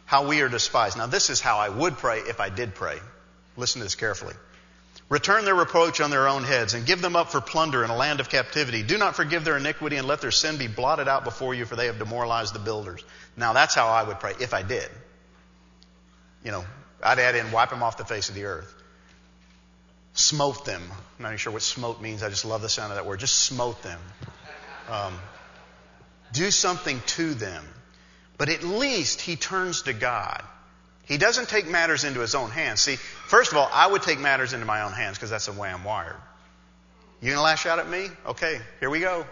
how 0.06 0.26
we 0.28 0.42
are 0.42 0.50
despised. 0.50 0.98
Now, 0.98 1.06
this 1.06 1.30
is 1.30 1.42
how 1.42 1.60
I 1.60 1.70
would 1.70 1.96
pray 1.98 2.22
if 2.22 2.40
I 2.40 2.50
did 2.50 2.74
pray. 2.74 2.98
Listen 3.56 3.82
to 3.82 3.86
this 3.86 3.94
carefully. 3.94 4.34
Return 5.10 5.46
their 5.46 5.56
reproach 5.56 6.02
on 6.02 6.10
their 6.10 6.28
own 6.28 6.44
heads 6.44 6.74
and 6.74 6.86
give 6.86 7.02
them 7.02 7.16
up 7.16 7.32
for 7.32 7.40
plunder 7.40 7.84
in 7.84 7.90
a 7.90 7.96
land 7.96 8.20
of 8.20 8.28
captivity. 8.28 8.84
Do 8.84 8.98
not 8.98 9.16
forgive 9.16 9.46
their 9.46 9.56
iniquity 9.56 9.96
and 9.96 10.06
let 10.06 10.20
their 10.20 10.32
sin 10.32 10.58
be 10.58 10.68
blotted 10.68 11.08
out 11.08 11.24
before 11.24 11.54
you, 11.54 11.66
for 11.66 11.78
they 11.78 11.86
have 11.86 11.98
demoralized 11.98 12.54
the 12.54 12.60
builders. 12.60 13.04
Now, 13.38 13.54
that's 13.54 13.74
how 13.74 13.88
I 13.88 14.04
would 14.04 14.20
pray 14.20 14.34
if 14.42 14.54
I 14.54 14.64
did. 14.64 14.90
You 16.44 16.52
know, 16.52 16.66
I'd 17.02 17.20
add 17.20 17.36
in 17.36 17.52
wipe 17.52 17.70
them 17.70 17.84
off 17.84 17.96
the 17.96 18.04
face 18.04 18.28
of 18.28 18.36
the 18.36 18.46
earth. 18.46 18.74
Smote 20.14 20.66
them. 20.66 20.82
I'm 20.82 21.24
not 21.24 21.30
even 21.30 21.38
sure 21.38 21.54
what 21.54 21.62
smote 21.62 22.02
means. 22.02 22.22
I 22.22 22.30
just 22.30 22.44
love 22.44 22.62
the 22.62 22.70
sound 22.70 22.92
of 22.92 22.98
that 22.98 23.06
word. 23.06 23.20
Just 23.20 23.40
smote 23.40 23.82
them. 23.84 24.00
Um, 24.90 25.14
do 26.34 26.52
something 26.52 27.02
to 27.08 27.34
them. 27.34 27.64
But 28.38 28.50
at 28.50 28.64
least 28.64 29.22
he 29.22 29.36
turns 29.36 29.84
to 29.84 29.94
God. 29.94 30.44
He 31.08 31.18
doesn't 31.18 31.50
take 31.50 31.68
matters 31.68 32.04
into 32.04 32.20
his 32.20 32.36
own 32.36 32.52
hands. 32.52 32.82
See, 32.82 32.98
first 32.98 33.52
of 33.52 33.58
all, 33.58 33.70
I 33.72 33.88
would 33.88 34.04
take 34.04 34.20
matters 34.20 34.54
into 34.54 34.66
my 34.66 34.82
own 34.82 34.92
hands 34.92 35.18
because 35.18 35.30
that's 35.30 35.46
the 35.46 35.54
way 35.54 35.70
I'm 35.70 35.84
wired. 35.84 36.16
You 37.22 37.32
gonna 37.32 37.42
lash 37.42 37.66
out 37.66 37.80
at 37.80 37.90
me? 37.90 38.10
Okay, 38.26 38.60
here 38.80 38.90
we 38.90 39.00
go. 39.00 39.26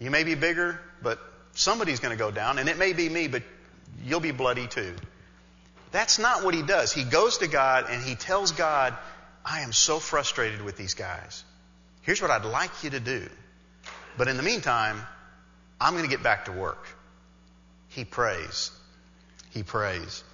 You 0.00 0.10
may 0.10 0.24
be 0.24 0.34
bigger, 0.34 0.80
but 1.02 1.20
somebody's 1.52 2.00
gonna 2.00 2.16
go 2.16 2.30
down, 2.30 2.58
and 2.58 2.68
it 2.68 2.78
may 2.78 2.92
be 2.94 3.08
me, 3.08 3.28
but 3.28 3.42
you'll 4.02 4.20
be 4.20 4.32
bloody 4.32 4.66
too. 4.66 4.94
That's 5.94 6.18
not 6.18 6.42
what 6.42 6.54
he 6.54 6.62
does. 6.62 6.92
He 6.92 7.04
goes 7.04 7.38
to 7.38 7.46
God 7.46 7.86
and 7.88 8.02
he 8.02 8.16
tells 8.16 8.50
God, 8.50 8.96
I 9.44 9.60
am 9.60 9.72
so 9.72 10.00
frustrated 10.00 10.60
with 10.60 10.76
these 10.76 10.94
guys. 10.94 11.44
Here's 12.02 12.20
what 12.20 12.32
I'd 12.32 12.44
like 12.44 12.82
you 12.82 12.90
to 12.90 12.98
do. 12.98 13.28
But 14.18 14.26
in 14.26 14.36
the 14.36 14.42
meantime, 14.42 15.00
I'm 15.80 15.92
going 15.92 16.02
to 16.02 16.10
get 16.10 16.24
back 16.24 16.46
to 16.46 16.52
work. 16.52 16.84
He 17.90 18.04
prays. 18.04 18.72
He 19.50 19.62
prays. 19.62 20.24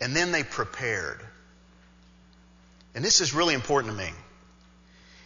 And 0.00 0.14
then 0.14 0.32
they 0.32 0.42
prepared. 0.42 1.20
And 2.94 3.04
this 3.04 3.20
is 3.20 3.34
really 3.34 3.54
important 3.54 3.96
to 3.96 4.04
me. 4.04 4.10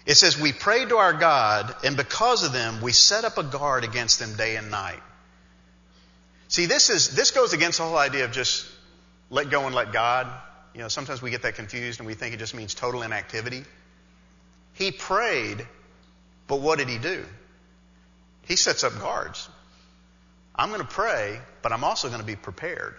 It 0.07 0.17
says, 0.17 0.41
We 0.41 0.53
prayed 0.53 0.89
to 0.89 0.97
our 0.97 1.13
God, 1.13 1.75
and 1.85 1.97
because 1.97 2.43
of 2.43 2.53
them, 2.53 2.81
we 2.81 2.93
set 2.93 3.25
up 3.25 3.37
a 3.37 3.43
guard 3.43 3.85
against 3.85 4.19
them 4.19 4.37
day 4.37 4.57
and 4.57 4.71
night. 4.71 5.03
See, 6.49 6.65
this 6.65 6.89
is, 6.89 7.15
this 7.15 7.31
goes 7.31 7.53
against 7.53 7.79
the 7.79 7.85
whole 7.85 7.99
idea 7.99 8.25
of 8.25 8.33
just 8.33 8.67
let 9.29 9.51
go 9.51 9.67
and 9.67 9.75
let 9.75 9.93
God. 9.93 10.33
You 10.73 10.81
know, 10.81 10.89
sometimes 10.89 11.21
we 11.21 11.31
get 11.31 11.43
that 11.43 11.57
confused 11.57 12.01
and 12.01 12.07
we 12.07 12.15
think 12.15 12.35
it 12.35 12.39
just 12.39 12.55
means 12.55 12.73
total 12.73 13.03
inactivity. 13.03 13.65
He 14.75 14.91
prayed, 14.93 15.67
but 16.47 16.61
what 16.61 16.79
did 16.79 16.89
he 16.89 16.97
do? 16.97 17.25
He 18.47 18.57
sets 18.57 18.85
up 18.85 18.99
guards. 18.99 19.47
I'm 20.55 20.71
going 20.71 20.81
to 20.81 20.87
pray, 20.87 21.39
but 21.61 21.73
I'm 21.73 21.85
also 21.85 22.09
going 22.09 22.21
to 22.21 22.27
be 22.27 22.37
prepared 22.37 22.95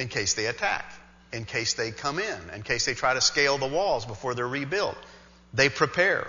in 0.00 0.08
case 0.08 0.34
they 0.34 0.46
attack, 0.46 0.92
in 1.32 1.44
case 1.44 1.74
they 1.74 1.90
come 1.90 2.18
in, 2.18 2.38
in 2.54 2.62
case 2.62 2.86
they 2.86 2.94
try 2.94 3.14
to 3.14 3.20
scale 3.20 3.58
the 3.58 3.68
walls 3.68 4.06
before 4.06 4.34
they're 4.34 4.48
rebuilt. 4.48 4.96
They 5.52 5.68
prepare. 5.68 6.26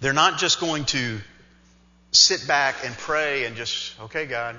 They're 0.00 0.12
not 0.12 0.38
just 0.38 0.60
going 0.60 0.84
to 0.86 1.20
sit 2.10 2.46
back 2.46 2.84
and 2.84 2.94
pray 2.98 3.44
and 3.44 3.56
just, 3.56 3.98
okay, 4.00 4.26
God, 4.26 4.56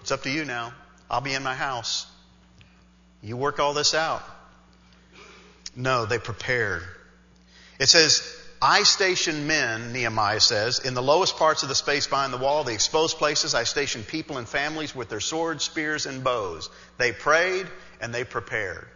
it's 0.00 0.10
up 0.10 0.22
to 0.24 0.30
you 0.30 0.44
now. 0.44 0.74
I'll 1.10 1.20
be 1.20 1.34
in 1.34 1.42
my 1.42 1.54
house. 1.54 2.06
You 3.22 3.36
work 3.36 3.60
all 3.60 3.72
this 3.72 3.94
out. 3.94 4.22
No, 5.76 6.04
they 6.06 6.18
prepared. 6.18 6.82
It 7.78 7.86
says, 7.86 8.33
I 8.60 8.82
stationed 8.84 9.46
men, 9.46 9.92
Nehemiah 9.92 10.40
says, 10.40 10.78
in 10.78 10.94
the 10.94 11.02
lowest 11.02 11.36
parts 11.36 11.62
of 11.62 11.68
the 11.68 11.74
space 11.74 12.06
behind 12.06 12.32
the 12.32 12.38
wall, 12.38 12.64
the 12.64 12.72
exposed 12.72 13.18
places. 13.18 13.54
I 13.54 13.64
stationed 13.64 14.06
people 14.06 14.38
and 14.38 14.48
families 14.48 14.94
with 14.94 15.08
their 15.08 15.20
swords, 15.20 15.64
spears, 15.64 16.06
and 16.06 16.24
bows. 16.24 16.70
They 16.96 17.12
prayed 17.12 17.66
and 18.00 18.14
they 18.14 18.24
prepared. 18.24 18.88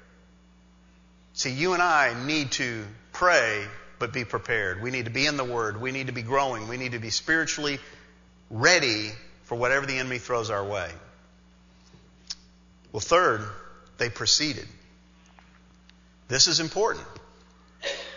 See, 1.34 1.50
you 1.50 1.74
and 1.74 1.82
I 1.82 2.14
need 2.26 2.52
to 2.52 2.84
pray 3.12 3.64
but 3.98 4.12
be 4.12 4.24
prepared. 4.24 4.82
We 4.82 4.90
need 4.90 5.06
to 5.06 5.10
be 5.10 5.26
in 5.26 5.36
the 5.36 5.44
Word. 5.44 5.80
We 5.80 5.92
need 5.92 6.06
to 6.06 6.12
be 6.12 6.22
growing. 6.22 6.68
We 6.68 6.76
need 6.76 6.92
to 6.92 6.98
be 6.98 7.10
spiritually 7.10 7.78
ready 8.50 9.10
for 9.44 9.56
whatever 9.56 9.86
the 9.86 9.98
enemy 9.98 10.18
throws 10.18 10.50
our 10.50 10.64
way. 10.64 10.90
Well, 12.92 13.00
third, 13.00 13.46
they 13.98 14.08
proceeded. 14.08 14.66
This 16.28 16.46
is 16.46 16.60
important. 16.60 17.06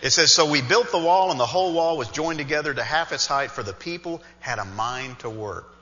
It 0.02 0.10
says, 0.10 0.32
So 0.32 0.50
we 0.50 0.60
built 0.60 0.90
the 0.90 0.98
wall, 0.98 1.30
and 1.30 1.38
the 1.38 1.46
whole 1.46 1.72
wall 1.72 1.96
was 1.96 2.08
joined 2.08 2.38
together 2.38 2.74
to 2.74 2.82
half 2.82 3.12
its 3.12 3.26
height, 3.26 3.52
for 3.52 3.62
the 3.62 3.72
people 3.72 4.20
had 4.40 4.58
a 4.58 4.64
mind 4.64 5.20
to 5.20 5.30
work. 5.30 5.72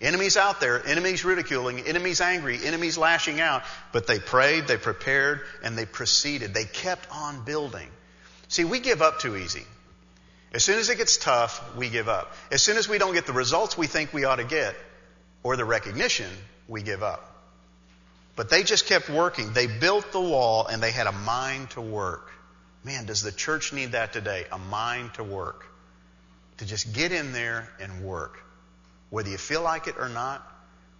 Enemies 0.00 0.36
out 0.36 0.60
there, 0.60 0.84
enemies 0.84 1.24
ridiculing, 1.24 1.78
enemies 1.78 2.20
angry, 2.20 2.58
enemies 2.64 2.98
lashing 2.98 3.40
out, 3.40 3.62
but 3.92 4.08
they 4.08 4.18
prayed, 4.18 4.66
they 4.66 4.76
prepared, 4.76 5.42
and 5.62 5.78
they 5.78 5.86
proceeded. 5.86 6.52
They 6.52 6.64
kept 6.64 7.06
on 7.12 7.44
building. 7.44 7.88
See, 8.48 8.64
we 8.64 8.80
give 8.80 9.00
up 9.00 9.20
too 9.20 9.36
easy. 9.36 9.64
As 10.52 10.64
soon 10.64 10.80
as 10.80 10.90
it 10.90 10.98
gets 10.98 11.16
tough, 11.16 11.76
we 11.76 11.88
give 11.88 12.08
up. 12.08 12.34
As 12.50 12.60
soon 12.60 12.76
as 12.76 12.88
we 12.88 12.98
don't 12.98 13.14
get 13.14 13.26
the 13.26 13.32
results 13.32 13.78
we 13.78 13.86
think 13.86 14.12
we 14.12 14.24
ought 14.24 14.36
to 14.36 14.44
get, 14.44 14.74
or 15.44 15.56
the 15.56 15.64
recognition, 15.64 16.28
we 16.66 16.82
give 16.82 17.04
up. 17.04 17.28
But 18.34 18.50
they 18.50 18.64
just 18.64 18.86
kept 18.86 19.08
working. 19.08 19.52
They 19.52 19.68
built 19.68 20.10
the 20.10 20.20
wall 20.20 20.66
and 20.66 20.82
they 20.82 20.90
had 20.90 21.06
a 21.06 21.12
mind 21.12 21.70
to 21.70 21.80
work. 21.80 22.31
Man, 22.84 23.06
does 23.06 23.22
the 23.22 23.32
church 23.32 23.72
need 23.72 23.92
that 23.92 24.12
today? 24.12 24.46
A 24.50 24.58
mind 24.58 25.14
to 25.14 25.24
work. 25.24 25.66
To 26.58 26.66
just 26.66 26.92
get 26.92 27.12
in 27.12 27.32
there 27.32 27.68
and 27.80 28.04
work. 28.04 28.38
Whether 29.10 29.30
you 29.30 29.38
feel 29.38 29.62
like 29.62 29.86
it 29.86 29.96
or 29.98 30.08
not, 30.08 30.46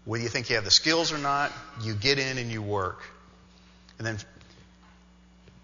whether 0.05 0.23
you 0.23 0.29
think 0.29 0.51
you 0.51 0.57
have 0.57 0.65
the 0.65 0.71
skills 0.71 1.13
or 1.13 1.19
not, 1.19 1.53
you 1.83 1.95
get 1.95 2.19
in 2.19 2.39
and 2.39 2.51
you 2.51 2.63
work. 2.63 3.03
And 3.99 4.07
then 4.07 4.19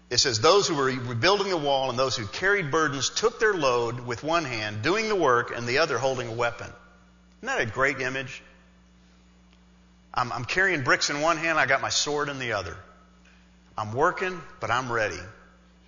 it 0.09 0.17
says, 0.17 0.39
Those 0.39 0.67
who 0.67 0.75
were 0.75 0.85
rebuilding 0.85 1.49
the 1.49 1.57
wall 1.57 1.89
and 1.89 1.99
those 1.99 2.15
who 2.15 2.25
carried 2.25 2.71
burdens 2.71 3.09
took 3.09 3.39
their 3.39 3.53
load 3.53 3.99
with 3.99 4.23
one 4.23 4.45
hand, 4.45 4.81
doing 4.81 5.09
the 5.09 5.15
work, 5.15 5.55
and 5.55 5.67
the 5.67 5.79
other 5.79 5.97
holding 5.97 6.27
a 6.27 6.33
weapon. 6.33 6.67
Isn't 7.41 7.47
that 7.47 7.61
a 7.61 7.65
great 7.65 8.01
image? 8.01 8.41
I'm, 10.13 10.31
I'm 10.31 10.45
carrying 10.45 10.83
bricks 10.83 11.09
in 11.09 11.21
one 11.21 11.37
hand, 11.37 11.57
I 11.57 11.65
got 11.65 11.81
my 11.81 11.89
sword 11.89 12.29
in 12.29 12.39
the 12.39 12.53
other. 12.53 12.75
I'm 13.77 13.93
working, 13.93 14.41
but 14.59 14.71
I'm 14.71 14.91
ready. 14.91 15.19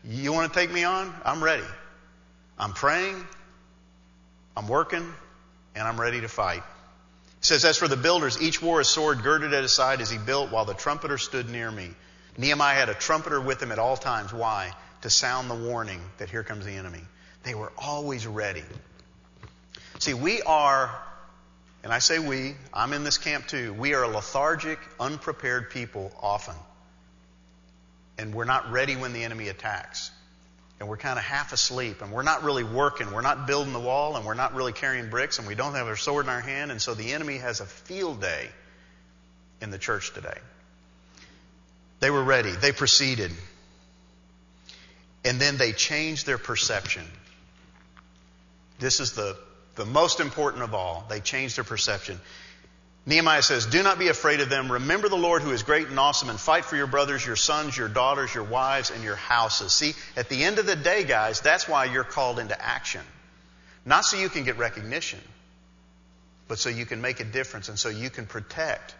You 0.03 0.33
want 0.33 0.51
to 0.51 0.59
take 0.59 0.71
me 0.71 0.83
on? 0.83 1.13
I'm 1.23 1.43
ready. 1.43 1.63
I'm 2.57 2.73
praying, 2.73 3.25
I'm 4.55 4.67
working, 4.67 5.13
and 5.75 5.87
I'm 5.87 5.99
ready 5.99 6.21
to 6.21 6.27
fight. 6.27 6.61
It 7.39 7.45
says, 7.45 7.65
As 7.65 7.77
for 7.77 7.87
the 7.87 7.97
builders, 7.97 8.39
each 8.39 8.61
wore 8.61 8.79
a 8.79 8.85
sword 8.85 9.23
girded 9.23 9.53
at 9.53 9.63
his 9.63 9.73
side 9.73 9.99
as 9.99 10.11
he 10.11 10.19
built, 10.19 10.51
while 10.51 10.65
the 10.65 10.75
trumpeter 10.75 11.17
stood 11.17 11.49
near 11.49 11.71
me. 11.71 11.89
Nehemiah 12.37 12.75
had 12.75 12.89
a 12.89 12.93
trumpeter 12.93 13.41
with 13.41 13.61
him 13.61 13.71
at 13.71 13.79
all 13.79 13.97
times. 13.97 14.31
Why? 14.31 14.73
To 15.01 15.09
sound 15.09 15.49
the 15.49 15.55
warning 15.55 15.99
that 16.19 16.29
here 16.29 16.43
comes 16.43 16.65
the 16.65 16.73
enemy. 16.73 17.01
They 17.43 17.55
were 17.55 17.71
always 17.77 18.27
ready. 18.27 18.63
See, 19.97 20.13
we 20.13 20.43
are, 20.43 20.95
and 21.83 21.91
I 21.91 21.99
say 21.99 22.19
we, 22.19 22.55
I'm 22.71 22.93
in 22.93 23.03
this 23.03 23.17
camp 23.17 23.47
too, 23.47 23.73
we 23.73 23.95
are 23.95 24.03
a 24.03 24.07
lethargic, 24.07 24.77
unprepared 24.99 25.71
people 25.71 26.11
often. 26.21 26.55
And 28.17 28.33
we're 28.33 28.45
not 28.45 28.71
ready 28.71 28.95
when 28.95 29.13
the 29.13 29.23
enemy 29.23 29.47
attacks. 29.47 30.11
And 30.79 30.89
we're 30.89 30.97
kind 30.97 31.19
of 31.19 31.23
half 31.23 31.53
asleep, 31.53 32.01
and 32.01 32.11
we're 32.11 32.23
not 32.23 32.43
really 32.43 32.63
working. 32.63 33.11
We're 33.11 33.21
not 33.21 33.45
building 33.45 33.71
the 33.71 33.79
wall, 33.79 34.15
and 34.15 34.25
we're 34.25 34.33
not 34.33 34.55
really 34.55 34.73
carrying 34.73 35.09
bricks, 35.09 35.37
and 35.37 35.47
we 35.47 35.53
don't 35.53 35.75
have 35.75 35.87
our 35.87 35.95
sword 35.95 36.25
in 36.25 36.29
our 36.29 36.41
hand, 36.41 36.71
and 36.71 36.81
so 36.81 36.95
the 36.95 37.13
enemy 37.13 37.37
has 37.37 37.59
a 37.59 37.65
field 37.65 38.19
day 38.19 38.49
in 39.61 39.69
the 39.69 39.77
church 39.77 40.13
today. 40.13 40.37
They 41.99 42.09
were 42.09 42.23
ready. 42.23 42.51
They 42.51 42.71
proceeded. 42.71 43.31
And 45.23 45.39
then 45.39 45.57
they 45.57 45.71
changed 45.71 46.25
their 46.25 46.39
perception. 46.39 47.03
This 48.79 48.99
is 48.99 49.13
the, 49.13 49.37
the 49.75 49.85
most 49.85 50.19
important 50.19 50.63
of 50.63 50.73
all. 50.73 51.05
They 51.07 51.19
changed 51.19 51.57
their 51.57 51.63
perception. 51.63 52.19
Nehemiah 53.05 53.41
says, 53.41 53.65
Do 53.65 53.81
not 53.81 53.97
be 53.97 54.09
afraid 54.09 54.41
of 54.41 54.49
them. 54.49 54.71
Remember 54.71 55.09
the 55.09 55.15
Lord 55.15 55.41
who 55.41 55.51
is 55.51 55.63
great 55.63 55.87
and 55.87 55.99
awesome 55.99 56.29
and 56.29 56.39
fight 56.39 56.65
for 56.65 56.75
your 56.75 56.87
brothers, 56.87 57.25
your 57.25 57.35
sons, 57.35 57.75
your 57.75 57.87
daughters, 57.87 58.33
your 58.33 58.43
wives, 58.43 58.91
and 58.91 59.03
your 59.03 59.15
houses. 59.15 59.73
See, 59.73 59.93
at 60.15 60.29
the 60.29 60.43
end 60.43 60.59
of 60.59 60.67
the 60.67 60.75
day, 60.75 61.03
guys, 61.03 61.41
that's 61.41 61.67
why 61.67 61.85
you're 61.85 62.03
called 62.03 62.37
into 62.37 62.59
action. 62.63 63.01
Not 63.85 64.05
so 64.05 64.17
you 64.17 64.29
can 64.29 64.43
get 64.43 64.57
recognition, 64.59 65.19
but 66.47 66.59
so 66.59 66.69
you 66.69 66.85
can 66.85 67.01
make 67.01 67.19
a 67.19 67.23
difference 67.23 67.69
and 67.69 67.79
so 67.79 67.89
you 67.89 68.11
can 68.11 68.27
protect 68.27 68.93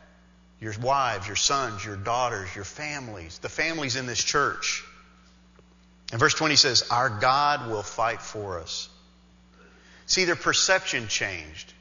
your 0.60 0.74
wives, 0.82 1.28
your 1.28 1.36
sons, 1.36 1.86
your 1.86 1.95
daughters, 1.95 2.56
your 2.56 2.66
families, 2.66 3.38
the 3.39 3.49
families 3.49 3.95
in 3.95 4.08
this 4.08 4.24
church. 4.24 4.84
And 6.12 6.20
verse 6.20 6.34
20 6.34 6.56
says, 6.56 6.88
Our 6.89 7.10
God 7.10 7.70
will 7.70 7.84
fight 7.84 8.22
for 8.22 8.60
us. 8.60 8.89
See, 10.08 10.26
their 10.26 10.36
perception 10.36 11.08
changed. 11.08 11.74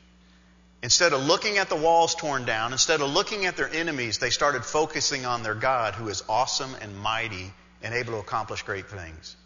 Instead 0.83 1.13
of 1.13 1.23
looking 1.27 1.59
at 1.59 1.69
the 1.69 1.77
walls 1.77 2.15
torn 2.15 2.47
down, 2.47 2.73
instead 2.73 3.01
of 3.01 3.11
looking 3.11 3.45
at 3.45 3.57
their 3.57 3.69
enemies, 3.69 4.19
they 4.19 4.31
started 4.31 4.65
focusing 4.65 5.27
on 5.27 5.43
their 5.43 5.55
God 5.55 5.95
who 5.95 6.09
is 6.09 6.25
awesome 6.29 6.75
and 6.81 6.97
mighty 6.99 7.53
and 7.83 7.95
able 7.95 8.15
to 8.15 8.19
accomplish 8.19 8.63
great 8.63 8.89
things. 8.89 9.37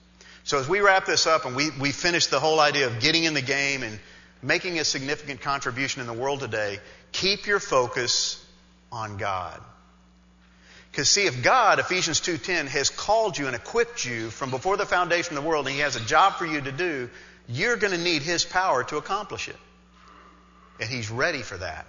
So 0.44 0.58
as 0.58 0.68
we 0.68 0.80
wrap 0.80 1.06
this 1.06 1.26
up 1.26 1.44
and 1.44 1.56
we, 1.56 1.70
we 1.80 1.90
finish 1.90 2.26
the 2.26 2.38
whole 2.38 2.60
idea 2.60 2.86
of 2.86 3.00
getting 3.00 3.24
in 3.24 3.34
the 3.34 3.42
game 3.42 3.82
and 3.82 3.98
making 4.42 4.78
a 4.78 4.84
significant 4.84 5.40
contribution 5.40 6.02
in 6.02 6.06
the 6.06 6.12
world 6.12 6.40
today, 6.40 6.78
keep 7.10 7.46
your 7.46 7.58
focus 7.58 8.44
on 8.92 9.16
God. 9.16 9.60
Because 10.92 11.08
see, 11.08 11.26
if 11.26 11.42
God, 11.42 11.80
Ephesians 11.80 12.20
2.10, 12.20 12.68
has 12.68 12.90
called 12.90 13.36
you 13.36 13.48
and 13.48 13.56
equipped 13.56 14.04
you 14.04 14.30
from 14.30 14.50
before 14.50 14.76
the 14.76 14.86
foundation 14.86 15.36
of 15.36 15.42
the 15.42 15.48
world 15.48 15.66
and 15.66 15.74
He 15.74 15.80
has 15.80 15.96
a 15.96 16.00
job 16.00 16.34
for 16.34 16.46
you 16.46 16.60
to 16.60 16.70
do, 16.70 17.10
you're 17.48 17.76
going 17.76 17.92
to 17.92 17.98
need 17.98 18.22
His 18.22 18.44
power 18.44 18.84
to 18.84 18.98
accomplish 18.98 19.48
it. 19.48 19.56
And 20.80 20.88
He's 20.88 21.10
ready 21.10 21.42
for 21.42 21.56
that. 21.56 21.86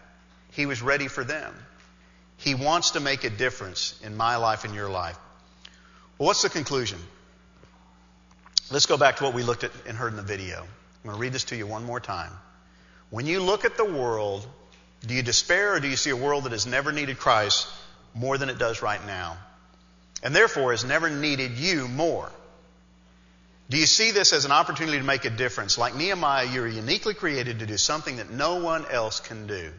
He 0.51 0.65
was 0.65 0.81
ready 0.81 1.07
for 1.07 1.23
them. 1.23 1.53
He 2.37 2.55
wants 2.55 2.91
to 2.91 2.99
make 2.99 3.23
a 3.23 3.29
difference 3.29 3.99
in 4.03 4.17
my 4.17 4.37
life 4.37 4.65
and 4.65 4.75
your 4.75 4.89
life. 4.89 5.17
Well, 6.17 6.27
what's 6.27 6.41
the 6.41 6.49
conclusion? 6.49 6.99
Let's 8.71 8.85
go 8.85 8.97
back 8.97 9.17
to 9.17 9.23
what 9.23 9.33
we 9.33 9.43
looked 9.43 9.63
at 9.63 9.71
and 9.87 9.97
heard 9.97 10.11
in 10.11 10.17
the 10.17 10.23
video. 10.23 10.59
I'm 10.59 11.03
going 11.03 11.15
to 11.15 11.21
read 11.21 11.33
this 11.33 11.45
to 11.45 11.55
you 11.55 11.67
one 11.67 11.83
more 11.83 11.99
time. 11.99 12.31
When 13.09 13.27
you 13.27 13.41
look 13.41 13.63
at 13.63 13.77
the 13.77 13.85
world, 13.85 14.45
do 15.05 15.13
you 15.13 15.21
despair 15.21 15.75
or 15.75 15.79
do 15.79 15.87
you 15.87 15.95
see 15.95 16.09
a 16.09 16.15
world 16.15 16.45
that 16.45 16.51
has 16.51 16.65
never 16.65 16.91
needed 16.91 17.19
Christ 17.19 17.67
more 18.13 18.37
than 18.37 18.49
it 18.49 18.57
does 18.57 18.81
right 18.81 19.05
now? 19.05 19.37
And 20.23 20.35
therefore 20.35 20.71
has 20.71 20.83
never 20.83 21.09
needed 21.09 21.51
you 21.51 21.87
more? 21.87 22.31
Do 23.69 23.77
you 23.77 23.85
see 23.87 24.11
this 24.11 24.31
as 24.31 24.45
an 24.45 24.51
opportunity 24.51 24.99
to 24.99 25.03
make 25.03 25.25
a 25.25 25.29
difference? 25.29 25.77
Like 25.77 25.95
Nehemiah, 25.95 26.45
you're 26.45 26.67
uniquely 26.67 27.15
created 27.15 27.59
to 27.59 27.65
do 27.65 27.77
something 27.77 28.17
that 28.17 28.29
no 28.29 28.63
one 28.63 28.85
else 28.85 29.19
can 29.19 29.47
do. 29.47 29.71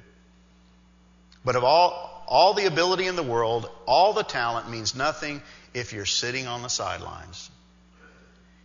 But 1.45 1.55
of 1.55 1.63
all, 1.63 2.25
all 2.27 2.55
the 2.55 2.67
ability 2.67 3.07
in 3.07 3.15
the 3.15 3.23
world, 3.23 3.71
all 3.87 4.13
the 4.13 4.25
talent 4.25 4.69
means 4.69 4.97
nothing 4.97 5.41
if 5.73 5.93
you're 5.93 6.05
sitting 6.05 6.49
on 6.49 6.63
the 6.63 6.69
sidelines. 6.69 7.49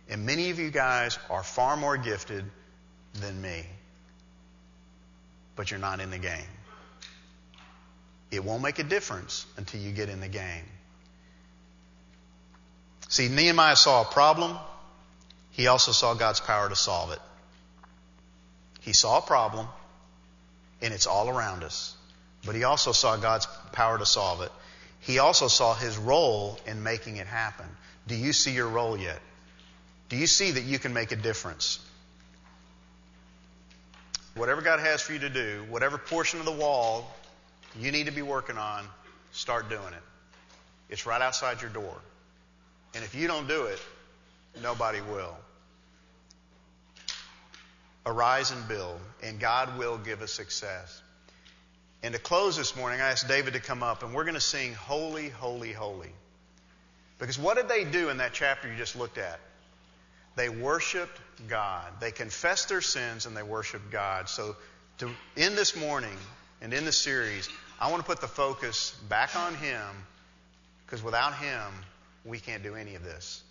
And 0.08 0.26
many 0.26 0.50
of 0.50 0.58
you 0.58 0.70
guys 0.70 1.18
are 1.30 1.44
far 1.44 1.76
more 1.76 1.96
gifted 1.96 2.44
than 3.14 3.40
me. 3.40 3.64
But 5.54 5.70
you're 5.70 5.78
not 5.78 6.00
in 6.00 6.10
the 6.10 6.18
game. 6.18 6.50
It 8.32 8.42
won't 8.42 8.62
make 8.62 8.80
a 8.80 8.84
difference 8.84 9.46
until 9.56 9.80
you 9.80 9.92
get 9.92 10.08
in 10.08 10.20
the 10.20 10.28
game. 10.28 10.64
See, 13.08 13.28
Nehemiah 13.28 13.76
saw 13.76 14.02
a 14.02 14.04
problem. 14.06 14.56
He 15.52 15.66
also 15.66 15.92
saw 15.92 16.14
God's 16.14 16.40
power 16.40 16.68
to 16.68 16.76
solve 16.76 17.12
it. 17.12 17.20
He 18.80 18.92
saw 18.92 19.18
a 19.18 19.22
problem, 19.22 19.68
and 20.80 20.92
it's 20.92 21.06
all 21.06 21.28
around 21.28 21.62
us. 21.62 21.94
But 22.44 22.54
he 22.54 22.64
also 22.64 22.92
saw 22.92 23.16
God's 23.16 23.46
power 23.72 23.98
to 23.98 24.06
solve 24.06 24.42
it. 24.42 24.50
He 25.00 25.18
also 25.18 25.48
saw 25.48 25.74
his 25.74 25.96
role 25.96 26.58
in 26.66 26.82
making 26.82 27.16
it 27.16 27.26
happen. 27.26 27.66
Do 28.06 28.16
you 28.16 28.32
see 28.32 28.52
your 28.52 28.68
role 28.68 28.96
yet? 28.96 29.20
Do 30.08 30.16
you 30.16 30.26
see 30.26 30.52
that 30.52 30.64
you 30.64 30.78
can 30.78 30.92
make 30.92 31.12
a 31.12 31.16
difference? 31.16 31.78
Whatever 34.34 34.62
God 34.62 34.80
has 34.80 35.02
for 35.02 35.12
you 35.12 35.20
to 35.20 35.30
do, 35.30 35.64
whatever 35.68 35.98
portion 35.98 36.40
of 36.40 36.46
the 36.46 36.52
wall 36.52 37.14
you 37.78 37.92
need 37.92 38.06
to 38.06 38.12
be 38.12 38.22
working 38.22 38.58
on, 38.58 38.84
start 39.32 39.68
doing 39.68 39.92
it. 39.92 40.02
It's 40.90 41.06
right 41.06 41.22
outside 41.22 41.62
your 41.62 41.70
door. 41.70 41.96
And 42.94 43.04
if 43.04 43.14
you 43.14 43.26
don't 43.26 43.48
do 43.48 43.64
it, 43.64 43.80
nobody 44.60 45.00
will. 45.00 45.36
Arise 48.04 48.50
and 48.50 48.66
build, 48.66 48.98
and 49.22 49.38
God 49.38 49.78
will 49.78 49.96
give 49.96 50.22
us 50.22 50.32
success. 50.32 51.00
And 52.02 52.14
to 52.14 52.20
close 52.20 52.56
this 52.56 52.74
morning, 52.74 53.00
I 53.00 53.10
asked 53.10 53.28
David 53.28 53.54
to 53.54 53.60
come 53.60 53.82
up, 53.82 54.02
and 54.02 54.12
we're 54.12 54.24
going 54.24 54.34
to 54.34 54.40
sing 54.40 54.74
Holy, 54.74 55.28
Holy, 55.28 55.72
Holy. 55.72 56.10
Because 57.18 57.38
what 57.38 57.56
did 57.56 57.68
they 57.68 57.84
do 57.84 58.08
in 58.08 58.16
that 58.16 58.32
chapter 58.32 58.68
you 58.68 58.76
just 58.76 58.96
looked 58.96 59.18
at? 59.18 59.38
They 60.34 60.48
worshiped 60.48 61.20
God. 61.46 62.00
They 62.00 62.10
confessed 62.10 62.68
their 62.68 62.80
sins 62.80 63.26
and 63.26 63.36
they 63.36 63.42
worshiped 63.44 63.90
God. 63.90 64.28
So, 64.28 64.56
to 64.98 65.10
end 65.36 65.56
this 65.56 65.76
morning 65.76 66.16
and 66.60 66.72
in 66.74 66.84
this 66.84 66.96
series, 66.96 67.48
I 67.80 67.90
want 67.90 68.02
to 68.02 68.06
put 68.06 68.20
the 68.20 68.28
focus 68.28 68.90
back 69.08 69.36
on 69.36 69.54
Him 69.54 69.86
because 70.84 71.02
without 71.02 71.34
Him, 71.36 71.62
we 72.24 72.38
can't 72.38 72.62
do 72.62 72.74
any 72.74 72.94
of 72.94 73.04
this. 73.04 73.42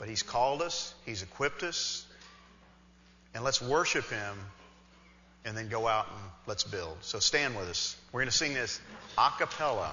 But 0.00 0.08
He's 0.08 0.22
called 0.22 0.62
us, 0.62 0.94
He's 1.04 1.22
equipped 1.22 1.62
us, 1.62 2.06
and 3.34 3.44
let's 3.44 3.60
worship 3.60 4.08
Him 4.08 4.38
and 5.44 5.54
then 5.54 5.68
go 5.68 5.86
out 5.86 6.06
and 6.08 6.30
let's 6.46 6.64
build. 6.64 6.96
So, 7.02 7.18
stand 7.18 7.54
with 7.54 7.68
us. 7.68 7.96
We're 8.10 8.22
going 8.22 8.30
to 8.30 8.36
sing 8.36 8.54
this 8.54 8.80
a 9.18 9.30
cappella. 9.38 9.92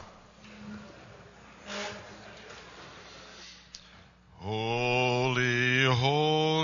Holy, 4.37 5.83
holy, 5.83 6.56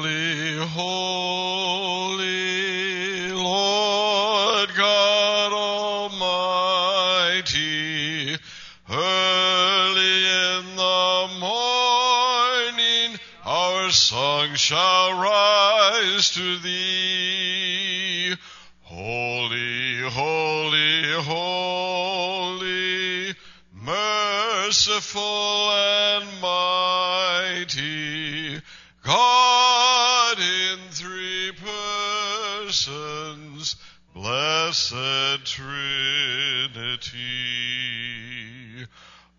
shall 14.64 15.11
rise 15.20 16.32
to 16.32 16.57
thee. 16.59 18.34
Holy, 18.84 19.99
holy, 20.09 21.11
holy, 21.22 22.55
merciful 23.74 25.22
and 25.70 26.24
mighty, 26.41 27.82
God 29.03 30.38
in 30.39 30.80
three 30.91 31.51
persons, 32.64 33.76
blessed 34.14 35.43
Trinity. 35.43 35.68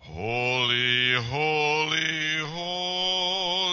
Holy, 0.00 1.14
holy, 1.14 2.38
holy, 2.40 3.63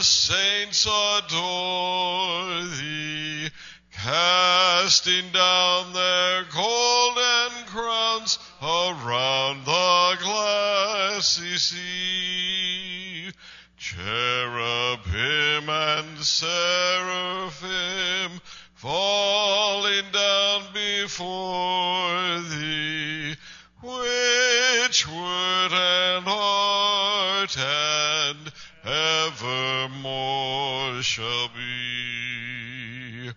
the 0.00 0.04
saints 0.04 0.86
adore 0.86 2.62
thee, 2.64 3.50
casting 3.92 5.30
down 5.30 5.92
their 5.92 6.44
golden 6.44 7.50
crowns 7.66 8.38
around 8.62 9.66
the 9.66 10.16
glassy 10.22 11.58
sea. 11.58 13.30
Cherubim 13.76 15.68
and 15.68 16.18
seraphim 16.24 17.60
falling 18.72 20.10
down 20.12 20.62
before 20.72 22.40
thee, 22.48 23.36
which 23.82 25.06
word 25.08 25.72
and 25.74 26.26
art 26.26 26.80
and 27.42 27.49
evermore 28.84 30.10
shall 31.02 31.48
be. 31.48 33.30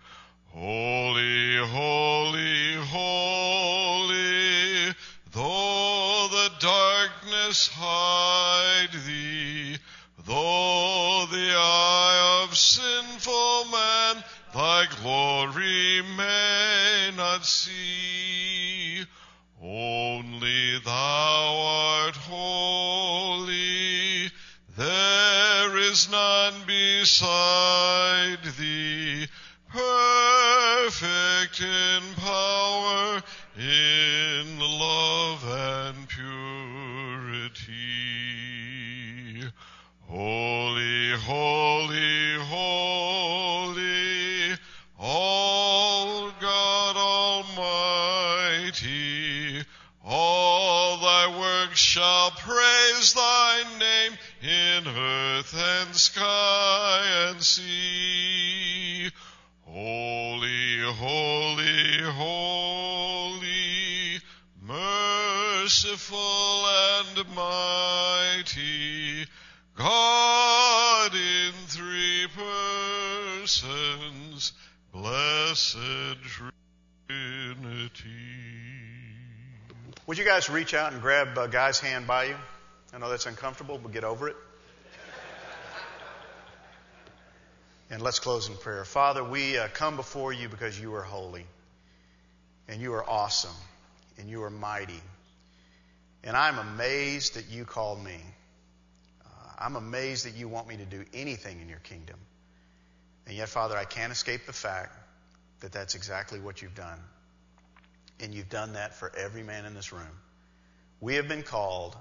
Holy, 0.52 1.58
holy, 1.58 2.76
holy, 2.76 4.14
though 5.32 6.28
the 6.32 6.52
darkness 6.60 7.68
hide 7.68 8.94
thee, 9.06 9.78
though 10.26 11.26
the 11.30 11.54
eye 11.58 12.44
of 12.44 12.58
sinful 12.58 13.66
man 13.66 14.24
thy 14.54 14.86
glory 15.02 16.02
may 16.16 17.12
not 17.18 17.46
see, 17.46 19.04
only 19.62 20.80
thou 20.80 22.06
art 22.06 22.16
holy, 22.16 23.24
there 24.78 25.33
is 25.94 26.10
none 26.10 26.56
beside 26.66 28.44
thee, 28.58 29.28
perfect 29.70 31.62
in 31.62 32.02
power, 32.16 33.22
in 33.56 34.58
love 34.58 35.46
and 35.46 36.10
purity. 36.10 36.24
Holy, 40.10 41.12
holy, 41.12 42.40
holy, 42.40 43.94
all 44.98 46.32
God 46.42 46.98
Almighty, 48.66 48.74
all 50.04 50.98
thy 50.98 51.28
works 51.40 51.78
shall 51.80 52.32
praise 52.32 53.14
thy 53.14 53.64
name 53.78 53.83
earth 54.88 55.54
and 55.56 55.96
sky 55.96 57.30
and 57.30 57.42
sea. 57.42 59.10
Holy, 59.62 60.80
holy, 60.82 62.02
holy, 62.12 63.44
merciful 64.62 66.18
and 66.18 67.36
mighty, 67.36 69.26
God 69.76 71.14
in 71.14 71.54
three 71.68 72.28
persons, 73.40 74.54
blessed 74.92 75.78
Trinity. 76.24 78.10
Would 80.06 80.18
you 80.18 80.26
guys 80.26 80.50
reach 80.50 80.74
out 80.74 80.94
and 80.94 81.02
grab 81.02 81.38
a 81.38 81.48
guy's 81.48 81.80
hand 81.80 82.08
by 82.08 82.26
you? 82.26 82.36
I 82.94 83.00
know 83.00 83.10
that's 83.10 83.26
uncomfortable, 83.26 83.80
but 83.80 83.92
get 83.92 84.04
over 84.04 84.28
it. 84.30 84.36
Let's 88.04 88.20
close 88.20 88.50
in 88.50 88.58
prayer. 88.58 88.84
Father, 88.84 89.24
we 89.24 89.58
uh, 89.58 89.70
come 89.74 89.96
before 89.96 90.34
you 90.34 90.50
because 90.50 90.80
you 90.80 90.94
are 90.96 91.04
holy, 91.04 91.46
and 92.68 92.82
you 92.82 92.94
are 92.94 93.10
awesome, 93.10 93.56
and 94.20 94.30
you 94.30 94.44
are 94.44 94.50
mighty. 94.50 95.00
And 96.24 96.36
I'm 96.36 96.60
amazed 96.60 97.36
that 97.36 97.50
you 97.50 97.64
called 97.64 98.04
me. 98.04 98.18
Uh, 99.26 99.50
I'm 99.58 99.78
amazed 99.78 100.26
that 100.26 100.36
you 100.36 100.50
want 100.50 100.68
me 100.68 100.78
to 100.78 100.86
do 100.86 101.06
anything 101.14 101.62
in 101.62 101.70
your 101.70 101.80
kingdom. 101.80 102.18
And 103.26 103.38
yet, 103.38 103.48
Father, 103.48 103.78
I 103.78 103.86
can't 103.86 104.12
escape 104.12 104.46
the 104.46 104.54
fact 104.54 104.94
that 105.62 105.72
that's 105.72 105.96
exactly 105.96 106.42
what 106.42 106.62
you've 106.62 106.76
done. 106.76 107.00
And 108.20 108.34
you've 108.34 108.50
done 108.50 108.74
that 108.74 108.96
for 108.96 109.14
every 109.18 109.44
man 109.44 109.66
in 109.66 109.74
this 109.74 109.94
room. 109.94 110.20
We 111.00 111.16
have 111.16 111.30
been 111.30 111.44
called 111.44 111.96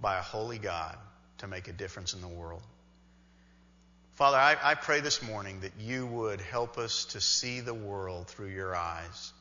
by 0.00 0.18
a 0.18 0.22
holy 0.22 0.58
God 0.58 0.96
to 1.38 1.46
make 1.46 1.68
a 1.68 1.72
difference 1.72 2.12
in 2.12 2.20
the 2.20 2.28
world. 2.28 2.62
Father, 4.14 4.36
I, 4.36 4.56
I, 4.62 4.74
pray 4.74 5.00
this 5.00 5.22
morning 5.22 5.60
that 5.60 5.72
you 5.80 6.06
would 6.06 6.40
help 6.40 6.76
us 6.76 7.06
to 7.06 7.20
see 7.20 7.60
the 7.60 7.72
world 7.72 8.28
through 8.28 8.48
your 8.48 8.76
eyes, 8.76 9.32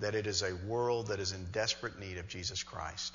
that 0.00 0.14
it 0.14 0.26
is 0.26 0.42
a 0.42 0.54
world 0.66 1.08
that 1.08 1.20
is 1.20 1.32
in 1.32 1.44
desperate 1.52 2.00
need 2.00 2.16
of 2.16 2.26
Jesus 2.26 2.62
Christ. 2.62 3.14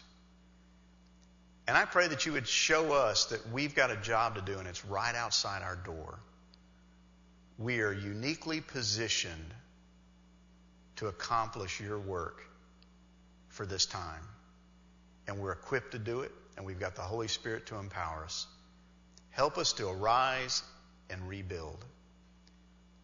And 1.67 1.75
I 1.75 1.85
pray 1.85 2.07
that 2.07 2.25
you 2.25 2.33
would 2.33 2.47
show 2.47 2.93
us 2.93 3.25
that 3.25 3.51
we've 3.51 3.73
got 3.73 3.89
a 3.89 3.97
job 3.97 4.35
to 4.35 4.41
do 4.41 4.59
and 4.59 4.67
it's 4.67 4.85
right 4.85 5.15
outside 5.15 5.63
our 5.63 5.75
door. 5.75 6.19
We 7.57 7.81
are 7.81 7.91
uniquely 7.91 8.61
positioned 8.61 9.53
to 10.97 11.07
accomplish 11.07 11.79
your 11.79 11.99
work 11.99 12.41
for 13.49 13.65
this 13.65 13.87
time. 13.87 14.21
And 15.27 15.39
we're 15.39 15.51
equipped 15.51 15.91
to 15.91 15.99
do 15.99 16.21
it, 16.21 16.31
and 16.55 16.65
we've 16.65 16.79
got 16.79 16.95
the 16.95 17.01
Holy 17.01 17.27
Spirit 17.27 17.65
to 17.67 17.75
empower 17.77 18.23
us. 18.23 18.47
Help 19.37 19.59
us 19.59 19.73
to 19.73 19.87
arise 19.87 20.63
and 21.11 21.29
rebuild 21.29 21.85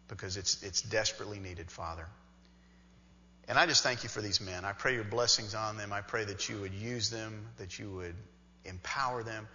because 0.08 0.36
it's, 0.36 0.64
it's 0.64 0.82
desperately 0.82 1.38
needed, 1.38 1.70
Father. 1.70 2.08
And 3.46 3.56
I 3.56 3.66
just 3.66 3.84
thank 3.84 4.02
you 4.02 4.08
for 4.08 4.20
these 4.20 4.40
men. 4.40 4.64
I 4.64 4.72
pray 4.72 4.94
your 4.94 5.04
blessings 5.04 5.54
on 5.54 5.76
them. 5.76 5.92
I 5.92 6.00
pray 6.00 6.24
that 6.24 6.48
you 6.48 6.60
would 6.60 6.74
use 6.74 7.08
them, 7.08 7.46
that 7.58 7.78
you 7.78 7.88
would 7.88 8.16
empower 8.64 9.22
them. 9.22 9.46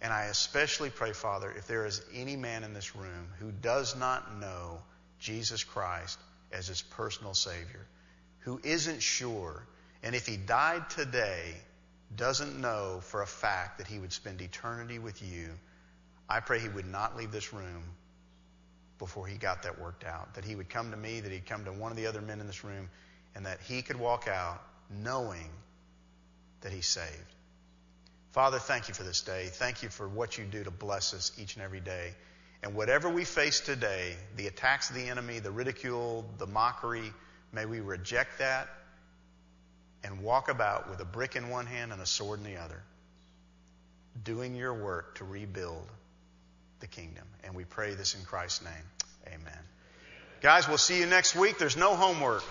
And 0.00 0.12
I 0.12 0.26
especially 0.26 0.90
pray, 0.90 1.14
Father, 1.14 1.50
if 1.50 1.66
there 1.66 1.84
is 1.84 2.00
any 2.14 2.36
man 2.36 2.62
in 2.62 2.74
this 2.74 2.94
room 2.94 3.26
who 3.40 3.50
does 3.50 3.96
not 3.96 4.38
know 4.38 4.78
Jesus 5.18 5.64
Christ 5.64 6.16
as 6.52 6.68
his 6.68 6.80
personal 6.80 7.34
Savior, 7.34 7.88
who 8.42 8.60
isn't 8.62 9.02
sure, 9.02 9.66
and 10.04 10.14
if 10.14 10.28
he 10.28 10.36
died 10.36 10.90
today, 10.90 11.56
doesn't 12.14 12.60
know 12.60 13.00
for 13.02 13.20
a 13.20 13.26
fact 13.26 13.78
that 13.78 13.88
he 13.88 13.98
would 13.98 14.12
spend 14.12 14.40
eternity 14.40 15.00
with 15.00 15.20
you, 15.24 15.48
I 16.30 16.38
pray 16.38 16.60
he 16.60 16.68
would 16.68 16.86
not 16.86 17.16
leave 17.16 17.32
this 17.32 17.52
room 17.52 17.82
before 19.00 19.26
he 19.26 19.36
got 19.36 19.64
that 19.64 19.80
worked 19.80 20.04
out. 20.04 20.34
That 20.34 20.44
he 20.44 20.54
would 20.54 20.68
come 20.68 20.92
to 20.92 20.96
me, 20.96 21.18
that 21.20 21.32
he'd 21.32 21.46
come 21.46 21.64
to 21.64 21.72
one 21.72 21.90
of 21.90 21.96
the 21.96 22.06
other 22.06 22.20
men 22.20 22.38
in 22.38 22.46
this 22.46 22.62
room, 22.62 22.88
and 23.34 23.46
that 23.46 23.58
he 23.66 23.82
could 23.82 23.98
walk 23.98 24.28
out 24.28 24.62
knowing 24.88 25.50
that 26.60 26.70
he's 26.70 26.86
saved. 26.86 27.34
Father, 28.30 28.60
thank 28.60 28.86
you 28.86 28.94
for 28.94 29.02
this 29.02 29.22
day. 29.22 29.48
Thank 29.50 29.82
you 29.82 29.88
for 29.88 30.08
what 30.08 30.38
you 30.38 30.44
do 30.44 30.62
to 30.62 30.70
bless 30.70 31.14
us 31.14 31.32
each 31.36 31.56
and 31.56 31.64
every 31.64 31.80
day. 31.80 32.14
And 32.62 32.76
whatever 32.76 33.08
we 33.08 33.24
face 33.24 33.58
today, 33.58 34.14
the 34.36 34.46
attacks 34.46 34.90
of 34.90 34.94
the 34.94 35.08
enemy, 35.08 35.40
the 35.40 35.50
ridicule, 35.50 36.24
the 36.38 36.46
mockery, 36.46 37.12
may 37.52 37.66
we 37.66 37.80
reject 37.80 38.38
that 38.38 38.68
and 40.04 40.22
walk 40.22 40.48
about 40.48 40.88
with 40.88 41.00
a 41.00 41.04
brick 41.04 41.34
in 41.34 41.48
one 41.48 41.66
hand 41.66 41.92
and 41.92 42.00
a 42.00 42.06
sword 42.06 42.38
in 42.38 42.44
the 42.44 42.58
other, 42.58 42.80
doing 44.22 44.54
your 44.54 44.74
work 44.74 45.16
to 45.16 45.24
rebuild 45.24 45.88
the 46.80 46.86
kingdom. 46.86 47.24
And 47.44 47.54
we 47.54 47.64
pray 47.64 47.94
this 47.94 48.14
in 48.14 48.24
Christ's 48.24 48.64
name. 48.64 48.86
Amen. 49.28 49.58
Guys, 50.40 50.66
we'll 50.68 50.78
see 50.78 50.98
you 50.98 51.06
next 51.06 51.36
week. 51.36 51.58
There's 51.58 51.76
no 51.76 51.94
homework. 51.94 52.42